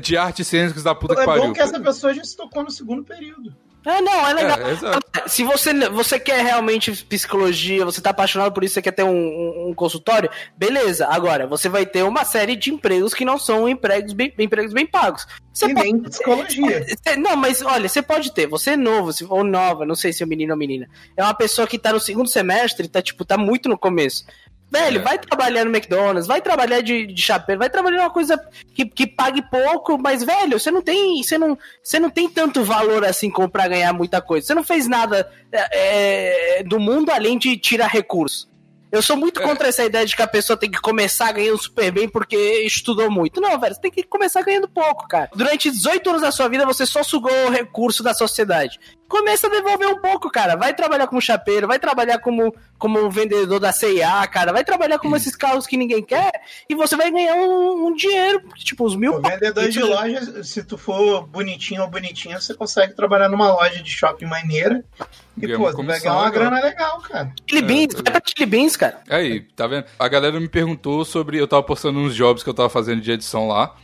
De 0.00 0.16
artes 0.16 0.46
cênicas 0.46 0.82
da 0.82 0.94
puta 0.94 1.14
que 1.14 1.22
É 1.22 1.24
pariu. 1.24 1.42
bom 1.44 1.52
que 1.52 1.60
essa 1.60 1.80
pessoa 1.80 2.12
já 2.14 2.22
se 2.24 2.36
tocou 2.36 2.62
no 2.62 2.70
segundo 2.70 3.02
período. 3.04 3.54
É, 3.82 4.02
não, 4.02 4.28
é 4.28 4.34
legal. 4.34 4.58
É. 4.60 5.26
Se 5.26 5.42
você, 5.42 5.72
você 5.88 6.20
quer 6.20 6.44
realmente 6.44 6.92
psicologia, 7.06 7.82
você 7.82 7.98
tá 7.98 8.10
apaixonado 8.10 8.52
por 8.52 8.62
isso, 8.62 8.74
você 8.74 8.82
quer 8.82 8.90
ter 8.92 9.04
um, 9.04 9.08
um- 9.16 9.68
um 9.70 9.74
consultório, 9.74 10.28
beleza. 10.54 11.06
Agora, 11.08 11.46
você 11.46 11.66
vai 11.66 11.86
ter 11.86 12.02
uma 12.02 12.22
série 12.26 12.56
de 12.56 12.70
empregos 12.70 13.14
que 13.14 13.24
não 13.24 13.38
são 13.38 13.66
empregos 13.66 14.12
bem, 14.12 14.34
empregos 14.38 14.74
bem 14.74 14.86
pagos. 14.86 15.26
Você 15.50 15.64
E 15.64 15.74
pode- 15.74 15.92
nem 15.92 15.98
psicologia. 16.02 16.84
Cê- 17.02 17.16
Não, 17.16 17.34
mas 17.36 17.62
olha, 17.62 17.88
você 17.88 18.02
pode 18.02 18.34
ter, 18.34 18.46
você 18.46 18.72
é 18.72 18.76
novo, 18.76 19.14
se- 19.14 19.24
ou 19.24 19.42
nova, 19.42 19.86
não 19.86 19.94
sei 19.94 20.12
se 20.12 20.22
é 20.22 20.26
um 20.26 20.28
menino 20.28 20.52
ou 20.52 20.58
menina. 20.58 20.86
É 21.16 21.22
uma 21.24 21.32
pessoa 21.34 21.66
que 21.66 21.78
tá 21.78 21.90
no 21.90 22.00
segundo 22.00 22.28
semestre, 22.28 22.86
tá, 22.86 23.00
tipo, 23.00 23.24
tá 23.24 23.38
muito 23.38 23.66
no 23.66 23.78
começo. 23.78 24.26
Velho, 24.70 25.00
É. 25.00 25.02
vai 25.02 25.18
trabalhar 25.18 25.64
no 25.64 25.70
McDonald's, 25.74 26.26
vai 26.26 26.40
trabalhar 26.40 26.80
de, 26.80 27.06
de 27.06 27.20
chapeiro, 27.20 27.58
vai 27.58 27.68
trabalhar 27.68 27.98
numa 27.98 28.10
coisa 28.10 28.40
que, 28.74 28.86
que 28.86 29.06
pague 29.06 29.42
pouco, 29.50 29.98
mas, 29.98 30.22
velho, 30.22 30.58
você 30.60 30.70
não 30.70 30.80
tem. 30.80 31.22
Você 31.22 31.36
não, 31.36 31.58
você 31.82 31.98
não 31.98 32.08
tem 32.10 32.28
tanto 32.28 32.62
valor 32.62 33.04
assim 33.04 33.30
como 33.30 33.48
pra 33.48 33.66
ganhar 33.68 33.92
muita 33.92 34.20
coisa. 34.22 34.46
Você 34.46 34.54
não 34.54 34.62
fez 34.62 34.86
nada 34.86 35.30
é, 35.50 36.60
é, 36.60 36.62
do 36.62 36.78
mundo 36.78 37.10
além 37.10 37.36
de 37.36 37.56
tirar 37.56 37.88
recursos. 37.88 38.48
Eu 38.92 39.00
sou 39.02 39.16
muito 39.16 39.40
contra 39.40 39.68
essa 39.68 39.84
ideia 39.84 40.04
de 40.04 40.16
que 40.16 40.22
a 40.22 40.26
pessoa 40.26 40.56
tem 40.56 40.68
que 40.68 40.80
começar 40.80 41.30
ganhando 41.30 41.62
super 41.62 41.92
bem 41.92 42.08
porque 42.08 42.36
estudou 42.64 43.08
muito. 43.08 43.40
Não, 43.40 43.56
velho, 43.58 43.72
você 43.72 43.80
tem 43.80 43.90
que 43.90 44.02
começar 44.02 44.42
ganhando 44.42 44.68
pouco, 44.68 45.06
cara. 45.06 45.30
Durante 45.32 45.70
18 45.70 46.10
anos 46.10 46.22
da 46.22 46.32
sua 46.32 46.48
vida, 46.48 46.66
você 46.66 46.84
só 46.84 47.04
sugou 47.04 47.30
o 47.46 47.50
recurso 47.50 48.02
da 48.02 48.12
sociedade. 48.12 48.80
Começa 49.10 49.48
a 49.48 49.50
devolver 49.50 49.88
um 49.88 50.00
pouco, 50.00 50.30
cara. 50.30 50.54
Vai 50.54 50.72
trabalhar 50.72 51.08
como 51.08 51.20
chapeiro, 51.20 51.66
vai 51.66 51.80
trabalhar 51.80 52.20
como, 52.20 52.54
como 52.78 53.10
vendedor 53.10 53.58
da 53.58 53.72
CIA, 53.72 54.24
cara. 54.28 54.52
Vai 54.52 54.62
trabalhar 54.64 55.00
como 55.00 55.16
esses 55.16 55.34
carros 55.34 55.66
que 55.66 55.76
ninguém 55.76 56.00
quer 56.00 56.30
e 56.68 56.76
você 56.76 56.94
vai 56.94 57.10
ganhar 57.10 57.34
um, 57.34 57.88
um 57.88 57.94
dinheiro, 57.96 58.40
tipo, 58.58 58.86
uns 58.86 58.94
mil 58.94 59.14
O 59.16 59.20
vendedor 59.20 59.68
de 59.68 59.82
loja, 59.82 60.44
se 60.44 60.62
tu 60.62 60.78
for 60.78 61.26
bonitinho 61.26 61.82
ou 61.82 61.88
bonitinha, 61.88 62.40
você 62.40 62.54
consegue 62.54 62.94
trabalhar 62.94 63.28
numa 63.28 63.52
loja 63.52 63.82
de 63.82 63.90
shopping 63.90 64.26
maneira. 64.26 64.84
E, 65.36 65.40
Ganha 65.40 65.58
pô, 65.58 65.64
tu 65.64 65.64
vai 65.64 65.74
comissão 65.74 66.02
ganhar 66.02 66.14
uma 66.14 66.24
legal. 66.30 66.32
grana 66.32 66.60
legal, 66.64 67.00
cara. 67.00 67.32
Chili 67.48 67.62
Beans, 67.62 67.94
vai 67.94 68.12
pra 68.12 68.22
Chili 68.24 68.46
Beans, 68.46 68.76
cara. 68.76 69.00
Aí, 69.10 69.40
tá 69.40 69.66
vendo? 69.66 69.86
A 69.98 70.06
galera 70.06 70.38
me 70.38 70.48
perguntou 70.48 71.04
sobre. 71.04 71.36
Eu 71.36 71.48
tava 71.48 71.64
postando 71.64 71.98
uns 71.98 72.14
jobs 72.14 72.44
que 72.44 72.48
eu 72.48 72.54
tava 72.54 72.70
fazendo 72.70 73.00
de 73.00 73.10
edição 73.10 73.48
lá. 73.48 73.74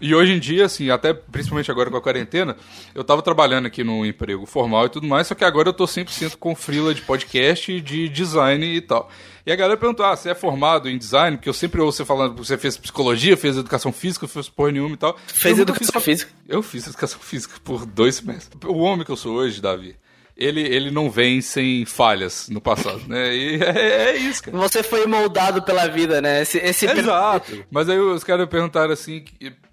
E 0.00 0.14
hoje 0.14 0.32
em 0.32 0.38
dia, 0.38 0.64
assim, 0.64 0.90
até 0.90 1.12
principalmente 1.12 1.70
agora 1.70 1.90
com 1.90 1.96
a 1.96 2.00
quarentena, 2.00 2.56
eu 2.94 3.04
tava 3.04 3.20
trabalhando 3.20 3.66
aqui 3.66 3.84
no 3.84 4.04
emprego 4.06 4.46
formal 4.46 4.86
e 4.86 4.88
tudo 4.88 5.06
mais, 5.06 5.26
só 5.26 5.34
que 5.34 5.44
agora 5.44 5.68
eu 5.68 5.72
tô 5.72 5.84
100% 5.84 6.36
com 6.36 6.54
frila 6.54 6.94
de 6.94 7.02
podcast 7.02 7.70
e 7.70 7.80
de 7.80 8.08
design 8.08 8.64
e 8.64 8.80
tal. 8.80 9.10
E 9.44 9.52
a 9.52 9.56
galera 9.56 9.76
perguntou: 9.76 10.04
ah, 10.04 10.16
você 10.16 10.30
é 10.30 10.34
formado 10.34 10.88
em 10.88 10.96
design? 10.96 11.36
Porque 11.36 11.48
eu 11.48 11.54
sempre 11.54 11.80
ouço 11.80 11.98
você 11.98 12.04
falando 12.04 12.34
que 12.34 12.44
você 12.44 12.56
fez 12.56 12.76
psicologia, 12.76 13.36
fez 13.36 13.56
educação 13.56 13.92
física, 13.92 14.26
fez 14.26 14.48
porra 14.48 14.72
nenhuma 14.72 14.94
e 14.94 14.98
tal. 14.98 15.18
Fez 15.26 15.58
educação 15.58 16.00
fiz 16.00 16.04
física. 16.04 16.32
Eu 16.48 16.62
fiz 16.62 16.86
educação 16.86 17.20
física 17.20 17.54
por 17.62 17.84
dois 17.84 18.16
semestres. 18.16 18.50
O 18.64 18.78
homem 18.78 19.04
que 19.04 19.10
eu 19.10 19.16
sou 19.16 19.34
hoje, 19.34 19.60
Davi, 19.60 19.96
ele, 20.40 20.62
ele 20.62 20.90
não 20.90 21.10
vem 21.10 21.40
sem 21.40 21.84
falhas 21.84 22.48
no 22.48 22.60
passado, 22.60 23.02
né? 23.06 23.34
E 23.34 23.60
é, 23.62 24.10
é 24.10 24.16
isso, 24.16 24.42
cara. 24.42 24.56
Você 24.56 24.82
foi 24.82 25.06
moldado 25.06 25.62
pela 25.62 25.86
vida, 25.86 26.20
né? 26.20 26.42
Esse, 26.42 26.58
esse 26.58 26.86
Exato. 26.86 27.64
Mas 27.70 27.88
aí 27.88 27.98
os 27.98 28.24
caras 28.24 28.48
perguntaram 28.48 28.92
assim 28.92 29.24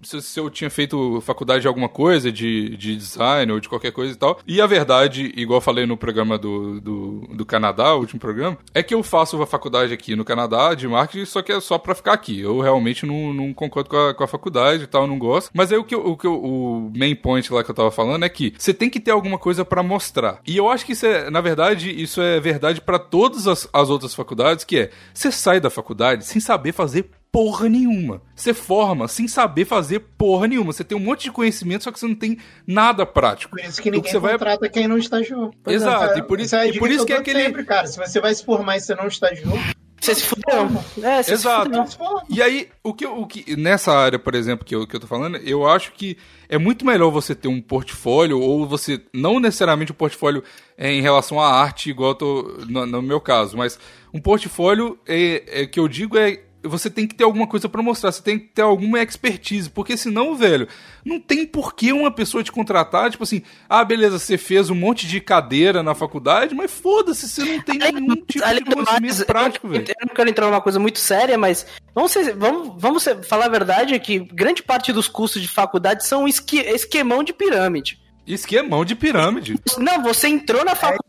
se, 0.02 0.20
se 0.22 0.38
eu 0.38 0.50
tinha 0.50 0.70
feito 0.70 1.20
faculdade 1.22 1.62
de 1.62 1.68
alguma 1.68 1.88
coisa, 1.88 2.30
de, 2.30 2.76
de 2.76 2.96
design 2.96 3.50
ou 3.52 3.60
de 3.60 3.68
qualquer 3.68 3.92
coisa 3.92 4.12
e 4.12 4.16
tal. 4.16 4.38
E 4.46 4.60
a 4.60 4.66
verdade, 4.66 5.32
igual 5.36 5.58
eu 5.58 5.62
falei 5.62 5.86
no 5.86 5.96
programa 5.96 6.38
do, 6.38 6.80
do, 6.80 7.28
do 7.34 7.46
Canadá, 7.46 7.94
o 7.94 8.00
último 8.00 8.20
programa, 8.20 8.58
é 8.74 8.82
que 8.82 8.94
eu 8.94 9.02
faço 9.02 9.40
a 9.40 9.46
faculdade 9.46 9.92
aqui 9.92 10.14
no 10.14 10.24
Canadá 10.24 10.74
de 10.74 10.86
marketing, 10.86 11.24
só 11.24 11.42
que 11.42 11.52
é 11.52 11.60
só 11.60 11.78
pra 11.78 11.94
ficar 11.94 12.12
aqui. 12.12 12.40
Eu 12.40 12.60
realmente 12.60 13.06
não, 13.06 13.32
não 13.32 13.52
concordo 13.52 13.90
com 13.90 13.96
a, 13.96 14.14
com 14.14 14.24
a 14.24 14.28
faculdade 14.28 14.84
e 14.84 14.86
tal, 14.86 15.06
não 15.06 15.18
gosto. 15.18 15.50
Mas 15.52 15.72
aí 15.72 15.78
o 15.78 15.84
que, 15.84 15.96
o 15.96 16.16
que 16.16 16.26
o 16.26 16.90
main 16.94 17.14
point 17.14 17.52
lá 17.52 17.64
que 17.64 17.70
eu 17.70 17.74
tava 17.74 17.90
falando 17.90 18.24
é 18.24 18.28
que 18.28 18.54
você 18.58 18.72
tem 18.74 18.90
que 18.90 19.00
ter 19.00 19.10
alguma 19.10 19.38
coisa 19.38 19.64
pra 19.64 19.82
mostrar. 19.82 20.40
E 20.46 20.57
eu 20.58 20.68
acho 20.68 20.84
que 20.84 20.92
isso 20.92 21.06
é, 21.06 21.30
na 21.30 21.40
verdade, 21.40 21.90
isso 21.90 22.20
é 22.20 22.38
verdade 22.40 22.80
pra 22.80 22.98
todas 22.98 23.46
as, 23.46 23.68
as 23.72 23.88
outras 23.90 24.14
faculdades, 24.14 24.64
que 24.64 24.78
é, 24.78 24.90
você 25.12 25.30
sai 25.32 25.60
da 25.60 25.70
faculdade 25.70 26.24
sem 26.24 26.40
saber 26.40 26.72
fazer 26.72 27.10
porra 27.30 27.68
nenhuma. 27.68 28.22
Você 28.34 28.54
forma 28.54 29.06
sem 29.06 29.28
saber 29.28 29.64
fazer 29.66 30.00
porra 30.16 30.46
nenhuma. 30.48 30.72
Você 30.72 30.82
tem 30.82 30.96
um 30.96 31.00
monte 31.00 31.24
de 31.24 31.30
conhecimento, 31.32 31.84
só 31.84 31.92
que 31.92 32.00
você 32.00 32.06
não 32.08 32.14
tem 32.14 32.38
nada 32.66 33.04
prático. 33.04 33.54
Por 33.54 33.60
isso 33.64 33.82
que 33.82 33.88
O 33.88 33.92
que 33.92 33.98
ninguém 33.98 34.10
você 34.12 34.18
vai- 34.18 34.32
contrata 34.32 34.68
quem 34.68 34.88
não 34.88 34.96
estagiou. 34.98 35.50
Exato, 35.66 36.04
Essa- 36.04 36.18
e 36.18 36.22
por 36.22 36.40
isso- 36.40 36.56
é 36.56 36.68
e 36.68 36.78
por 36.78 36.90
isso 36.90 37.04
que 37.04 37.12
é 37.12 37.16
aquele- 37.18 37.44
Sempre, 37.44 37.64
cara, 37.64 37.86
se 37.86 37.98
você 37.98 38.20
vai 38.20 38.34
se 38.34 38.44
formar 38.44 38.76
e 38.76 38.80
você 38.80 38.94
não 38.94 39.06
estagiou, 39.06 39.58
Você 40.00 40.14
se 40.14 40.22
fudeu. 40.22 40.68
É, 41.02 41.22
você 41.22 41.32
Exato. 41.32 41.90
se 41.90 41.96
fudeu. 41.96 42.22
E 42.28 42.40
aí, 42.40 42.68
o 42.82 42.94
que, 42.94 43.06
o 43.06 43.26
que 43.26 43.56
nessa 43.56 43.92
área, 43.92 44.18
por 44.18 44.34
exemplo, 44.34 44.64
que 44.64 44.74
eu, 44.74 44.86
que 44.86 44.94
eu 44.94 45.00
tô 45.00 45.06
falando, 45.06 45.36
eu 45.38 45.66
acho 45.66 45.92
que 45.92 46.16
é 46.48 46.56
muito 46.56 46.86
melhor 46.86 47.10
você 47.10 47.34
ter 47.34 47.48
um 47.48 47.60
portfólio, 47.60 48.40
ou 48.40 48.66
você, 48.66 49.00
não 49.12 49.40
necessariamente 49.40 49.92
um 49.92 49.96
portfólio 49.96 50.42
é, 50.76 50.92
em 50.92 51.02
relação 51.02 51.40
à 51.40 51.48
arte, 51.48 51.90
igual 51.90 52.10
eu 52.10 52.14
tô 52.14 52.42
no, 52.68 52.86
no 52.86 53.02
meu 53.02 53.20
caso, 53.20 53.56
mas 53.56 53.78
um 54.12 54.20
portfólio 54.20 54.98
é, 55.06 55.62
é 55.62 55.66
que 55.66 55.78
eu 55.78 55.88
digo 55.88 56.16
é 56.16 56.40
você 56.68 56.88
tem 56.90 57.06
que 57.06 57.14
ter 57.14 57.24
alguma 57.24 57.46
coisa 57.46 57.68
pra 57.68 57.82
mostrar, 57.82 58.12
você 58.12 58.22
tem 58.22 58.38
que 58.38 58.46
ter 58.46 58.62
alguma 58.62 59.00
expertise, 59.02 59.68
porque 59.70 59.96
senão, 59.96 60.34
velho, 60.36 60.68
não 61.04 61.18
tem 61.18 61.46
por 61.46 61.74
que 61.74 61.92
uma 61.92 62.10
pessoa 62.10 62.42
te 62.44 62.52
contratar, 62.52 63.10
tipo 63.10 63.24
assim, 63.24 63.42
ah, 63.68 63.84
beleza, 63.84 64.18
você 64.18 64.36
fez 64.38 64.70
um 64.70 64.74
monte 64.74 65.06
de 65.06 65.20
cadeira 65.20 65.82
na 65.82 65.94
faculdade, 65.94 66.54
mas 66.54 66.70
foda-se, 66.70 67.28
você 67.28 67.44
não 67.44 67.60
tem 67.62 67.78
nenhum 67.78 68.14
tipo 68.16 68.32
de 68.32 68.40
mais, 68.40 68.60
conhecimento 68.64 69.26
prático, 69.26 69.66
eu, 69.66 69.70
velho. 69.72 69.84
eu 69.88 70.06
não 70.06 70.14
quero 70.14 70.30
entrar 70.30 70.46
numa 70.46 70.60
coisa 70.60 70.78
muito 70.78 70.98
séria, 70.98 71.36
mas 71.38 71.66
vamos, 71.94 72.12
ser- 72.12 72.34
vamos, 72.36 72.72
vamos 72.80 73.02
ser- 73.02 73.22
falar 73.24 73.46
a 73.46 73.50
verdade 73.50 73.94
é 73.94 73.98
que 73.98 74.18
grande 74.18 74.62
parte 74.62 74.92
dos 74.92 75.08
custos 75.08 75.40
de 75.42 75.48
faculdade 75.48 76.06
são 76.06 76.28
esque- 76.28 76.60
esquemão 76.60 77.22
de 77.24 77.32
pirâmide. 77.32 77.98
Esquemão 78.26 78.84
de 78.84 78.94
pirâmide. 78.94 79.54
Não, 79.78 80.02
você 80.02 80.28
entrou 80.28 80.62
na 80.62 80.74
faculdade, 80.74 81.07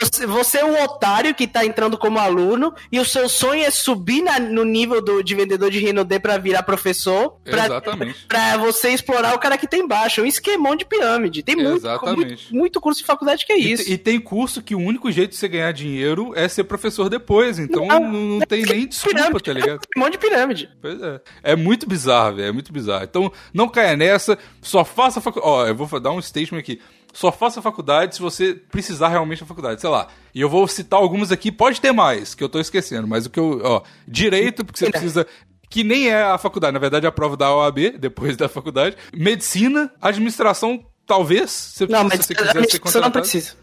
você, 0.00 0.26
você 0.26 0.58
é 0.58 0.64
um 0.64 0.80
otário 0.84 1.34
que 1.34 1.48
tá 1.48 1.64
entrando 1.66 1.98
como 1.98 2.18
aluno, 2.18 2.72
e 2.92 3.00
o 3.00 3.04
seu 3.04 3.28
sonho 3.28 3.64
é 3.64 3.70
subir 3.70 4.22
na- 4.22 4.38
no 4.38 4.64
nível 4.64 5.02
do, 5.02 5.22
de 5.22 5.34
vendedor 5.34 5.68
de 5.70 5.80
Rinode 5.80 6.18
pra 6.20 6.38
virar 6.38 6.62
professor, 6.62 7.38
pra, 7.44 7.64
Exatamente. 7.66 8.24
pra 8.28 8.56
você 8.58 8.90
explorar 8.90 9.34
o 9.34 9.38
cara 9.40 9.58
que 9.58 9.66
tem 9.66 9.80
embaixo. 9.80 10.20
É 10.20 10.24
um 10.24 10.26
esquemão 10.26 10.76
de 10.76 10.84
pirâmide. 10.84 11.42
Tem 11.42 11.56
muito, 11.56 11.76
Exatamente. 11.78 12.24
muito, 12.26 12.54
muito 12.54 12.80
curso 12.80 13.00
de 13.00 13.06
faculdade 13.06 13.44
que 13.44 13.52
é 13.52 13.58
E 13.58 13.72
isso. 13.72 13.84
te- 13.84 13.92
E, 13.94 13.98
tem 13.98 14.20
curso 14.20 14.62
que 14.62 14.74
o 14.76 14.78
único 14.78 15.10
jeito 15.10 15.30
de 15.30 15.36
você 15.36 15.48
ganhar 15.48 15.72
dinheiro 15.72 16.32
é 16.36 16.46
ser 16.48 16.62
professor 16.64 17.08
depois. 17.08 17.58
Então 17.58 17.84
Não, 17.86 18.00
não, 18.00 18.12
não 18.12 18.40
tem 18.40 18.62
nem 18.62 18.86
desculpa, 18.86 19.16
pirâmide, 19.18 19.42
tá 19.42 19.52
ligado? 19.52 19.70
É 19.70 19.74
um 19.74 19.80
esquemão 19.80 20.10
de 20.10 20.18
pirâmide. 20.18 20.70
Pois 20.80 21.02
é. 21.02 21.20
É 21.42 21.56
muito 21.56 21.88
bizarro, 21.88 22.36
velho. 22.36 22.48
É 22.48 22.52
muito 22.52 22.72
bizarro. 22.72 23.02
Então, 23.04 23.32
não 23.52 23.68
caia 23.68 23.96
nessa. 23.96 24.38
Só 24.60 24.84
faça 24.84 25.20
faculdade. 25.20 25.52
Ó, 25.52 25.66
eu 25.66 25.74
vou 25.74 25.98
dar 26.00 26.12
um 26.12 26.22
statement 26.22 26.60
aqui. 26.60 26.80
Só 27.12 27.30
faça 27.30 27.60
faculdade 27.60 28.14
se 28.14 28.20
você 28.22 28.54
precisar 28.54 29.08
realmente 29.08 29.40
da 29.40 29.46
faculdade. 29.46 29.80
Sei 29.80 29.90
lá. 29.90 30.08
E 30.34 30.40
eu 30.40 30.48
vou 30.48 30.66
citar 30.66 30.98
algumas 30.98 31.30
aqui. 31.30 31.52
Pode 31.52 31.80
ter 31.80 31.92
mais, 31.92 32.34
que 32.34 32.42
eu 32.42 32.48
tô 32.48 32.58
esquecendo. 32.58 33.06
Mas 33.06 33.26
o 33.26 33.30
que 33.30 33.38
eu. 33.38 33.60
Ó, 33.62 33.82
direito, 34.08 34.64
porque 34.64 34.78
você 34.78 34.90
precisa. 34.90 35.26
Que 35.68 35.82
nem 35.84 36.08
é 36.08 36.22
a 36.22 36.38
faculdade. 36.38 36.72
Na 36.74 36.78
verdade, 36.78 37.06
é 37.06 37.08
a 37.08 37.12
prova 37.12 37.36
da 37.36 37.54
OAB, 37.54 37.96
depois 37.98 38.36
da 38.36 38.48
faculdade. 38.48 38.96
Medicina, 39.14 39.90
administração, 40.00 40.84
talvez. 41.06 41.50
Você 41.50 41.86
Não, 41.86 42.04
mas 42.04 42.26
se 42.26 42.34
quiser 42.34 42.50
ser 42.52 42.58
administração 42.58 43.00
não 43.00 43.08
contratado. 43.08 43.30
precisa. 43.30 43.56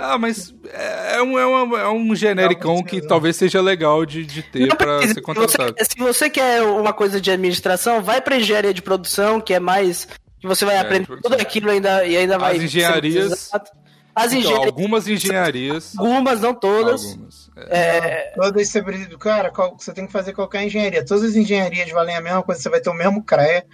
Ah, 0.00 0.16
mas 0.16 0.54
é 0.72 1.20
um, 1.20 1.36
é 1.36 1.44
um, 1.46 1.76
é 1.76 1.88
um 1.90 2.14
genericão 2.14 2.76
Não 2.76 2.82
que 2.84 3.00
talvez 3.00 3.34
seja 3.34 3.60
legal 3.60 4.06
de, 4.06 4.24
de 4.24 4.42
ter 4.44 4.68
precisa. 4.76 5.08
ser 5.08 5.14
Se 5.14 5.20
contratado. 5.20 5.74
você, 5.76 5.84
se 5.84 5.98
você 5.98 6.30
quer 6.30 6.62
uma 6.62 6.92
coisa 6.92 7.20
de 7.20 7.28
administração, 7.32 8.00
vai 8.00 8.20
pra 8.20 8.36
engenharia 8.36 8.72
de 8.72 8.80
produção, 8.80 9.40
que 9.40 9.52
é 9.52 9.58
mais. 9.58 10.06
Que 10.40 10.46
você 10.46 10.64
vai 10.64 10.76
É, 10.76 10.80
aprender 10.80 11.06
tudo 11.20 11.34
aquilo 11.34 11.70
ainda, 11.70 12.04
e 12.04 12.16
ainda 12.16 12.38
vai. 12.38 12.56
As 12.56 12.62
engenharias-. 12.62 13.50
As 14.14 14.32
Então, 14.32 14.38
engenharias. 14.40 14.66
algumas 14.66 15.06
engenharias. 15.08 15.92
Algumas, 15.96 16.40
não 16.40 16.52
todas. 16.52 17.04
Algumas. 17.04 17.50
É. 17.56 18.32
Todas 18.34 18.68
você, 18.68 18.82
precisa- 18.82 19.16
cara, 19.16 19.52
você 19.78 19.92
tem 19.92 20.06
que 20.06 20.12
fazer 20.12 20.32
qualquer 20.32 20.64
engenharia. 20.64 21.04
Todas 21.04 21.22
as 21.22 21.36
engenharias 21.36 21.88
valem 21.90 22.16
a 22.16 22.20
mesma 22.20 22.42
coisa, 22.42 22.60
você 22.60 22.68
vai 22.68 22.80
ter 22.80 22.90
o 22.90 22.94
mesmo 22.94 23.22
CREA. 23.22 23.64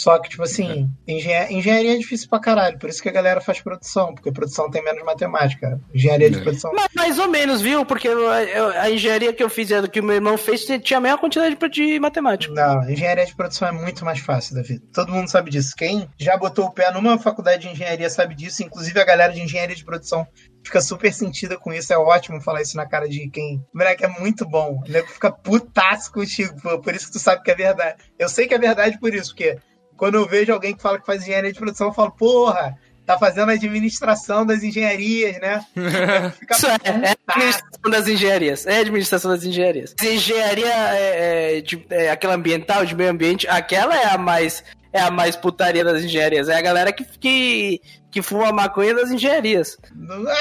Só 0.00 0.16
que, 0.20 0.28
tipo 0.28 0.44
assim, 0.44 0.88
engenha- 1.08 1.50
engenharia 1.50 1.94
é 1.94 1.98
difícil 1.98 2.28
pra 2.28 2.38
caralho. 2.38 2.78
Por 2.78 2.88
isso 2.88 3.02
que 3.02 3.08
a 3.08 3.12
galera 3.12 3.40
faz 3.40 3.60
produção, 3.60 4.14
porque 4.14 4.30
produção 4.30 4.70
tem 4.70 4.80
menos 4.84 5.02
matemática. 5.04 5.80
Engenharia 5.92 6.30
de 6.30 6.38
É. 6.38 6.40
produção. 6.40 6.70
Mas 6.72 6.86
mais 6.94 7.18
ou 7.18 7.26
menos, 7.28 7.60
viu? 7.60 7.84
Porque 7.84 8.06
eu- 8.06 8.20
eu- 8.20 8.68
a 8.78 8.88
engenharia 8.90 9.32
que 9.32 9.42
eu 9.42 9.50
fiz, 9.50 9.72
a 9.72 9.88
que 9.88 9.98
o 9.98 10.04
meu 10.04 10.14
irmão 10.14 10.38
fez, 10.38 10.64
tinha 10.84 10.98
a 10.98 11.00
mesma 11.00 11.18
quantidade 11.18 11.56
de- 11.56 11.68
de 11.68 11.98
matemática. 11.98 12.54
Não, 12.54 12.88
engenharia 12.88 13.26
de 13.26 13.34
produção 13.34 13.66
é 13.66 13.72
muito 13.72 14.04
mais 14.04 14.20
fácil, 14.20 14.54
Davi. 14.54 14.78
Todo 14.94 15.10
mundo 15.12 15.28
sabe 15.28 15.50
disso. 15.50 15.74
Quem 15.76 16.08
já 16.16 16.36
botou 16.36 16.66
o 16.66 16.72
pé 16.72 16.92
numa 16.92 17.18
faculdade 17.18 17.62
de 17.66 17.72
engenharia 17.72 18.08
sabe 18.08 18.36
disso. 18.36 18.62
Inclusive 18.62 19.00
a 19.00 19.04
galera 19.04 19.32
de 19.32 19.40
engenharia 19.40 19.74
de 19.74 19.84
produção 19.84 20.24
fica 20.64 20.80
super 20.80 21.12
sentida 21.12 21.56
com 21.58 21.72
isso. 21.72 21.92
É 21.92 21.98
ótimo 21.98 22.40
falar 22.40 22.62
isso 22.62 22.76
na 22.76 22.86
cara 22.86 23.08
de 23.08 23.28
quem. 23.30 23.60
Moleque, 23.74 24.04
é 24.04 24.08
muito 24.08 24.46
bom. 24.48 24.80
O 24.86 24.88
nego 24.90 25.08
fica 25.08 25.32
putaço 25.32 26.12
contigo, 26.12 26.54
pô. 26.62 26.78
Por 26.80 26.94
isso 26.94 27.06
que 27.06 27.12
tu 27.12 27.18
sabe 27.18 27.42
que 27.42 27.50
é 27.50 27.54
verdade. 27.54 27.96
Eu 28.18 28.28
sei 28.28 28.46
que 28.46 28.54
é 28.54 28.58
verdade 28.58 28.98
por 29.00 29.12
isso, 29.14 29.30
porque 29.30 29.56
quando 29.98 30.14
eu 30.14 30.26
vejo 30.26 30.52
alguém 30.52 30.74
que 30.74 30.80
fala 30.80 30.98
que 30.98 31.04
faz 31.04 31.22
engenharia 31.22 31.52
de 31.52 31.58
produção, 31.58 31.88
eu 31.88 31.92
falo, 31.92 32.12
porra. 32.12 32.74
Tá 33.04 33.18
fazendo 33.18 33.48
a 33.48 33.54
administração 33.54 34.44
das 34.44 34.62
engenharias, 34.62 35.40
né? 35.40 35.64
Fica 36.38 36.54
Isso 36.54 36.66
é, 36.66 36.72
é 36.84 37.16
administração 37.26 37.90
das 37.90 38.06
engenharias. 38.06 38.66
É 38.66 38.80
administração 38.80 39.30
das 39.30 39.44
engenharias. 39.44 39.94
Engenharia 40.02 40.66
é, 40.94 41.56
é, 41.56 41.60
de- 41.62 41.86
é 41.88 42.10
aquela 42.10 42.34
ambiental, 42.34 42.84
de 42.84 42.94
meio 42.94 43.10
ambiente, 43.10 43.48
aquela 43.48 43.96
é 43.98 44.08
a 44.12 44.18
mais. 44.18 44.62
É 44.92 45.00
a 45.00 45.10
mais 45.10 45.36
putaria 45.36 45.82
das 45.82 46.02
engenharias. 46.02 46.50
É 46.50 46.56
a 46.56 46.60
galera 46.60 46.92
que, 46.92 47.02
que, 47.18 47.80
que 48.10 48.20
fuma 48.20 48.52
maconha 48.52 48.94
das 48.94 49.10
engenharias. 49.10 49.78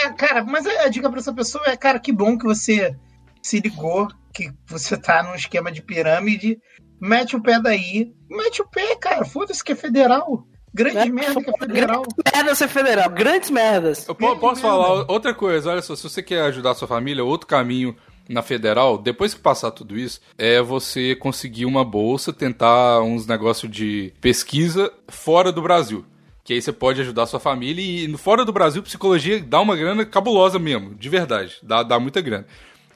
Ah, 0.05 0.11
cara, 0.13 0.43
mas 0.43 0.65
a 0.67 0.83
a 0.83 0.87
dica 0.89 1.09
pra 1.09 1.19
essa 1.19 1.33
pessoa 1.33 1.63
é, 1.67 1.77
cara, 1.77 1.99
que 1.99 2.11
bom 2.11 2.37
que 2.37 2.43
você 2.45 2.93
se 3.41 3.61
ligou, 3.61 4.09
que 4.33 4.51
você 4.65 4.97
tá 4.97 5.23
num 5.23 5.35
esquema 5.35 5.71
de 5.71 5.81
pirâmide, 5.81 6.59
mete 6.99 7.35
o 7.35 7.41
pé 7.41 7.59
daí, 7.61 8.13
mete 8.29 8.61
o 8.61 8.67
pé, 8.67 8.95
cara, 8.95 9.25
foda-se 9.25 9.63
que 9.63 9.71
é 9.71 9.75
federal. 9.75 10.45
Grande 10.73 10.97
É, 10.97 11.05
merda 11.05 11.41
que 11.41 11.49
é 11.49 11.57
federal. 11.57 12.03
Grandes 12.03 12.33
merdas 12.35 12.57
ser 12.57 12.67
federal. 12.67 13.09
Grandes 13.09 13.49
merdas. 13.49 14.07
Eu 14.07 14.13
posso 14.13 14.35
mesmo. 14.41 14.55
falar 14.57 15.05
outra 15.11 15.33
coisa? 15.33 15.71
Olha 15.71 15.81
só, 15.81 15.95
se 15.95 16.03
você 16.03 16.21
quer 16.21 16.41
ajudar 16.41 16.71
a 16.71 16.75
sua 16.75 16.87
família, 16.87 17.23
outro 17.23 17.47
caminho 17.47 17.95
na 18.29 18.41
federal, 18.43 18.97
depois 18.97 19.33
que 19.33 19.39
passar 19.39 19.71
tudo 19.71 19.97
isso, 19.97 20.19
é 20.37 20.61
você 20.61 21.15
conseguir 21.15 21.65
uma 21.65 21.83
bolsa, 21.83 22.31
tentar 22.33 23.01
uns 23.01 23.25
negócios 23.25 23.71
de 23.71 24.13
pesquisa 24.21 24.91
fora 25.07 25.51
do 25.51 25.61
Brasil. 25.61 26.05
Que 26.43 26.53
aí 26.53 26.61
você 26.61 26.71
pode 26.71 27.01
ajudar 27.01 27.23
a 27.23 27.27
sua 27.27 27.39
família 27.39 27.81
e 27.81 28.07
no- 28.07 28.17
fora 28.17 28.45
do 28.45 28.53
Brasil, 28.53 28.83
psicologia 28.83 29.41
dá 29.41 29.59
uma 29.59 29.75
grana 29.75 30.05
cabulosa 30.05 30.59
mesmo, 30.59 30.93
de 30.93 31.09
verdade. 31.09 31.57
Dá, 31.63 31.81
dá 31.83 31.99
muita 31.99 32.21
grana. 32.21 32.45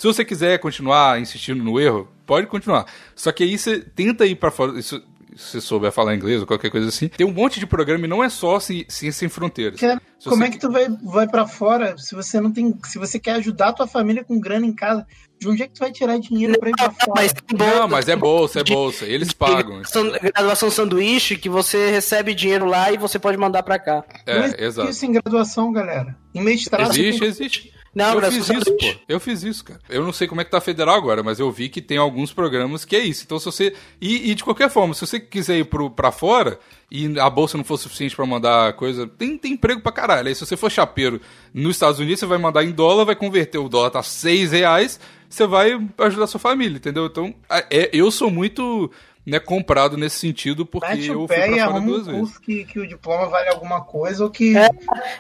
Se 0.02 0.08
você 0.08 0.26
quiser 0.26 0.58
continuar 0.58 1.22
insistindo 1.22 1.64
no 1.64 1.80
erro, 1.80 2.08
pode 2.26 2.48
continuar. 2.48 2.88
Só 3.16 3.32
que 3.32 3.44
aí 3.44 3.56
você 3.56 3.80
tenta 3.82 4.26
ir 4.26 4.34
pra 4.34 4.50
fora. 4.50 4.80
Isso, 4.80 5.00
se 5.36 5.52
você 5.52 5.62
souber 5.62 5.92
falar 5.92 6.16
inglês 6.16 6.42
ou 6.42 6.48
qualquer 6.48 6.72
coisa 6.72 6.88
assim, 6.88 7.08
tem 7.08 7.24
um 7.26 7.32
monte 7.32 7.60
de 7.60 7.68
programa 7.68 8.06
e 8.06 8.10
não 8.10 8.24
é 8.24 8.28
só 8.28 8.60
ci- 8.60 8.84
Ciência 8.90 9.20
Sem 9.20 9.30
Fronteiras. 9.30 9.80
Cara, 9.80 10.02
Se 10.18 10.28
como 10.28 10.44
é 10.44 10.50
que 10.50 10.58
tu 10.58 10.72
vai, 10.72 10.88
vai 11.04 11.28
para 11.28 11.46
fora 11.46 11.96
se 12.00 12.16
você 12.16 12.42
não 12.42 12.52
tem. 12.52 12.76
Se 12.88 12.98
você 12.98 13.20
quer 13.20 13.34
ajudar 13.34 13.68
a 13.68 13.74
tua 13.74 13.86
família 13.86 14.24
com 14.24 14.40
grana 14.40 14.66
em 14.66 14.74
casa, 14.74 15.06
de 15.40 15.48
onde 15.48 15.62
é 15.62 15.68
que 15.68 15.74
tu 15.76 15.80
vai 15.82 15.92
tirar 15.92 16.18
dinheiro 16.18 16.60
pra 16.60 16.70
ir 16.72 16.76
pra 16.76 16.90
fora? 16.90 17.12
Mas 17.22 17.32
tem 17.34 17.58
Não, 17.60 17.88
mas 17.88 18.10
é 18.10 18.16
bolsa, 18.16 18.62
é 18.62 18.64
de- 18.64 18.74
bolsa. 18.74 19.06
Eles 19.06 19.32
pagam. 19.34 19.84
Graduação, 20.34 20.72
sanduíche 20.72 21.38
que 21.38 21.48
você 21.48 21.92
recebe 21.92 22.34
dinheiro 22.34 22.66
lá 22.66 22.92
e 22.92 22.98
você 22.98 23.20
pode 23.20 23.38
mandar 23.38 23.62
pra 23.62 23.78
cá. 23.78 24.04
Não 24.26 24.34
É, 24.34 24.40
existe 24.46 24.64
exato. 24.64 24.90
isso 24.90 25.06
em 25.06 25.12
graduação, 25.12 25.72
galera. 25.72 26.18
Em 26.34 26.42
mestrado. 26.44 26.90
Existe, 26.90 27.20
tem- 27.20 27.30
existe. 27.30 27.81
Não, 27.94 28.14
eu 28.14 28.32
fiz 28.32 28.50
isso, 28.50 28.78
pô. 28.78 28.96
Eu 29.08 29.20
fiz 29.20 29.44
isso, 29.44 29.66
cara. 29.66 29.80
Eu 29.90 30.04
não 30.04 30.14
sei 30.14 30.26
como 30.26 30.40
é 30.40 30.46
que 30.46 30.52
tá 30.52 30.62
federal 30.62 30.96
agora, 30.96 31.22
mas 31.22 31.40
eu 31.40 31.52
vi 31.52 31.68
que 31.68 31.82
tem 31.82 31.98
alguns 31.98 32.32
programas 32.32 32.86
que 32.86 32.96
é 32.96 33.00
isso. 33.00 33.24
Então, 33.26 33.38
se 33.38 33.46
você. 33.46 33.76
E, 34.00 34.32
e 34.32 34.36
de 34.36 34.44
qualquer 34.44 34.70
forma, 34.70 34.94
se 34.94 35.06
você 35.06 35.20
quiser 35.20 35.58
ir 35.58 35.66
pro, 35.66 35.90
pra 35.90 36.12
fora 36.12 36.58
e 36.90 37.20
a 37.20 37.30
bolsa 37.30 37.58
não 37.58 37.66
for 37.66 37.78
suficiente 37.78 38.16
pra 38.16 38.26
mandar 38.26 38.74
coisa, 38.74 39.08
tem, 39.08 39.38
tem 39.38 39.54
emprego 39.54 39.82
pra 39.82 39.92
caralho. 39.92 40.30
Aí, 40.30 40.36
se 40.36 40.46
você 40.46 40.56
for 40.56 40.72
chapeiro 40.72 41.20
nos 41.54 41.76
Estados 41.76 42.00
Unidos, 42.00 42.22
você 42.22 42.26
vai 42.26 42.38
mandar 42.38 42.64
em 42.64 42.72
dólar, 42.72 43.04
vai 43.04 43.16
converter 43.16 43.58
o 43.58 43.68
dólar 43.68 43.90
tá 43.90 44.02
6 44.02 44.54
reais, 44.54 44.98
você 45.30 45.46
vai 45.46 45.78
ajudar 45.98 46.24
a 46.24 46.28
sua 46.28 46.40
família, 46.40 46.78
entendeu? 46.78 47.08
Então, 47.08 47.36
é, 47.70 47.90
eu 47.92 48.10
sou 48.10 48.32
muito. 48.32 48.90
Né, 49.26 49.40
comprado 49.40 49.98
nesse 49.98 50.18
sentido, 50.18 50.66
porque 50.66 50.88
Mete 50.88 51.10
eu 51.10 51.22
o 51.22 51.28
fui 51.28 51.36
e 51.36 51.40
pra 51.40 51.48
fora 51.48 51.64
arruma 51.64 51.80
um 51.80 51.86
duas 51.86 52.08
vezes. 52.08 52.38
que, 52.40 52.66
que 52.66 52.80
o 52.80 52.88
diploma 52.88 53.28
vale 53.28 53.50
alguma 53.50 53.82
coisa 53.82 54.24
ou 54.24 54.32
que. 54.32 54.58
É. 54.58 54.68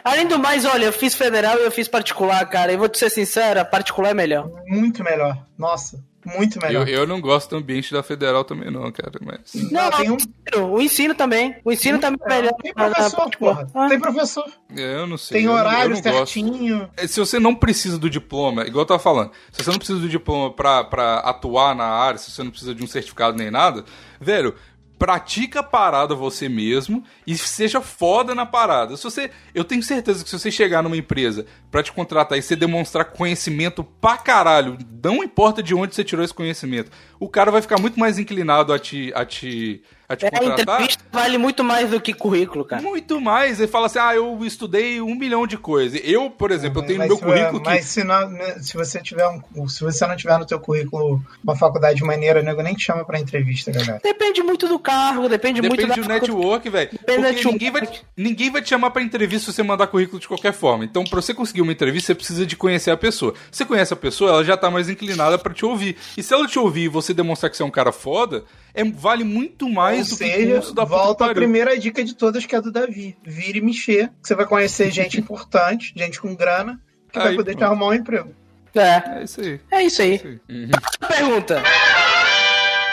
Além 0.04 0.28
do 0.28 0.40
mais, 0.40 0.66
olha, 0.66 0.86
eu 0.86 0.94
fiz 0.94 1.14
federal 1.14 1.60
e 1.60 1.64
eu 1.64 1.72
fiz 1.72 1.88
particular, 1.88 2.44
cara. 2.50 2.74
E 2.74 2.78
vou 2.78 2.90
te 2.90 2.98
ser 2.98 3.12
sincero, 3.12 3.60
a 3.60 3.66
particular 3.66 4.10
é 4.10 4.14
melhor. 4.16 4.50
Muito 4.66 5.04
melhor. 5.04 5.46
Nossa, 5.58 6.04
muito 6.26 6.58
Eu, 6.58 6.62
melhor. 6.62 6.88
eu 6.88 7.08
não 7.08 7.20
gosto 7.22 7.50
do 7.50 7.58
ambiente 7.58 7.92
da 7.94 8.04
federal 8.04 8.44
também, 8.44 8.70
não, 8.72 8.92
cara. 8.92 9.12
Mas. 9.22 9.54
Não, 9.72 9.90
tem 9.92 10.10
um. 10.12 10.14
o 10.14 10.18
ensino, 10.18 10.74
o 10.76 10.82
ensino 10.82 11.16
também. 11.16 11.56
O 11.64 11.72
ensino 11.72 12.00
também 12.00 12.20
é 12.26 12.30
melhor. 12.30 12.54
Tem 12.62 12.74
professor, 12.74 13.18
particular. 13.18 13.66
porra. 13.68 13.86
Ah. 13.86 13.90
Tem 13.90 14.00
professor. 14.00 14.46
É, 14.76 14.96
eu 14.96 15.08
não 15.08 15.18
sei. 15.18 15.38
Tem 15.38 15.46
eu 15.46 15.52
não- 15.52 15.58
eu 15.60 15.66
horário 15.66 15.90
não 15.96 16.02
gosto. 16.02 16.14
certinho. 16.34 16.90
É, 16.98 17.08
Se 17.08 17.20
você 17.20 17.40
não 17.40 17.56
precisa 17.56 17.98
do 17.98 18.10
diploma, 18.10 18.64
igual 18.66 18.84
eu 18.84 18.88
tava 18.88 19.00
falando, 19.00 19.32
se 19.52 19.64
você 19.64 19.70
não 19.72 19.78
precisa 19.78 20.00
do 20.00 20.08
diploma 20.10 20.52
pra, 20.54 20.84
pra 20.84 21.16
atuar 21.20 21.76
na 21.76 21.86
área, 21.86 22.18
se 22.18 22.32
você 22.32 22.44
não 22.44 22.52
precisa 22.52 22.74
de 22.76 22.84
um 22.84 22.88
certificado 22.88 23.38
nem 23.38 23.50
nada, 23.52 23.84
velho, 24.20 24.56
pratica 25.02 25.62
a 25.62 25.64
parada 25.64 26.14
você 26.14 26.48
mesmo 26.48 27.04
e 27.26 27.36
seja 27.36 27.82
foda 27.82 28.36
na 28.36 28.46
parada. 28.46 28.96
Se 28.96 29.04
você, 29.04 29.32
eu 29.52 29.64
tenho 29.64 29.82
certeza 29.82 30.24
que 30.24 30.30
se 30.30 30.38
você 30.38 30.52
chegar 30.52 30.84
numa 30.84 30.96
empresa 30.96 31.48
pra 31.72 31.82
te 31.82 31.92
contratar 31.92 32.38
e 32.38 32.42
você 32.44 32.56
demonstrar 32.56 33.06
conhecimento 33.06 33.84
pra 33.84 34.16
caralho, 34.16 34.78
não 35.04 35.24
importa 35.24 35.64
de 35.64 35.74
onde 35.74 35.96
você 35.96 36.04
tirou 36.04 36.24
esse 36.24 36.36
conhecimento, 36.36 36.92
o 37.20 37.28
cara 37.28 37.50
vai 37.50 37.64
ficar 37.64 37.82
muito 37.82 38.00
mais 38.00 38.20
inclinado 38.20 38.72
a 38.72 38.78
te, 38.78 39.12
a 39.16 39.26
te, 39.26 39.82
a 40.12 40.16
te 40.16 40.26
É, 40.26 40.28
a 40.28 40.32
contratar. 40.32 40.76
entrevista 40.76 41.04
vale 41.12 41.38
muito 41.38 41.64
mais 41.64 41.90
do 41.90 42.00
que 42.02 42.14
currículo, 42.14 42.64
cara. 42.66 42.82
Muito 42.82 43.20
mais. 43.22 43.60
Ele 43.60 43.68
fala 43.68 43.86
assim: 43.88 44.00
ah, 44.00 44.16
eu 44.16 44.40
estudei 44.46 45.02
um 45.02 45.16
milhão 45.16 45.46
de 45.48 45.58
coisas. 45.58 46.00
Eu, 46.04 46.30
por 46.30 46.52
exemplo, 46.52 46.82
eu 46.82 46.86
tenho 46.88 47.00
no 47.00 47.08
meu 47.08 47.18
se- 47.18 47.24
currículo 47.24 47.60
que. 47.62 47.70
Mas 47.70 47.86
se, 47.86 48.04
não, 48.04 48.30
se 48.62 48.74
você 48.76 49.02
tiver 49.02 49.28
um, 49.56 49.68
se 49.68 49.82
você 49.84 50.06
não 50.08 50.16
tiver 50.16 50.38
no 50.38 50.46
teu 50.46 50.60
currículo 50.60 51.22
uma 51.44 51.56
faculdade 51.56 52.04
maneira, 52.04 52.40
o 52.40 52.44
nego 52.44 52.62
nem 52.62 52.74
te 52.74 52.84
chama 52.84 53.04
pra 53.06 53.20
entrevista, 53.20 53.72
galera. 53.72 54.00
Depende 54.04 54.42
muito 54.44 54.68
do 54.68 54.80
cargo, 54.80 55.28
depende, 55.30 55.62
muito 55.62 55.76
Depende 55.76 55.96
da 56.02 56.02
do 56.02 56.08
network, 56.08 56.70
velho. 56.70 56.90
Depende 56.92 57.22
do 57.22 57.34
Porque 57.34 57.48
ninguém 57.52 57.72
vai, 57.72 57.90
ninguém 58.18 58.52
vai 58.52 58.62
te 58.62 58.70
chamar 58.70 58.92
pra 58.92 59.02
entrevista 59.02 59.52
se 59.52 59.56
você 59.56 59.64
mandar 59.64 59.88
currículo 59.88 60.20
de 60.20 60.28
qualquer 60.28 60.54
forma. 60.54 60.84
Então, 60.86 61.04
pra 61.04 61.22
você 61.22 61.34
conseguir 61.34 61.62
uma 61.62 61.72
entrevista, 61.72 62.08
você 62.08 62.16
precisa 62.16 62.46
de 62.46 62.56
conhecer 62.56 62.92
a 62.92 62.98
pessoa. 62.98 63.34
Você 63.52 63.66
conhece 63.66 63.94
a 63.94 63.98
pessoa, 63.98 64.32
ela 64.32 64.44
já 64.44 64.56
tá 64.58 64.70
mais 64.70 64.90
inclinada 64.90 65.38
pra 65.38 65.54
te 65.54 65.66
ouvir. 65.66 65.96
E 66.18 66.24
se 66.24 66.34
ela 66.34 66.48
te 66.48 66.58
ouvir 66.60 66.84
e 66.84 66.88
você 66.88 67.14
demonstrar 67.14 67.50
que 67.50 67.58
você 67.58 67.64
é 67.64 67.66
um 67.66 67.72
cara 67.72 67.92
foda, 67.92 68.44
é, 68.74 68.84
vale 68.84 69.24
muito 69.24 69.68
mais 69.70 70.12
Ou 70.12 70.18
do 70.18 70.24
que 70.24 70.32
seja, 70.32 70.54
curso 70.56 70.74
da 70.74 70.84
volta 70.84 71.26
a 71.26 71.34
primeira 71.34 71.78
dica 71.78 72.04
de 72.04 72.16
todas, 72.16 72.46
que 72.46 72.56
é 72.56 72.58
a 72.58 72.62
do 72.62 72.72
Davi. 72.72 73.16
Vire 73.24 73.60
e 73.60 73.62
mexer, 73.62 74.08
que 74.22 74.28
você 74.28 74.36
vai 74.36 74.46
conhecer 74.46 74.90
gente 74.92 75.20
importante, 75.20 75.94
gente 75.96 76.20
com 76.20 76.36
grana, 76.36 76.80
que 77.12 77.20
vai 77.20 77.30
Aí, 77.30 77.36
poder 77.36 77.52
te 77.52 77.58
pronto. 77.58 77.72
arrumar 77.72 77.88
um 77.88 77.94
emprego. 77.94 78.34
É, 78.74 79.20
É 79.20 79.24
isso 79.24 79.42
aí. 79.42 79.60
é 79.72 79.84
isso 79.84 80.02
aí. 80.02 80.16
Isso 80.16 80.28
aí. 80.28 80.40
Uhum. 80.50 80.70
Pergunta. 81.08 81.62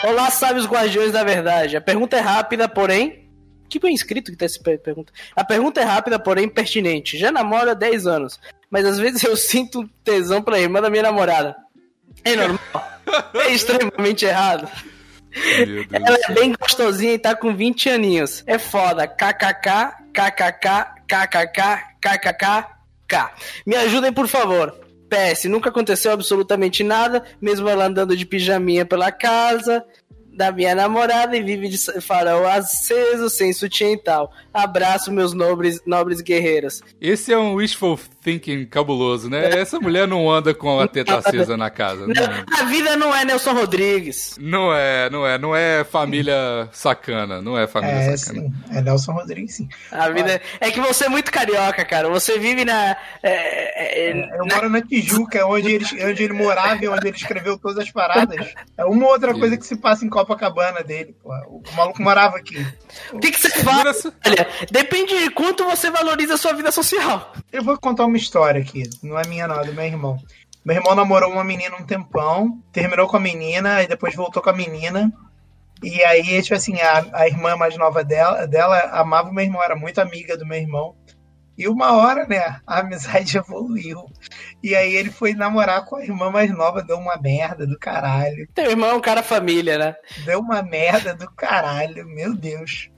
Olá, 0.05 0.31
sábios 0.31 0.67
guardiões 0.67 1.13
da 1.13 1.25
verdade. 1.25 1.77
A 1.77 1.81
pergunta 1.81 2.17
é 2.17 2.21
rápida, 2.21 2.69
porém. 2.69 3.29
Que 3.69 3.79
bem 3.79 3.95
escrito 3.95 4.31
que 4.31 4.37
tá 4.37 4.47
essa 4.47 4.59
per- 4.63 4.79
pergunta. 4.81 5.13
A 5.37 5.45
pergunta 5.45 5.81
é 5.81 5.85
rápida, 5.85 6.19
porém 6.19 6.49
pertinente. 6.49 7.19
Já 7.19 7.31
namoro 7.31 7.71
há 7.71 7.75
10 7.75 8.07
anos, 8.07 8.41
mas 8.71 8.87
às 8.87 8.99
vezes 8.99 9.23
eu 9.23 9.37
sinto 9.37 9.87
tesão 10.03 10.41
pela 10.43 10.59
irmã 10.59 10.81
da 10.81 10.89
minha 10.89 11.03
namorada. 11.03 11.55
É 12.25 12.35
normal. 12.35 12.59
É 13.35 13.53
extremamente 13.55 14.25
errado. 14.27 14.69
Ela 15.93 16.19
é 16.29 16.33
bem 16.33 16.55
gostosinha 16.59 17.15
e 17.15 17.19
tá 17.19 17.35
com 17.35 17.55
20 17.55 17.89
aninhos. 17.91 18.43
É 18.47 18.59
foda. 18.59 19.07
KKK, 19.07 19.97
KKK, 20.13 20.87
KKK, 21.07 21.61
KKK. 22.01 23.31
Me 23.67 23.77
ajudem, 23.77 24.13
por 24.13 24.29
favor. 24.29 24.75
PS, 25.09 25.45
nunca 25.45 25.71
aconteceu 25.71 26.13
absolutamente 26.13 26.85
nada, 26.85 27.25
mesmo 27.41 27.69
ela 27.69 27.87
andando 27.87 28.15
de 28.15 28.27
pijaminha 28.27 28.85
pela 28.85 29.11
casa 29.11 29.85
da 30.39 30.53
minha 30.53 30.73
namorada 30.73 31.37
e 31.37 31.43
vive 31.43 31.69
de 31.69 31.79
farol 32.01 32.47
aceso, 32.47 33.29
sem 33.29 33.53
sutiã 33.53 33.91
e 33.91 33.97
tal. 33.99 34.33
Abraço, 34.55 35.11
meus 35.13 35.33
nobres, 35.35 35.81
nobres 35.85 36.21
guerreiros. 36.21 36.81
Esse 37.01 37.33
é 37.33 37.39
um 37.39 37.55
wishful 37.55 37.99
thinking 38.23 38.65
cabuloso, 38.67 39.29
né? 39.29 39.51
Essa 39.59 39.81
mulher 39.81 40.07
não 40.07 40.31
anda 40.31 40.55
com 40.55 40.79
a 40.79 40.87
teta 40.87 41.17
acesa 41.19 41.57
na 41.57 41.71
casa. 41.71 42.07
Não, 42.07 42.57
A 42.59 42.65
vida 42.65 42.97
não 42.97 43.15
é 43.15 43.25
Nelson 43.25 43.53
Rodrigues. 43.53 44.37
não 44.41 44.73
é, 44.73 45.11
não 45.11 45.27
é. 45.27 45.39
Não 45.39 45.57
é 45.57 45.83
família 45.85 46.69
sacana. 46.73 47.43
Não 47.43 47.59
é 47.59 47.67
família 47.67 47.95
É, 47.97 48.17
sacana. 48.17 48.47
sim. 48.49 48.77
É 48.77 48.81
Nelson 48.81 49.13
Rodrigues, 49.13 49.55
sim. 49.57 49.69
A 49.91 50.09
vida 50.11 50.41
é 50.61 50.71
que 50.71 50.81
você 50.81 51.07
é 51.07 51.09
muito 51.09 51.33
carioca, 51.33 51.85
cara. 51.85 52.09
Você 52.11 52.39
vive 52.39 52.65
na. 52.65 52.97
é, 53.23 54.11
é, 54.11 54.39
Eu 54.39 54.47
moro 54.47 54.69
na 54.69 54.81
Tijuca, 54.81 55.45
onde 55.47 55.73
ele, 55.73 55.85
onde 56.09 56.23
ele 56.23 56.33
morava 56.33 56.85
e 56.85 56.89
onde 56.89 57.09
ele 57.09 57.17
escreveu 57.17 57.59
todas 57.59 57.79
as 57.79 57.91
paradas. 57.91 58.53
É 58.77 58.85
uma 58.85 59.07
outra 59.09 59.33
coisa 59.35 59.57
que 59.57 59.67
se 59.67 59.77
passa 59.77 60.05
em 60.05 60.09
Copacabana 60.29 60.85
dele. 60.85 61.17
Pô. 61.23 61.31
O 61.33 61.63
maluco 61.75 62.03
morava 62.03 62.37
aqui. 62.37 62.59
O 63.13 63.19
que, 63.19 63.31
que 63.31 63.41
você 63.41 63.49
essa- 63.49 64.13
Olha, 64.27 64.47
depende 64.71 65.19
de 65.19 65.31
quanto 65.31 65.65
você 65.65 65.91
valoriza 65.91 66.35
a 66.35 66.39
sua 66.39 66.53
vida 66.53 66.71
social. 66.71 67.33
Eu 67.51 67.65
vou 67.65 67.79
contar 67.79 68.05
uma 68.05 68.17
história 68.17 68.61
aqui. 68.61 68.83
Não 69.03 69.19
é 69.19 69.27
minha, 69.27 69.49
não, 69.49 69.61
é 69.61 69.65
do 69.65 69.73
meu 69.73 69.85
irmão. 69.85 70.19
Meu 70.65 70.77
irmão 70.77 70.95
namorou 70.95 71.33
uma 71.33 71.43
menina 71.43 71.77
um 71.77 71.85
tempão, 71.87 72.63
terminou 72.73 73.09
com 73.09 73.17
a 73.17 73.21
menina 73.21 73.83
e 73.83 73.87
depois 73.87 74.15
voltou 74.15 74.43
com 74.43 74.51
a 74.51 74.53
menina. 74.53 75.11
E 75.83 76.05
aí, 76.05 76.43
tipo 76.43 76.55
assim, 76.57 76.79
a, 76.81 77.07
a 77.13 77.27
irmã 77.27 77.57
mais 77.57 77.77
nova 77.79 78.05
dela, 78.05 78.47
dela 78.47 78.79
amava 78.93 79.31
o 79.31 79.33
meu 79.33 79.45
irmão, 79.45 79.63
era 79.63 79.77
muito 79.77 80.01
amiga 80.01 80.37
do 80.37 80.45
meu 80.45 80.59
irmão. 80.59 80.95
E 81.59 81.67
uma 81.69 81.93
hora, 81.97 82.25
né, 82.27 82.61
a 82.65 82.79
amizade 82.79 83.37
evoluiu. 83.39 84.05
E 84.63 84.75
aí 84.77 84.95
ele 84.95 85.11
foi 85.11 85.35
namorar 85.35 85.85
com 85.85 85.97
a 85.97 86.03
irmã 86.05 86.31
mais 86.31 86.51
nova, 86.57 86.83
deu 86.85 86.97
uma 86.97 87.17
merda 87.17 87.67
do 87.67 87.77
caralho. 87.79 88.49
Teu 88.55 88.71
irmão 88.71 88.91
é 88.91 88.95
um 88.95 89.01
cara 89.01 89.23
família, 89.23 89.77
né? 89.77 89.97
Deu 90.25 90.39
uma 90.41 90.63
merda 90.63 91.15
do 91.15 91.29
caralho, 91.33 92.07
meu 92.07 92.33
Deus. 92.35 92.89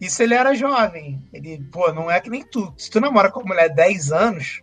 Isso 0.00 0.22
ele 0.22 0.34
era 0.34 0.54
jovem. 0.54 1.22
Ele, 1.32 1.62
pô, 1.70 1.92
não 1.92 2.10
é 2.10 2.18
que 2.20 2.30
nem 2.30 2.42
tu. 2.42 2.72
Se 2.78 2.90
tu 2.90 3.00
namora 3.00 3.30
com 3.30 3.40
uma 3.40 3.48
mulher 3.54 3.68
10 3.74 4.12
anos, 4.12 4.62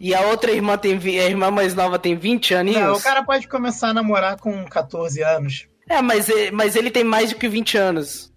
E 0.00 0.14
a 0.14 0.22
outra 0.22 0.50
irmã 0.50 0.76
tem 0.78 0.94
a 1.20 1.24
irmã 1.26 1.50
mais 1.50 1.74
nova 1.74 1.98
tem 1.98 2.16
20 2.16 2.54
aninhos. 2.54 2.80
não, 2.82 2.94
o 2.96 3.00
cara 3.00 3.22
pode 3.22 3.46
começar 3.48 3.88
a 3.90 3.94
namorar 3.94 4.36
com 4.38 4.64
14 4.64 5.22
anos. 5.22 5.68
É, 5.88 6.00
mas, 6.02 6.28
e- 6.28 6.50
mas 6.50 6.74
ele 6.74 6.90
tem 6.90 7.04
mais 7.04 7.30
do 7.30 7.36
que 7.38 7.48
20 7.48 7.76
anos. 7.78 8.32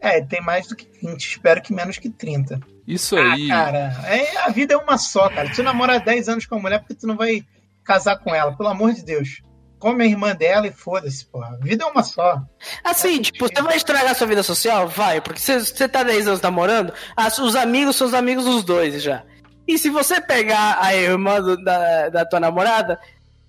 É, 0.00 0.20
tem 0.20 0.40
mais 0.42 0.68
do 0.68 0.76
que 0.76 0.86
20, 1.02 1.20
espero 1.24 1.60
que 1.60 1.72
menos 1.74 1.98
que 1.98 2.08
30. 2.08 2.60
Isso 2.88 3.16
Ah, 3.18 3.34
aí. 3.34 3.48
cara, 3.48 3.94
é, 4.06 4.38
a 4.38 4.48
vida 4.48 4.72
é 4.72 4.76
uma 4.76 4.96
só, 4.96 5.28
cara. 5.28 5.50
Tu 5.54 5.62
namora 5.62 5.98
10 6.00 6.28
anos 6.28 6.46
com 6.46 6.54
uma 6.56 6.62
mulher 6.62 6.78
porque 6.78 6.94
tu 6.94 7.06
não 7.06 7.16
vai 7.16 7.44
casar 7.84 8.16
com 8.16 8.34
ela, 8.34 8.56
pelo 8.56 8.70
amor 8.70 8.94
de 8.94 9.04
Deus. 9.04 9.42
Come 9.78 10.02
a 10.02 10.06
irmã 10.06 10.34
dela 10.34 10.66
e 10.66 10.72
foda-se, 10.72 11.24
porra. 11.26 11.56
A 11.60 11.64
vida 11.64 11.84
é 11.84 11.86
uma 11.86 12.02
só. 12.02 12.42
Assim, 12.82 13.20
tipo, 13.22 13.46
você 13.46 13.62
vai 13.62 13.76
estragar 13.76 14.14
sua 14.14 14.26
vida 14.26 14.42
social? 14.42 14.88
Vai, 14.88 15.20
porque 15.20 15.38
você, 15.40 15.60
você 15.60 15.86
tá 15.88 16.02
10 16.02 16.26
anos 16.26 16.40
namorando, 16.40 16.92
as- 17.16 17.38
os 17.38 17.54
amigos 17.54 17.94
são 17.94 18.06
os 18.08 18.14
amigos 18.14 18.44
dos 18.44 18.64
dois 18.64 19.02
já. 19.02 19.22
E 19.68 19.76
se 19.78 19.90
você 19.90 20.20
pegar 20.20 20.78
a 20.80 20.94
irmã 20.96 21.40
do- 21.42 21.62
da, 21.62 22.08
da 22.08 22.24
tua 22.24 22.40
namorada, 22.40 22.98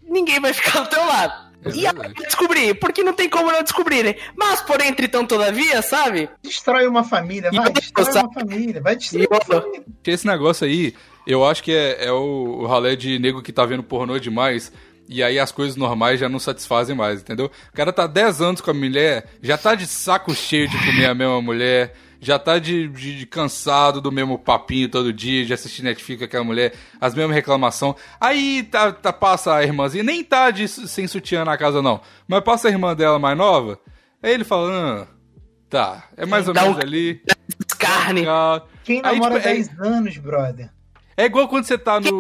ninguém 0.04 0.39
vai 0.39 0.54
ficar 0.54 0.82
do 0.82 0.89
teu 0.89 1.04
lado. 1.06 1.48
É 1.65 1.69
e 1.71 1.93
vai 1.93 2.13
descobrir, 2.13 2.73
porque 2.75 3.03
não 3.03 3.13
tem 3.13 3.29
como 3.29 3.51
não 3.51 3.62
descobrirem. 3.62 4.15
Mas, 4.35 4.62
por 4.62 4.79
entretanto, 4.81 5.29
todavia, 5.29 5.81
sabe? 5.81 6.29
Destrói 6.41 6.87
uma 6.87 7.03
família, 7.03 7.49
E 7.51 7.57
vai, 7.57 7.71
destrói 7.71 8.21
uma 8.21 8.33
família, 8.33 8.81
vai 8.81 8.95
destruir 8.95 9.27
uma 9.29 9.41
família. 9.41 9.83
Esse 10.05 10.25
negócio 10.25 10.65
aí, 10.65 10.93
eu 11.27 11.45
acho 11.45 11.63
que 11.63 11.71
é, 11.71 12.05
é 12.05 12.12
o, 12.12 12.62
o 12.62 12.65
ralé 12.65 12.95
de 12.95 13.19
nego 13.19 13.41
que 13.41 13.51
tá 13.51 13.65
vendo 13.65 13.83
pornô 13.83 14.17
demais. 14.17 14.71
E 15.07 15.23
aí 15.23 15.39
as 15.39 15.51
coisas 15.51 15.75
normais 15.75 16.19
já 16.19 16.29
não 16.29 16.39
satisfazem 16.39 16.95
mais, 16.95 17.21
entendeu? 17.21 17.47
O 17.47 17.75
cara 17.75 17.91
tá 17.91 18.05
10 18.05 18.41
anos 18.41 18.62
com 18.62 18.69
a 18.69 18.73
mulher, 18.75 19.25
já 19.41 19.57
tá 19.57 19.73
de 19.73 19.87
saco 19.87 20.35
cheio 20.35 20.69
de 20.69 20.77
comer 20.77 21.07
a 21.07 21.15
mesma 21.15 21.41
mulher, 21.41 21.95
já 22.22 22.38
tá 22.40 22.60
de, 22.60 22.88
de- 22.90 23.17
de 23.20 23.26
cansado 23.26 24.02
do 24.02 24.12
mesmo 24.12 24.38
papinho 24.38 24.90
todo 24.90 25.13
dia, 25.13 25.46
de 25.46 25.54
assistir 25.54 25.84
Netflix 25.84 26.20
com 26.20 26.26
aquela 26.26 26.44
mulher, 26.44 26.74
as 27.00 27.13
mesmas 27.15 27.36
reclamação. 27.36 27.96
Aí 28.20 28.63
tá, 28.63 28.92
tá- 28.92 29.13
passa 29.13 29.56
a 29.56 29.63
irmãzinha, 29.63 30.04
nem 30.04 30.24
tá 30.24 30.52
de, 30.52 30.67
sem 30.67 31.08
sutiã 31.08 31.46
na 31.46 31.58
casa 31.58 31.82
não, 31.82 32.02
mas 32.28 32.44
passa 32.44 32.67
a 32.67 32.72
irmã 32.72 32.96
dela 32.96 33.17
mais 33.20 33.38
nova, 33.38 33.80
aí 34.22 34.34
ele 34.34 34.44
fala, 34.44 34.70
ah, 35.04 35.08
tá, 35.70 36.10
é 36.17 36.26
mais 36.26 36.48
ou 36.48 36.54
Dá 36.54 36.62
menos 36.63 36.78
um- 36.78 36.82
ali. 36.82 37.22
Carne. 37.80 38.26
Quem 38.84 39.02
Aí, 39.04 39.13
namora 39.20 39.36
tipo, 39.36 39.48
é- 39.48 39.54
10 39.54 39.80
anos, 39.80 40.17
brother? 40.17 40.70
É 41.22 41.26
igual 41.26 41.50
quando 41.50 41.65
você 41.65 41.78
tá 41.78 42.00
no, 42.00 42.12
no 42.12 42.20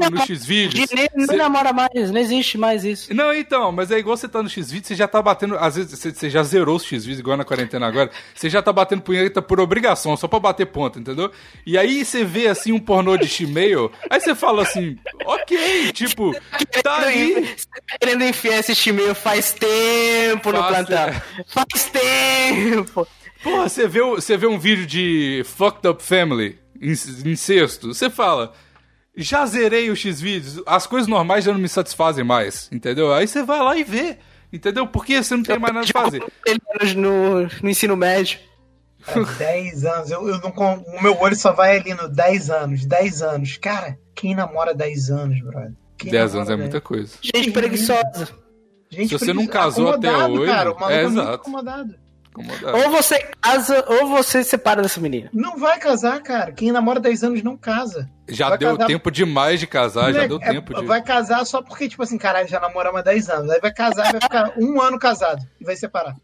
nem 0.93 1.07
você- 1.25 1.35
namora 1.37 1.71
mais, 1.71 2.11
não 2.11 2.19
existe 2.19 2.57
mais 2.57 2.83
isso. 2.83 3.13
Não, 3.13 3.33
então, 3.33 3.71
mas 3.71 3.91
é 3.91 3.97
igual 3.97 4.17
você 4.17 4.27
tá 4.27 4.43
no 4.43 4.49
X-Vídeos, 4.49 4.87
você 4.87 4.95
já 4.95 5.07
tá 5.07 5.21
batendo. 5.21 5.57
Às 5.57 5.77
vezes 5.77 5.97
você, 5.97 6.11
você 6.11 6.29
já 6.29 6.43
zerou 6.43 6.75
os 6.75 6.83
X-Vídeos, 6.83 7.19
igual 7.19 7.37
na 7.37 7.45
quarentena 7.45 7.87
agora. 7.87 8.09
Você 8.35 8.49
já 8.49 8.61
tá 8.61 8.73
batendo 8.73 9.01
punheta 9.01 9.41
por 9.41 9.59
obrigação, 9.61 10.17
só 10.17 10.27
pra 10.27 10.39
bater 10.39 10.65
ponto, 10.65 10.99
entendeu? 10.99 11.31
E 11.65 11.77
aí 11.77 12.03
você 12.03 12.25
vê 12.25 12.47
assim 12.47 12.73
um 12.73 12.79
pornô 12.79 13.15
de 13.15 13.27
Shimeo, 13.27 13.89
aí 14.09 14.19
você 14.19 14.35
fala 14.35 14.63
assim, 14.63 14.97
ok, 15.25 15.91
tipo, 15.93 16.35
tá 16.83 16.97
aí. 16.97 17.55
Querendo 18.01 18.23
enfiar 18.25 18.59
esse 18.59 18.75
chimeio 18.75 19.15
faz 19.15 19.53
tempo 19.53 20.51
no 20.51 20.57
Faz 20.59 20.85
plantão. 20.87 21.21
Faz 21.47 21.83
tempo. 21.89 23.07
Porra, 23.41 23.69
você 23.69 23.87
vê, 23.87 24.01
você 24.01 24.35
vê 24.35 24.45
um 24.47 24.59
vídeo 24.59 24.85
de 24.85 25.41
Fucked 25.45 25.87
Up 25.87 26.03
Family, 26.03 26.59
inc- 26.81 27.25
incesto, 27.25 27.93
você 27.93 28.09
fala. 28.09 28.53
Já 29.21 29.45
zerei 29.45 29.89
os 29.89 29.99
X-Vídeos, 29.99 30.61
as 30.65 30.87
coisas 30.87 31.07
normais 31.07 31.43
já 31.43 31.51
não 31.51 31.59
me 31.59 31.67
satisfazem 31.69 32.23
mais, 32.23 32.69
entendeu? 32.71 33.13
Aí 33.13 33.27
você 33.27 33.43
vai 33.43 33.59
lá 33.59 33.77
e 33.77 33.83
vê, 33.83 34.17
entendeu? 34.51 34.87
Porque 34.87 35.21
você 35.21 35.35
não 35.35 35.43
tem 35.43 35.59
mais 35.59 35.73
nada 35.73 35.87
pra 35.91 36.01
fazer. 36.03 36.23
Ele 36.45 36.59
no, 36.95 37.41
no 37.61 37.69
ensino 37.69 37.97
médio. 37.97 38.39
Cara, 39.05 39.23
10 39.25 39.85
anos. 39.85 40.11
Eu, 40.11 40.27
eu 40.27 40.39
não, 40.39 40.49
o 40.51 41.01
meu 41.01 41.17
olho 41.19 41.35
só 41.35 41.51
vai 41.53 41.77
ali 41.77 41.93
no 41.93 42.07
10 42.09 42.49
anos. 42.49 42.85
10 42.85 43.21
anos. 43.21 43.57
Cara, 43.57 43.97
quem 44.15 44.35
namora 44.35 44.73
10 44.73 45.09
anos, 45.09 45.41
brother? 45.41 45.73
Quem 45.97 46.11
10 46.11 46.33
namora 46.33 46.37
anos 46.37 46.49
é 46.49 46.55
10? 46.57 46.59
muita 46.59 46.81
coisa. 46.81 47.13
Gente 47.21 47.51
preguiçosa. 47.51 48.29
Gente, 48.89 49.09
Se 49.09 49.19
você 49.19 49.27
não 49.33 49.45
preguiça- 49.45 49.51
casou 49.59 49.89
até 49.91 50.11
hoje, 50.11 50.51
Cara, 50.51 50.71
o 50.71 50.79
maluco 50.79 50.91
é, 50.91 50.95
é, 51.01 51.03
muito 51.07 51.19
exato. 51.19 51.35
acomodado. 51.35 51.95
Incomodado. 52.39 52.77
Ou 52.77 52.89
você 52.91 53.19
casa, 53.41 53.85
ou 53.87 54.07
você 54.09 54.43
se 54.43 54.49
separa 54.51 54.81
dessa 54.81 54.99
menina. 55.01 55.29
Não 55.33 55.57
vai 55.57 55.77
casar, 55.79 56.21
cara. 56.21 56.51
Quem 56.51 56.71
namora 56.71 56.99
10 56.99 57.23
anos 57.23 57.43
não 57.43 57.57
casa. 57.57 58.09
Já 58.27 58.49
Vai 58.49 58.57
deu 58.57 58.71
casar- 58.77 58.87
tempo 58.87 59.11
demais 59.11 59.59
de 59.59 59.67
casar, 59.67 60.13
já 60.13 60.25
deu 60.27 60.37
é- 60.41 60.51
tempo 60.51 60.73
de. 60.73 60.85
Vai 60.85 61.01
casar 61.03 61.45
só 61.45 61.61
porque, 61.61 61.89
tipo 61.89 62.03
assim, 62.03 62.17
caralho, 62.17 62.47
já 62.47 62.59
namoramos 62.59 62.99
há 62.99 63.03
10 63.03 63.29
anos. 63.29 63.49
Aí 63.51 63.59
vai 63.59 63.73
casar 63.73 64.09
e 64.09 64.11
vai 64.13 64.21
ficar 64.21 64.53
um 64.57 64.79
ano 64.81 64.97
casado. 64.99 65.41
E 65.59 65.63
vai 65.65 65.75
separar. 65.75 66.15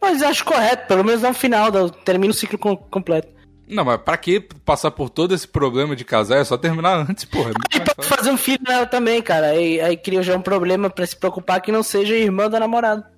Mas 0.00 0.22
acho 0.22 0.44
correto, 0.44 0.86
pelo 0.88 1.04
menos 1.04 1.22
um 1.22 1.34
final, 1.34 1.90
termina 1.90 2.30
o 2.30 2.34
ciclo 2.34 2.58
com- 2.58 2.76
completo. 2.76 3.28
Não, 3.68 3.84
mas 3.84 4.00
pra 4.00 4.16
que 4.16 4.40
passar 4.64 4.90
por 4.90 5.08
todo 5.10 5.32
esse 5.34 5.46
problema 5.46 5.94
de 5.94 6.04
casar? 6.04 6.38
É 6.38 6.44
só 6.44 6.56
terminar 6.56 6.96
antes, 7.08 7.24
porra. 7.24 7.50
é 7.72 7.76
E 7.76 7.80
pode 7.80 8.08
fazer 8.08 8.30
um 8.30 8.36
filho 8.36 8.60
nela 8.66 8.84
também, 8.86 9.22
cara. 9.22 9.48
Aí, 9.48 9.80
aí 9.80 9.96
cria 9.96 10.22
já 10.24 10.36
um 10.36 10.42
problema 10.42 10.90
pra 10.90 11.06
se 11.06 11.14
preocupar 11.16 11.60
que 11.60 11.70
não 11.70 11.82
seja 11.82 12.16
irmã 12.16 12.48
da 12.50 12.58
namorada. 12.58 13.08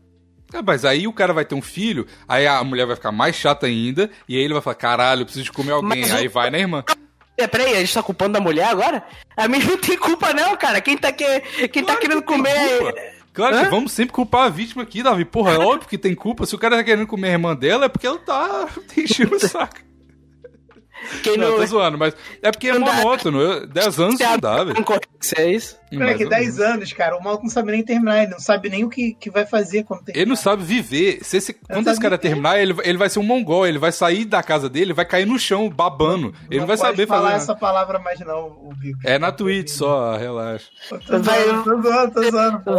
É, 0.53 0.62
mas 0.62 0.84
aí 0.84 1.07
o 1.07 1.12
cara 1.12 1.32
vai 1.32 1.44
ter 1.44 1.55
um 1.55 1.62
filho, 1.62 2.07
aí 2.28 2.46
a 2.46 2.62
mulher 2.62 2.86
vai 2.86 2.96
ficar 2.96 3.12
mais 3.12 3.34
chata 3.34 3.66
ainda, 3.66 4.11
e 4.28 4.36
aí 4.36 4.42
ele 4.42 4.53
vai 4.53 4.62
falar: 4.62 4.76
caralho, 4.76 5.22
eu 5.22 5.24
preciso 5.24 5.44
de 5.44 5.53
comer 5.53 5.72
alguém. 5.72 6.03
Mas 6.03 6.12
Aí 6.12 6.28
vai 6.28 6.50
na 6.50 6.59
irmã. 6.59 6.84
É, 7.36 7.46
peraí, 7.46 7.74
a 7.74 7.80
gente 7.80 7.94
tá 7.94 8.03
culpando 8.03 8.36
a 8.36 8.40
mulher 8.40 8.66
agora? 8.66 9.03
A 9.36 9.48
minha 9.48 9.64
não 9.64 9.78
tem 9.78 9.96
culpa 9.96 10.32
não, 10.32 10.57
cara. 10.57 10.80
Quem 10.80 10.96
tá, 10.96 11.11
que... 11.11 11.40
Quem 11.68 11.82
tá 11.82 11.94
Claro 11.94 12.00
querendo 12.00 12.20
que 12.20 12.28
comer... 12.28 12.78
culpa. 12.78 13.00
Claro 13.32 13.57
que 13.59 13.64
Hã? 13.64 13.70
vamos 13.70 13.92
sempre 13.92 14.12
culpar 14.12 14.46
a 14.46 14.48
vítima 14.50 14.82
aqui, 14.82 15.03
Davi. 15.03 15.24
Porra, 15.24 15.55
é 15.55 15.59
óbvio 15.59 15.88
que 15.88 15.96
tem 15.96 16.14
culpa. 16.14 16.44
Se 16.44 16.55
o 16.55 16.59
cara 16.59 16.76
tá 16.76 16.84
querendo 16.84 17.07
comer 17.07 17.28
a 17.28 17.32
irmã 17.32 17.57
dela, 17.57 17.86
é 17.86 17.88
porque 17.88 18.07
ela 18.07 18.18
tá 18.18 18.68
enchendo 18.96 19.36
o 19.36 19.40
saco. 19.40 19.76
Quem 21.22 21.36
Não, 21.36 21.50
não... 21.53 21.57
tô 21.59 21.66
zoando, 21.66 21.98
mas 21.98 22.14
é 22.42 22.50
porque 22.50 22.68
é 22.68 22.72
Não 22.78 22.80
monótono. 22.80 23.40
Eu- 23.40 23.66
10 23.66 23.98
anos 24.00 24.18
não 24.20 24.38
dá, 24.38 24.64
velho. 24.64 24.74
Concorrência, 24.76 25.78
é 25.90 25.96
Mais 25.96 26.20
ou 26.20 26.28
10 26.28 26.57
menos. 26.59 26.61
anos, 26.61 26.92
cara. 26.92 27.16
O 27.16 27.22
maluco 27.22 27.42
não 27.44 27.50
sabe 27.50 27.72
nem 27.72 27.84
terminar. 27.84 28.22
Ele 28.22 28.30
não 28.32 28.38
sabe 28.40 28.70
nem 28.70 28.84
o 28.84 28.88
que, 28.88 29.14
que 29.14 29.30
vai 29.30 29.44
fazer 29.44 29.84
quando 29.84 30.05
terminar. 30.05 30.22
Ele 30.22 30.28
não 30.30 30.36
sabe 30.36 30.62
viver. 30.64 31.18
Se 31.22 31.36
esse- 31.36 31.53
quando 31.53 31.88
esse 31.88 32.00
cara 32.00 32.16
viver. 32.16 32.28
terminar, 32.28 32.59
ele, 32.61 32.74
ele 32.84 32.96
vai 32.98 33.11
ser 33.11 33.18
um 33.18 33.22
mongol. 33.24 33.66
Ele 33.66 33.78
vai 33.78 33.92
sair 33.92 34.24
da 34.24 34.42
casa 34.42 34.68
dele, 34.68 34.92
vai 34.92 35.05
cair 35.05 35.26
no 35.26 35.38
chão 35.38 35.68
babando. 35.68 36.34
Ele 36.50 36.61
não 36.61 36.66
vai 36.66 36.76
pode 36.76 36.88
saber 36.90 37.07
falar 37.07 37.32
fazer. 37.32 37.42
essa 37.44 37.55
palavra 37.57 37.98
mais 37.98 38.18
não, 38.20 38.46
o 38.46 38.72
Bigo. 38.76 38.98
É 39.05 39.18
na 39.18 39.30
Twitch 39.32 39.68
só, 39.70 40.16
relaxa. 40.16 40.66
Tô 40.88 41.18
zoando, 41.18 41.64
tô 41.64 41.82
zoando, 41.82 42.11
tô 42.14 42.30
zoando, 42.30 42.61
pô. 42.61 42.72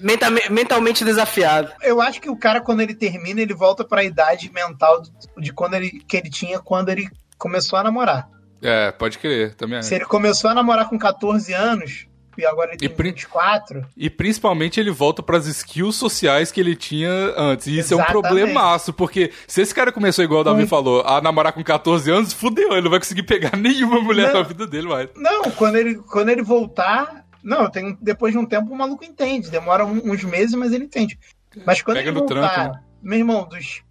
Menta- 0.00 0.30
mentalmente 0.50 1.04
desafiado. 1.04 1.70
Eu 1.82 2.00
acho 2.00 2.20
que 2.20 2.30
o 2.30 2.36
cara, 2.36 2.60
quando 2.60 2.80
ele 2.80 2.94
termina, 2.94 3.40
ele 3.40 3.54
volta 3.54 3.84
pra 3.84 4.04
idade 4.04 4.50
mental 4.52 5.02
de 5.38 5.52
quando 5.52 5.74
ele, 5.74 5.90
que 6.06 6.16
ele 6.16 6.30
tinha 6.30 6.53
quando 6.58 6.88
ele 6.90 7.08
começou 7.38 7.78
a 7.78 7.82
namorar. 7.84 8.28
É, 8.62 8.90
pode 8.92 9.18
crer, 9.18 9.54
também 9.54 9.82
Se 9.82 9.94
ele 9.94 10.04
começou 10.06 10.50
a 10.50 10.54
namorar 10.54 10.88
com 10.88 10.98
14 10.98 11.52
anos, 11.52 12.06
e 12.36 12.44
agora 12.46 12.70
ele 12.70 12.76
E 12.76 12.88
tem 12.88 12.96
pri- 12.96 13.10
24, 13.10 13.86
E 13.96 14.08
principalmente 14.10 14.80
ele 14.80 14.90
volta 14.90 15.22
pras 15.22 15.46
skills 15.46 15.96
sociais 15.96 16.50
que 16.50 16.60
ele 16.60 16.74
tinha 16.74 17.10
antes. 17.36 17.66
E 17.66 17.78
isso 17.78 17.92
é 17.92 17.96
um 17.96 18.00
Exatamente. 18.00 18.22
problemaço, 18.22 18.92
porque 18.92 19.30
se 19.46 19.60
esse 19.60 19.74
cara 19.74 19.92
começou, 19.92 20.24
igual 20.24 20.40
o 20.40 20.44
Davi 20.44 20.64
Hum. 20.64 20.66
falou, 20.66 21.02
a 21.06 21.20
namorar 21.20 21.52
com 21.52 21.62
14 21.62 22.10
anos, 22.10 22.32
fudeu, 22.32 22.72
ele 22.72 22.82
não 22.82 22.90
vai 22.90 22.98
conseguir 22.98 23.22
pegar 23.24 23.52
nenhuma 23.56 24.00
mulher 24.00 24.28
Não. 24.32 24.40
na 24.40 24.48
vida 24.48 24.66
dele 24.66 24.88
mais. 24.88 25.10
Não, 25.16 25.42
quando 25.52 25.76
ele, 25.76 25.96
quando 25.96 26.30
ele 26.30 26.42
voltar. 26.42 27.22
Não, 27.42 27.70
tem, 27.70 27.96
depois 28.00 28.32
de 28.32 28.38
um 28.38 28.46
tempo 28.46 28.72
o 28.72 28.76
maluco 28.76 29.04
entende. 29.04 29.50
Demora 29.50 29.84
um- 29.84 30.10
uns 30.10 30.24
meses, 30.24 30.54
mas 30.54 30.72
ele 30.72 30.84
entende. 30.86 31.18
Mas 31.66 31.82
quando 31.82 31.98
Pega 31.98 32.08
ele 32.08 32.18
voltar, 32.18 32.34
tranco, 32.54 32.72
né? 32.74 32.80
meu 33.02 33.18
irmão, 33.18 33.46
dos. 33.46 33.82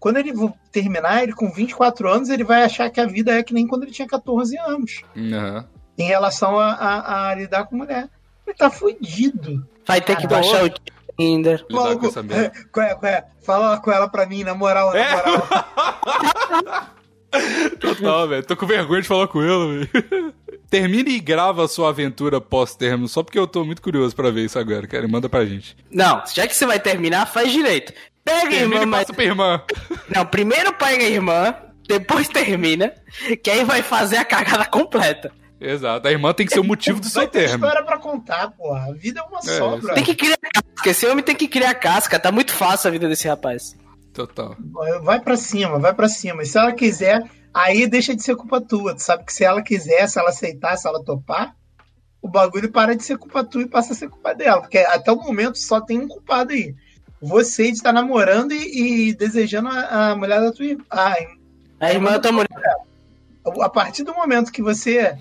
Quando 0.00 0.16
ele 0.18 0.32
terminar, 0.72 1.22
ele 1.22 1.32
com 1.32 1.50
24 1.50 2.08
anos, 2.08 2.28
ele 2.28 2.44
vai 2.44 2.62
achar 2.62 2.88
que 2.90 3.00
a 3.00 3.06
vida 3.06 3.32
é 3.32 3.42
que 3.42 3.52
nem 3.54 3.66
quando 3.66 3.82
ele 3.84 3.92
tinha 3.92 4.06
14 4.08 4.56
anos. 4.58 5.02
Aham. 5.16 5.66
Em 5.98 6.04
relação 6.06 6.58
a, 6.58 6.72
a- 6.72 7.28
a 7.30 7.34
lidar 7.34 7.64
com 7.66 7.76
mulher. 7.76 8.08
Ele 8.46 8.56
tá 8.56 8.70
fudido. 8.70 9.66
Vai 9.86 10.00
ter 10.00 10.16
que 10.16 10.26
baixar 10.26 10.64
o 10.64 10.70
Tinder. 11.18 11.64
Lidar 11.68 11.68
com 11.68 11.74
Maluco, 11.74 12.06
é, 12.32 12.52
qual 12.72 12.86
é, 12.86 12.94
qual 12.94 13.12
é? 13.12 13.24
Fala 13.42 13.78
com 13.78 13.90
ela 13.90 14.08
pra 14.08 14.24
mim, 14.24 14.44
na 14.44 14.54
moral, 14.54 14.92
na 14.92 14.98
É? 14.98 15.16
moral. 15.16 15.48
Total, 17.80 18.28
velho. 18.28 18.44
Tô 18.46 18.56
com 18.56 18.66
vergonha 18.66 19.02
de 19.02 19.08
falar 19.08 19.28
com 19.28 19.42
ele, 19.42 19.86
velho. 19.86 20.34
Termine 20.70 21.12
e 21.16 21.20
grava 21.20 21.64
a 21.64 21.68
sua 21.68 21.88
aventura 21.88 22.40
pós-termo, 22.42 23.08
só 23.08 23.22
porque 23.22 23.38
eu 23.38 23.46
tô 23.46 23.64
muito 23.64 23.80
curioso 23.80 24.14
pra 24.14 24.30
ver 24.30 24.44
isso 24.44 24.58
agora, 24.58 24.86
cara. 24.86 25.08
Manda 25.08 25.26
pra 25.28 25.44
gente. 25.46 25.74
Não, 25.90 26.22
já 26.32 26.46
que 26.46 26.54
você 26.54 26.66
vai 26.66 26.78
terminar, 26.78 27.26
faz 27.26 27.50
direito. 27.50 27.92
Pega 28.28 28.46
a 28.46 28.50
Termine 28.50 28.74
irmã, 28.74 28.82
e 28.82 28.86
mas... 28.86 29.00
passa 29.00 29.14
pra 29.14 29.24
irmã. 29.24 29.62
Não, 30.14 30.26
primeiro 30.26 30.72
pega 30.72 31.04
a 31.04 31.08
irmã, 31.08 31.54
depois 31.86 32.28
termina, 32.28 32.92
que 33.42 33.50
aí 33.50 33.64
vai 33.64 33.82
fazer 33.82 34.16
a 34.16 34.24
cagada 34.24 34.64
completa. 34.66 35.32
Exato. 35.60 36.06
A 36.06 36.12
irmã 36.12 36.32
tem 36.32 36.46
que 36.46 36.52
ser 36.52 36.60
o 36.60 36.64
motivo 36.64 37.00
do 37.00 37.06
seu 37.08 37.22
ter 37.26 37.48
termo. 37.48 37.66
história 37.66 37.84
pra 37.84 37.98
contar, 37.98 38.50
porra. 38.52 38.90
A 38.90 38.92
vida 38.92 39.20
é 39.20 39.22
uma 39.24 39.38
É, 39.38 39.42
só. 39.42 39.78
Tem 39.94 40.04
que 40.04 40.14
criar 40.14 40.36
casca, 40.36 40.90
esse 40.90 41.06
homem 41.06 41.24
tem 41.24 41.34
que 41.34 41.48
criar 41.48 41.74
casca, 41.74 42.18
tá 42.18 42.30
muito 42.30 42.52
fácil 42.52 42.88
a 42.88 42.90
vida 42.90 43.08
desse 43.08 43.26
rapaz. 43.26 43.76
Total. 44.12 44.56
Vai 45.02 45.20
pra 45.20 45.36
cima, 45.36 45.78
vai 45.78 45.94
pra 45.94 46.08
cima. 46.08 46.42
E 46.42 46.46
se 46.46 46.58
ela 46.58 46.72
quiser, 46.72 47.22
aí 47.52 47.86
deixa 47.86 48.14
de 48.14 48.22
ser 48.22 48.36
culpa 48.36 48.60
tua. 48.60 48.94
Tu 48.94 49.02
sabe 49.02 49.24
que 49.24 49.32
se 49.32 49.44
ela 49.44 49.62
quiser, 49.62 50.08
se 50.08 50.18
ela 50.18 50.30
aceitar, 50.30 50.76
se 50.76 50.86
ela 50.86 51.02
topar, 51.02 51.54
o 52.20 52.28
bagulho 52.28 52.70
para 52.70 52.94
de 52.94 53.02
ser 53.02 53.16
culpa 53.16 53.44
tua 53.44 53.62
e 53.62 53.68
passa 53.68 53.92
a 53.92 53.96
ser 53.96 54.08
culpa 54.08 54.34
dela. 54.34 54.60
Porque 54.60 54.78
até 54.78 55.10
o 55.10 55.16
momento 55.16 55.58
só 55.58 55.80
tem 55.80 55.98
um 55.98 56.08
culpado 56.08 56.52
aí. 56.52 56.74
Você 57.20 57.64
de 57.64 57.72
estar 57.78 57.92
namorando 57.92 58.52
e, 58.52 59.08
e 59.08 59.14
desejando 59.14 59.68
a, 59.68 60.10
a 60.10 60.16
mulher 60.16 60.40
da 60.40 60.52
tua 60.52 60.64
irmã. 60.66 60.84
Ah, 60.90 61.16
A 61.80 61.92
irmã 61.92 62.12
da 62.12 62.18
tua 62.20 62.32
mulher. 62.32 62.48
a 63.62 63.68
partir 63.68 64.04
do 64.04 64.14
momento 64.14 64.52
que 64.52 64.62
você 64.62 65.16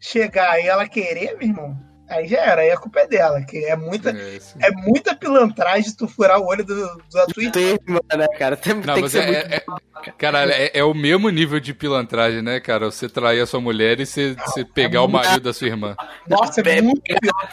chegar 0.00 0.60
e 0.60 0.66
ela 0.66 0.88
querer, 0.88 1.36
meu 1.36 1.48
irmão, 1.48 1.76
aí 2.08 2.26
já 2.26 2.38
era, 2.38 2.62
aí 2.62 2.70
a 2.70 2.76
culpa 2.76 3.00
é 3.00 3.06
dela, 3.06 3.42
que 3.42 3.64
é 3.64 3.76
muita, 3.76 4.10
É, 4.10 4.36
isso. 4.36 4.56
é 4.60 4.70
muita 4.70 5.14
pilantragem 5.14 5.92
tu 5.96 6.08
furar 6.08 6.40
o 6.40 6.46
olho 6.46 6.64
do, 6.64 7.02
da 7.12 7.26
tua 7.26 7.42
irmã. 7.44 8.00
Né, 8.16 8.26
cara? 8.38 8.56
Tem, 8.56 8.74
Não, 8.74 8.94
tem 8.94 9.04
que 9.04 9.10
ser 9.10 9.22
é, 9.22 9.26
muito. 9.26 9.36
é, 9.52 9.56
é- 9.56 9.88
Caralho, 10.16 10.52
é, 10.52 10.70
é 10.74 10.84
o 10.84 10.94
mesmo 10.94 11.28
nível 11.28 11.58
de 11.60 11.74
pilantragem, 11.74 12.40
né, 12.40 12.60
cara? 12.60 12.86
Você 12.90 13.08
trair 13.08 13.40
a 13.40 13.46
sua 13.46 13.60
mulher 13.60 13.98
e 14.00 14.06
você, 14.06 14.34
você 14.34 14.64
pegar 14.64 15.02
o 15.02 15.08
marido 15.08 15.40
da 15.40 15.52
sua 15.52 15.66
irmã. 15.66 15.96
Nossa, 16.28 16.60
é 16.62 16.78
É, 16.78 16.80
muito 16.80 17.02
pegar, 17.02 17.52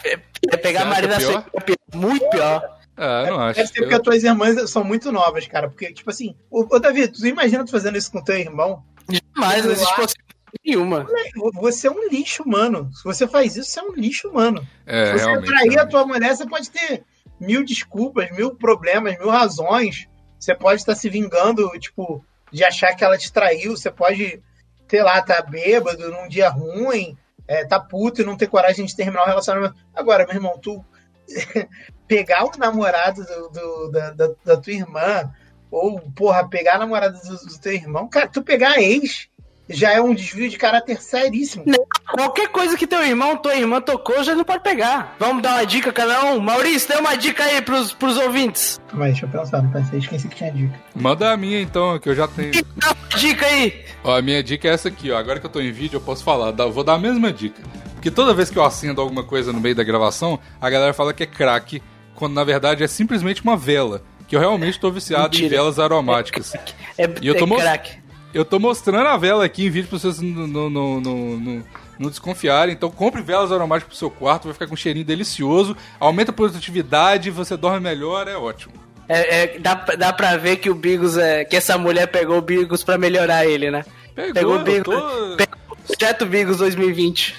é 0.52 0.56
pegar 0.56 0.80
a 0.82 0.84
Você 0.84 0.90
marido 0.90 1.10
da 1.10 1.20
sua 1.20 1.30
irmã, 1.32 1.44
é 1.54 1.60
pior, 1.60 1.76
muito 1.94 2.30
pior. 2.30 2.75
Ah, 2.96 3.24
eu 3.26 3.32
não 3.34 3.40
acho. 3.40 3.56
Deve 3.56 3.68
ser 3.68 3.80
porque 3.80 3.94
as 3.94 4.00
tuas 4.00 4.24
irmãs 4.24 4.70
são 4.70 4.82
muito 4.82 5.12
novas, 5.12 5.46
cara. 5.46 5.68
Porque, 5.68 5.92
tipo 5.92 6.08
assim, 6.10 6.34
ô, 6.50 6.66
ô 6.70 6.78
Davi, 6.78 7.06
tu 7.08 7.26
imagina 7.26 7.64
tu 7.64 7.70
fazendo 7.70 7.98
isso 7.98 8.10
com 8.10 8.22
teu 8.22 8.36
irmão? 8.38 8.82
Jamais, 9.08 9.64
não 9.64 9.72
existe 9.72 9.94
possibilidade 9.94 10.26
nenhuma. 10.64 11.06
Você 11.54 11.88
é 11.88 11.90
um 11.90 12.08
lixo 12.08 12.42
humano. 12.42 12.90
Se 12.94 13.04
você 13.04 13.28
faz 13.28 13.56
isso, 13.56 13.70
você 13.70 13.80
é 13.80 13.82
um 13.82 13.92
lixo 13.92 14.28
humano. 14.28 14.66
É, 14.86 15.06
Se 15.06 15.12
você 15.12 15.26
realmente. 15.26 15.46
trair 15.48 15.78
a 15.78 15.86
tua 15.86 16.06
mulher, 16.06 16.34
você 16.34 16.46
pode 16.46 16.70
ter 16.70 17.04
mil 17.38 17.64
desculpas, 17.64 18.30
mil 18.30 18.54
problemas, 18.54 19.18
mil 19.18 19.28
razões. 19.28 20.08
Você 20.38 20.54
pode 20.54 20.80
estar 20.80 20.94
se 20.94 21.08
vingando, 21.10 21.68
tipo, 21.78 22.24
de 22.50 22.64
achar 22.64 22.94
que 22.94 23.04
ela 23.04 23.18
te 23.18 23.30
traiu. 23.32 23.76
Você 23.76 23.90
pode, 23.90 24.42
sei 24.88 25.02
lá, 25.02 25.20
tá 25.20 25.42
bêbado 25.42 26.10
num 26.10 26.28
dia 26.28 26.48
ruim, 26.48 27.16
é, 27.46 27.64
tá 27.64 27.78
puto 27.78 28.22
e 28.22 28.24
não 28.24 28.36
ter 28.36 28.46
coragem 28.46 28.86
de 28.86 28.96
terminar 28.96 29.22
o 29.24 29.26
relacionamento. 29.26 29.74
Agora, 29.94 30.24
meu 30.26 30.34
irmão, 30.34 30.58
tu 30.58 30.84
pegar 32.08 32.44
o 32.44 32.50
namorado 32.58 33.24
do- 33.24 33.48
do- 33.48 33.90
da, 33.90 34.10
da- 34.10 34.30
da 34.44 34.56
tua 34.56 34.72
irmã, 34.72 35.30
ou, 35.70 36.00
porra, 36.14 36.48
pegar 36.48 36.74
a 36.76 36.78
namorada 36.78 37.18
do, 37.18 37.36
do 37.36 37.58
teu 37.58 37.72
irmão, 37.72 38.08
cara, 38.08 38.28
tu 38.28 38.42
pegar 38.42 38.72
a 38.72 38.80
ex 38.82 39.28
já 39.68 39.92
é 39.92 40.00
um 40.00 40.14
desvio 40.14 40.48
de 40.48 40.56
caráter 40.56 41.02
seríssimo. 41.02 41.64
Qualquer 42.12 42.48
coisa 42.50 42.76
que 42.76 42.86
teu 42.86 43.02
irmão, 43.04 43.36
tua 43.36 43.56
irmã 43.56 43.80
tocou, 43.80 44.22
já 44.22 44.32
não 44.32 44.44
pode 44.44 44.62
pegar. 44.62 45.16
Vamos 45.18 45.42
dar 45.42 45.54
uma 45.56 45.66
dica 45.66 45.92
cada 45.92 46.24
um? 46.26 46.38
Maurício, 46.38 46.88
dê 46.88 46.94
uma 47.00 47.16
dica 47.16 47.42
aí 47.42 47.60
pros, 47.60 47.92
pros 47.92 48.16
ouvintes. 48.16 48.78
Mas 48.92 49.08
deixa 49.18 49.26
eu 49.26 49.28
pensar, 49.28 49.60
não 49.60 49.72
pensei, 49.72 49.98
esqueci 49.98 50.28
que 50.28 50.36
tinha 50.36 50.52
dica. 50.52 50.78
Manda 50.94 51.32
a 51.32 51.36
minha 51.36 51.60
então, 51.60 51.98
que 51.98 52.08
eu 52.08 52.14
já 52.14 52.28
tenho. 52.28 52.52
Dá 52.76 52.92
uma 52.92 53.18
dica 53.18 53.44
aí. 53.44 53.84
Ó, 54.04 54.16
a 54.16 54.22
minha 54.22 54.40
dica 54.40 54.68
é 54.68 54.70
essa 54.72 54.86
aqui, 54.86 55.10
ó. 55.10 55.18
Agora 55.18 55.40
que 55.40 55.46
eu 55.46 55.50
tô 55.50 55.60
em 55.60 55.72
vídeo, 55.72 55.96
eu 55.96 56.00
posso 56.00 56.22
falar. 56.22 56.52
Vou 56.52 56.84
dar 56.84 56.94
a 56.94 56.98
mesma 56.98 57.32
dica. 57.32 57.60
Porque 57.96 58.10
toda 58.10 58.32
vez 58.32 58.50
que 58.50 58.56
eu 58.56 58.64
acendo 58.64 59.00
alguma 59.00 59.24
coisa 59.24 59.52
no 59.52 59.60
meio 59.60 59.74
da 59.74 59.82
gravação, 59.82 60.38
a 60.60 60.70
galera 60.70 60.94
fala 60.94 61.12
que 61.12 61.24
é 61.24 61.26
crack, 61.26 61.82
quando 62.14 62.34
na 62.34 62.44
verdade 62.44 62.84
é 62.84 62.86
simplesmente 62.86 63.42
uma 63.42 63.56
vela. 63.56 64.02
Que 64.28 64.36
eu 64.36 64.40
realmente 64.40 64.78
tô 64.78 64.90
viciado 64.90 65.36
em 65.36 65.42
Mentira. 65.42 65.48
velas 65.48 65.78
aromáticas. 65.78 66.52
É, 66.98 67.04
E 67.20 67.26
eu 67.28 67.36
tô 67.36 67.44
é 67.54 67.60
craque. 67.60 67.98
Eu 68.32 68.44
tô 68.44 68.58
mostrando 68.58 69.06
a 69.06 69.16
vela 69.16 69.44
aqui 69.44 69.66
em 69.66 69.70
vídeo 69.70 69.88
pra 69.88 69.98
vocês 69.98 70.20
não, 70.20 70.46
não, 70.46 71.00
não, 71.00 71.62
não, 71.98 72.10
desconfiarem. 72.10 72.74
Então 72.74 72.90
compre 72.90 73.22
velas 73.22 73.52
aromáticas 73.52 73.88
pro 73.88 73.98
seu 73.98 74.10
quarto, 74.10 74.44
vai 74.44 74.52
ficar 74.52 74.66
com 74.66 74.74
um 74.74 74.76
cheirinho 74.76 75.04
delicioso, 75.04 75.76
aumenta 76.00 76.30
a 76.30 76.34
produtividade, 76.34 77.30
você 77.30 77.56
dorme 77.56 77.80
melhor, 77.80 78.28
é 78.28 78.36
ótimo. 78.36 78.74
É, 79.08 79.42
é, 79.42 79.58
dá, 79.58 79.74
dá 79.74 80.12
pra 80.12 80.36
ver 80.36 80.56
que 80.56 80.68
o 80.68 80.74
Bigos 80.74 81.16
é. 81.16 81.44
Que 81.44 81.56
essa 81.56 81.78
mulher 81.78 82.06
pegou 82.08 82.38
o 82.38 82.42
Bigos 82.42 82.82
pra 82.82 82.98
melhorar 82.98 83.46
ele, 83.46 83.70
né? 83.70 83.84
Pegou, 84.14 84.54
o 84.54 84.58
eu 84.58 84.64
Bigos. 84.64 84.94
tô, 84.94 85.36
Pegou 85.36 85.58
o 85.70 85.76
projeto 85.76 86.26
Bigos 86.26 86.58
2020. 86.58 87.34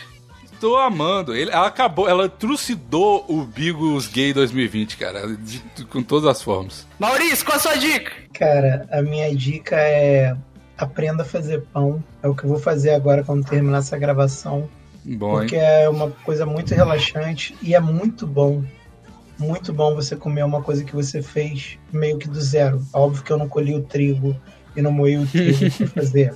Tô 0.60 0.76
amando. 0.78 1.36
Ele, 1.36 1.52
ela 1.52 1.68
acabou, 1.68 2.08
ela 2.10 2.28
trucidou 2.30 3.26
o 3.28 3.44
Bigos 3.44 4.08
Gay 4.08 4.34
2020, 4.34 4.98
cara, 4.98 5.28
de- 5.38 5.64
com 5.90 6.02
todas 6.04 6.28
as 6.30 6.42
formas. 6.42 6.86
Maurício, 7.00 7.46
qual 7.46 7.58
a 7.58 7.60
sua 7.60 7.76
dica? 7.76 8.12
Cara, 8.34 8.88
a 8.92 9.02
minha 9.02 9.34
dica 9.36 9.76
é 9.76 10.36
aprenda 10.78 11.24
a 11.24 11.26
fazer 11.26 11.62
pão. 11.74 12.04
É 12.22 12.28
o 12.28 12.36
que 12.36 12.44
eu 12.44 12.50
vou 12.50 12.60
fazer 12.60 12.92
agora 12.92 13.24
quando 13.24 13.46
terminar 13.46 13.80
essa 13.80 13.98
gravação. 13.98 14.70
Bom, 15.04 15.32
Porque 15.40 15.56
hein? 15.56 15.62
é 15.62 15.90
uma 15.90 16.12
coisa 16.24 16.46
muito 16.46 16.74
relaxante 16.76 17.56
e 17.62 17.74
é 17.74 17.80
muito 17.80 18.28
bom. 18.28 18.64
Muito 19.40 19.72
bom 19.72 19.94
você 19.96 20.16
comer 20.16 20.44
uma 20.44 20.62
coisa 20.64 20.84
que 20.84 20.96
você 20.96 21.22
fez 21.22 21.78
meio 21.94 22.18
que 22.18 22.28
do 22.28 22.42
zero. 22.42 22.82
Óbvio 22.92 23.24
que 23.24 23.32
eu 23.32 23.38
não 23.38 23.48
colhi 23.48 23.76
o 23.76 23.84
trigo 23.84 24.36
e 24.76 24.82
não 24.82 24.92
moí 24.92 25.18
o 25.18 25.26
trigo 25.28 25.72
pra 25.78 25.88
fazer. 26.02 26.34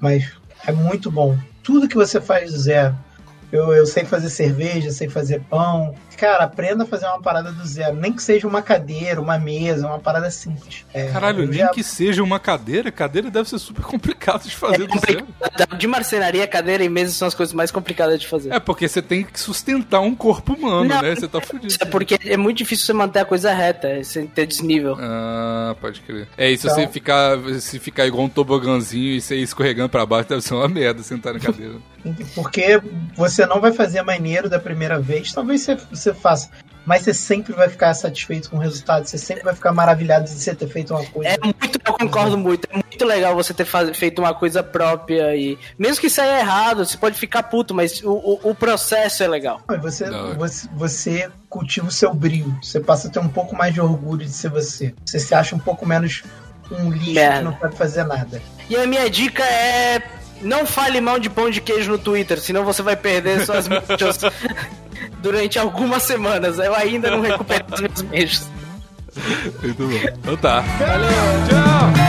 Mas 0.00 0.32
é 0.66 0.72
muito 0.72 1.10
bom. 1.10 1.36
Tudo 1.62 1.88
que 1.88 1.94
você 1.94 2.20
faz 2.20 2.52
do 2.52 2.58
zero. 2.58 2.94
Eu, 3.54 3.72
eu 3.72 3.86
sei 3.86 4.04
fazer 4.04 4.30
cerveja, 4.30 4.90
sei 4.90 5.08
fazer 5.08 5.40
pão. 5.48 5.94
Cara, 6.16 6.42
aprenda 6.44 6.82
a 6.82 6.86
fazer 6.86 7.06
uma 7.06 7.20
parada 7.20 7.52
do 7.52 7.64
zero. 7.64 7.94
Nem 7.94 8.12
que 8.12 8.20
seja 8.22 8.48
uma 8.48 8.60
cadeira, 8.62 9.20
uma 9.20 9.38
mesa, 9.38 9.86
uma 9.86 9.98
parada 10.00 10.28
simples. 10.30 10.84
É, 10.92 11.06
Caralho, 11.12 11.46
nem 11.46 11.60
já- 11.60 11.68
que 11.68 11.82
seja 11.84 12.22
uma 12.22 12.40
cadeira, 12.40 12.90
cadeira 12.90 13.30
deve 13.30 13.48
ser 13.48 13.58
super 13.60 13.82
complicado 13.86 14.42
de 14.42 14.56
fazer 14.56 14.88
do 14.88 14.98
zero. 14.98 15.24
De 15.78 15.86
marcenaria, 15.86 16.46
cadeira 16.48 16.82
e 16.82 16.88
mesa 16.88 17.12
são 17.12 17.28
as 17.28 17.34
coisas 17.34 17.52
mais 17.54 17.70
complicadas 17.70 18.20
de 18.20 18.26
fazer. 18.26 18.52
É 18.52 18.58
porque 18.58 18.88
você 18.88 19.00
tem 19.00 19.22
que 19.22 19.38
sustentar 19.38 20.00
um 20.00 20.14
corpo 20.16 20.54
humano, 20.54 20.84
Não, 20.88 21.02
né? 21.02 21.14
Você 21.14 21.28
tá 21.28 21.40
fudido. 21.40 21.68
Isso 21.68 21.78
é 21.80 21.86
porque 21.86 22.18
é 22.24 22.36
muito 22.36 22.58
difícil 22.58 22.86
você 22.86 22.92
manter 22.92 23.20
a 23.20 23.24
coisa 23.24 23.52
reta, 23.52 23.86
é 23.88 24.02
sem 24.02 24.26
ter 24.26 24.46
desnível. 24.46 24.96
Ah, 25.00 25.76
pode 25.80 26.00
crer. 26.00 26.26
É, 26.36 26.50
e 26.50 26.56
se 26.58 26.66
Então- 26.66 26.76
você 26.76 26.88
ficar, 26.88 27.38
se 27.60 27.78
ficar 27.78 28.04
igual 28.06 28.24
um 28.24 28.28
tobogãzinho 28.28 29.12
e 29.14 29.20
você 29.20 29.36
ir 29.36 29.42
escorregando 29.42 29.88
pra 29.90 30.04
baixo, 30.04 30.28
deve 30.28 30.42
ser 30.42 30.54
uma 30.54 30.66
merda 30.68 31.02
sentar 31.04 31.34
na 31.34 31.38
cadeira. 31.40 31.74
Porque 32.34 32.80
você 33.16 33.43
não 33.46 33.60
vai 33.60 33.72
fazer 33.72 34.02
maneiro 34.02 34.48
da 34.48 34.58
primeira 34.58 34.98
vez, 35.00 35.32
talvez 35.32 35.62
você, 35.62 35.76
você 35.90 36.14
faça. 36.14 36.50
Mas 36.86 37.00
você 37.02 37.14
sempre 37.14 37.54
vai 37.54 37.68
ficar 37.70 37.94
satisfeito 37.94 38.50
com 38.50 38.56
o 38.56 38.60
resultado, 38.60 39.06
você 39.06 39.16
sempre 39.16 39.42
vai 39.42 39.54
ficar 39.54 39.72
maravilhado 39.72 40.24
de 40.24 40.30
você 40.30 40.54
ter 40.54 40.68
feito 40.68 40.92
uma 40.94 41.02
coisa. 41.06 41.30
É 41.30 41.38
muito, 41.42 41.78
eu 41.86 41.92
concordo 41.94 42.36
muito. 42.36 42.68
É 42.70 42.74
muito 42.74 43.04
legal 43.06 43.34
você 43.34 43.54
ter 43.54 43.64
faz- 43.64 43.96
feito 43.96 44.18
uma 44.20 44.34
coisa 44.34 44.62
própria 44.62 45.34
e. 45.34 45.58
Mesmo 45.78 46.00
que 46.02 46.10
saia 46.10 46.40
errado, 46.40 46.84
você 46.84 46.98
pode 46.98 47.18
ficar 47.18 47.42
puto, 47.44 47.72
mas 47.74 48.02
o, 48.02 48.10
o, 48.12 48.50
o 48.50 48.54
processo 48.54 49.22
é 49.22 49.28
legal. 49.28 49.62
Você, 49.80 50.04
você, 50.36 50.68
você 50.74 51.30
cultiva 51.48 51.86
o 51.88 51.90
seu 51.90 52.12
brilho, 52.12 52.54
você 52.62 52.78
passa 52.80 53.08
a 53.08 53.10
ter 53.10 53.18
um 53.18 53.28
pouco 53.28 53.56
mais 53.56 53.72
de 53.72 53.80
orgulho 53.80 54.24
de 54.26 54.32
ser 54.32 54.50
você. 54.50 54.94
Você 55.06 55.18
se 55.18 55.34
acha 55.34 55.56
um 55.56 55.58
pouco 55.58 55.86
menos 55.86 56.22
um 56.70 56.90
lixo 56.92 57.12
Merda. 57.14 57.38
que 57.38 57.44
não 57.44 57.58
sabe 57.60 57.76
fazer 57.76 58.04
nada. 58.04 58.42
E 58.68 58.76
a 58.76 58.86
minha 58.86 59.08
dica 59.08 59.42
é. 59.42 60.02
Não 60.44 60.66
fale 60.66 61.00
mal 61.00 61.18
de 61.18 61.30
pão 61.30 61.50
de 61.50 61.60
queijo 61.60 61.90
no 61.90 61.98
Twitter, 61.98 62.38
senão 62.38 62.64
você 62.64 62.82
vai 62.82 62.94
perder 62.94 63.44
suas 63.44 63.66
mídias 63.66 64.20
durante 65.22 65.58
algumas 65.58 66.02
semanas. 66.02 66.58
Eu 66.58 66.74
ainda 66.74 67.10
não 67.10 67.20
recuperei 67.20 67.64
os 67.72 67.80
meus 67.80 68.02
beijos. 68.02 68.48
Muito 69.62 69.86
bom. 69.86 70.08
Então 70.20 70.36
tá. 70.36 70.60
Valeu! 70.60 71.08
Tchau! 71.48 72.03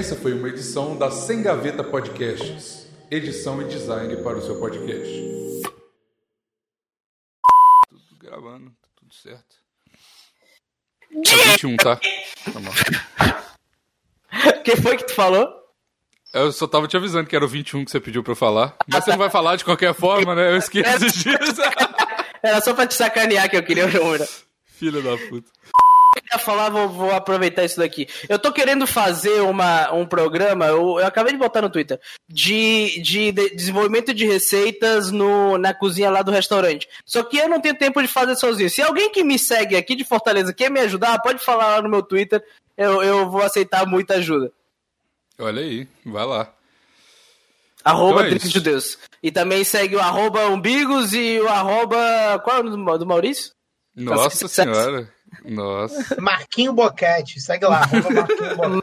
Essa 0.00 0.16
foi 0.16 0.32
uma 0.32 0.48
edição 0.48 0.96
da 0.96 1.10
Sem 1.10 1.42
Gaveta 1.42 1.84
Podcasts. 1.84 2.86
Edição 3.10 3.60
e 3.60 3.66
design 3.66 4.16
para 4.22 4.38
o 4.38 4.40
seu 4.40 4.58
podcast. 4.58 5.12
Tudo 7.86 8.16
gravando, 8.18 8.70
tá 8.70 8.88
tudo 8.96 9.12
certo. 9.12 9.56
É 11.12 11.50
21, 11.52 11.76
tá? 11.76 11.96
Tá 11.96 12.60
bom. 12.60 12.70
O 14.58 14.62
que 14.62 14.74
foi 14.76 14.96
que 14.96 15.04
tu 15.04 15.12
falou? 15.14 15.46
Eu 16.32 16.50
só 16.50 16.66
tava 16.66 16.88
te 16.88 16.96
avisando 16.96 17.28
que 17.28 17.36
era 17.36 17.44
o 17.44 17.48
21 17.48 17.84
que 17.84 17.90
você 17.90 18.00
pediu 18.00 18.22
pra 18.22 18.32
eu 18.32 18.36
falar. 18.36 18.74
Mas 18.88 19.04
você 19.04 19.10
não 19.10 19.18
vai 19.18 19.28
falar 19.28 19.56
de 19.56 19.66
qualquer 19.66 19.92
forma, 19.92 20.34
né? 20.34 20.50
Eu 20.50 20.56
esqueço 20.56 21.04
disso. 21.12 21.60
Era 22.42 22.62
só 22.62 22.72
pra 22.72 22.86
te 22.86 22.94
sacanear 22.94 23.50
que 23.50 23.56
eu 23.58 23.62
queria 23.62 23.84
o 23.84 23.92
número. 23.92 24.26
Filha 24.64 25.02
da 25.02 25.18
puta. 25.28 25.50
Queria 26.20 26.38
falar, 26.38 26.70
vou, 26.70 26.88
vou 26.88 27.10
aproveitar 27.10 27.64
isso 27.64 27.78
daqui. 27.78 28.08
Eu 28.28 28.38
tô 28.38 28.52
querendo 28.52 28.86
fazer 28.86 29.40
uma, 29.42 29.92
um 29.92 30.06
programa, 30.06 30.66
eu, 30.66 30.98
eu 30.98 31.06
acabei 31.06 31.32
de 31.32 31.38
botar 31.38 31.62
no 31.62 31.70
Twitter, 31.70 32.00
de, 32.28 33.00
de, 33.02 33.32
de 33.32 33.50
desenvolvimento 33.54 34.12
de 34.12 34.26
receitas 34.26 35.10
no, 35.10 35.58
na 35.58 35.74
cozinha 35.74 36.10
lá 36.10 36.22
do 36.22 36.30
restaurante. 36.30 36.88
Só 37.04 37.22
que 37.22 37.38
eu 37.38 37.48
não 37.48 37.60
tenho 37.60 37.76
tempo 37.76 38.00
de 38.00 38.08
fazer 38.08 38.36
sozinho. 38.36 38.70
Se 38.70 38.82
alguém 38.82 39.10
que 39.10 39.24
me 39.24 39.38
segue 39.38 39.76
aqui 39.76 39.94
de 39.94 40.04
Fortaleza 40.04 40.52
quer 40.52 40.70
me 40.70 40.80
ajudar, 40.80 41.20
pode 41.20 41.44
falar 41.44 41.76
lá 41.76 41.82
no 41.82 41.88
meu 41.88 42.02
Twitter, 42.02 42.42
eu, 42.76 43.02
eu 43.02 43.30
vou 43.30 43.42
aceitar 43.42 43.86
muita 43.86 44.14
ajuda. 44.14 44.52
Olha 45.38 45.62
aí, 45.62 45.88
vai 46.04 46.24
lá. 46.24 46.52
Arroba 47.84 48.26
Então 48.28 48.36
é 48.36 48.38
de 48.38 48.60
Deus. 48.60 48.98
E 49.22 49.30
também 49.30 49.64
segue 49.64 49.96
o 49.96 50.00
arroba 50.00 50.48
umbigos 50.48 51.12
e 51.12 51.40
o 51.40 51.48
arroba. 51.48 51.96
Qual 52.44 52.56
é 52.56 52.60
o 52.60 52.62
nome 52.64 52.98
do, 52.98 53.06
Maurício? 53.06 53.52
Nossa 53.94 54.36
Sucesso. 54.36 54.74
senhora. 54.74 55.12
Nossa. 55.44 56.20
Marquinho 56.20 56.72
Boquete, 56.72 57.40
segue 57.40 57.66
lá, 57.66 57.80
Marquinho 57.80 58.56
Boquete. 58.56 58.76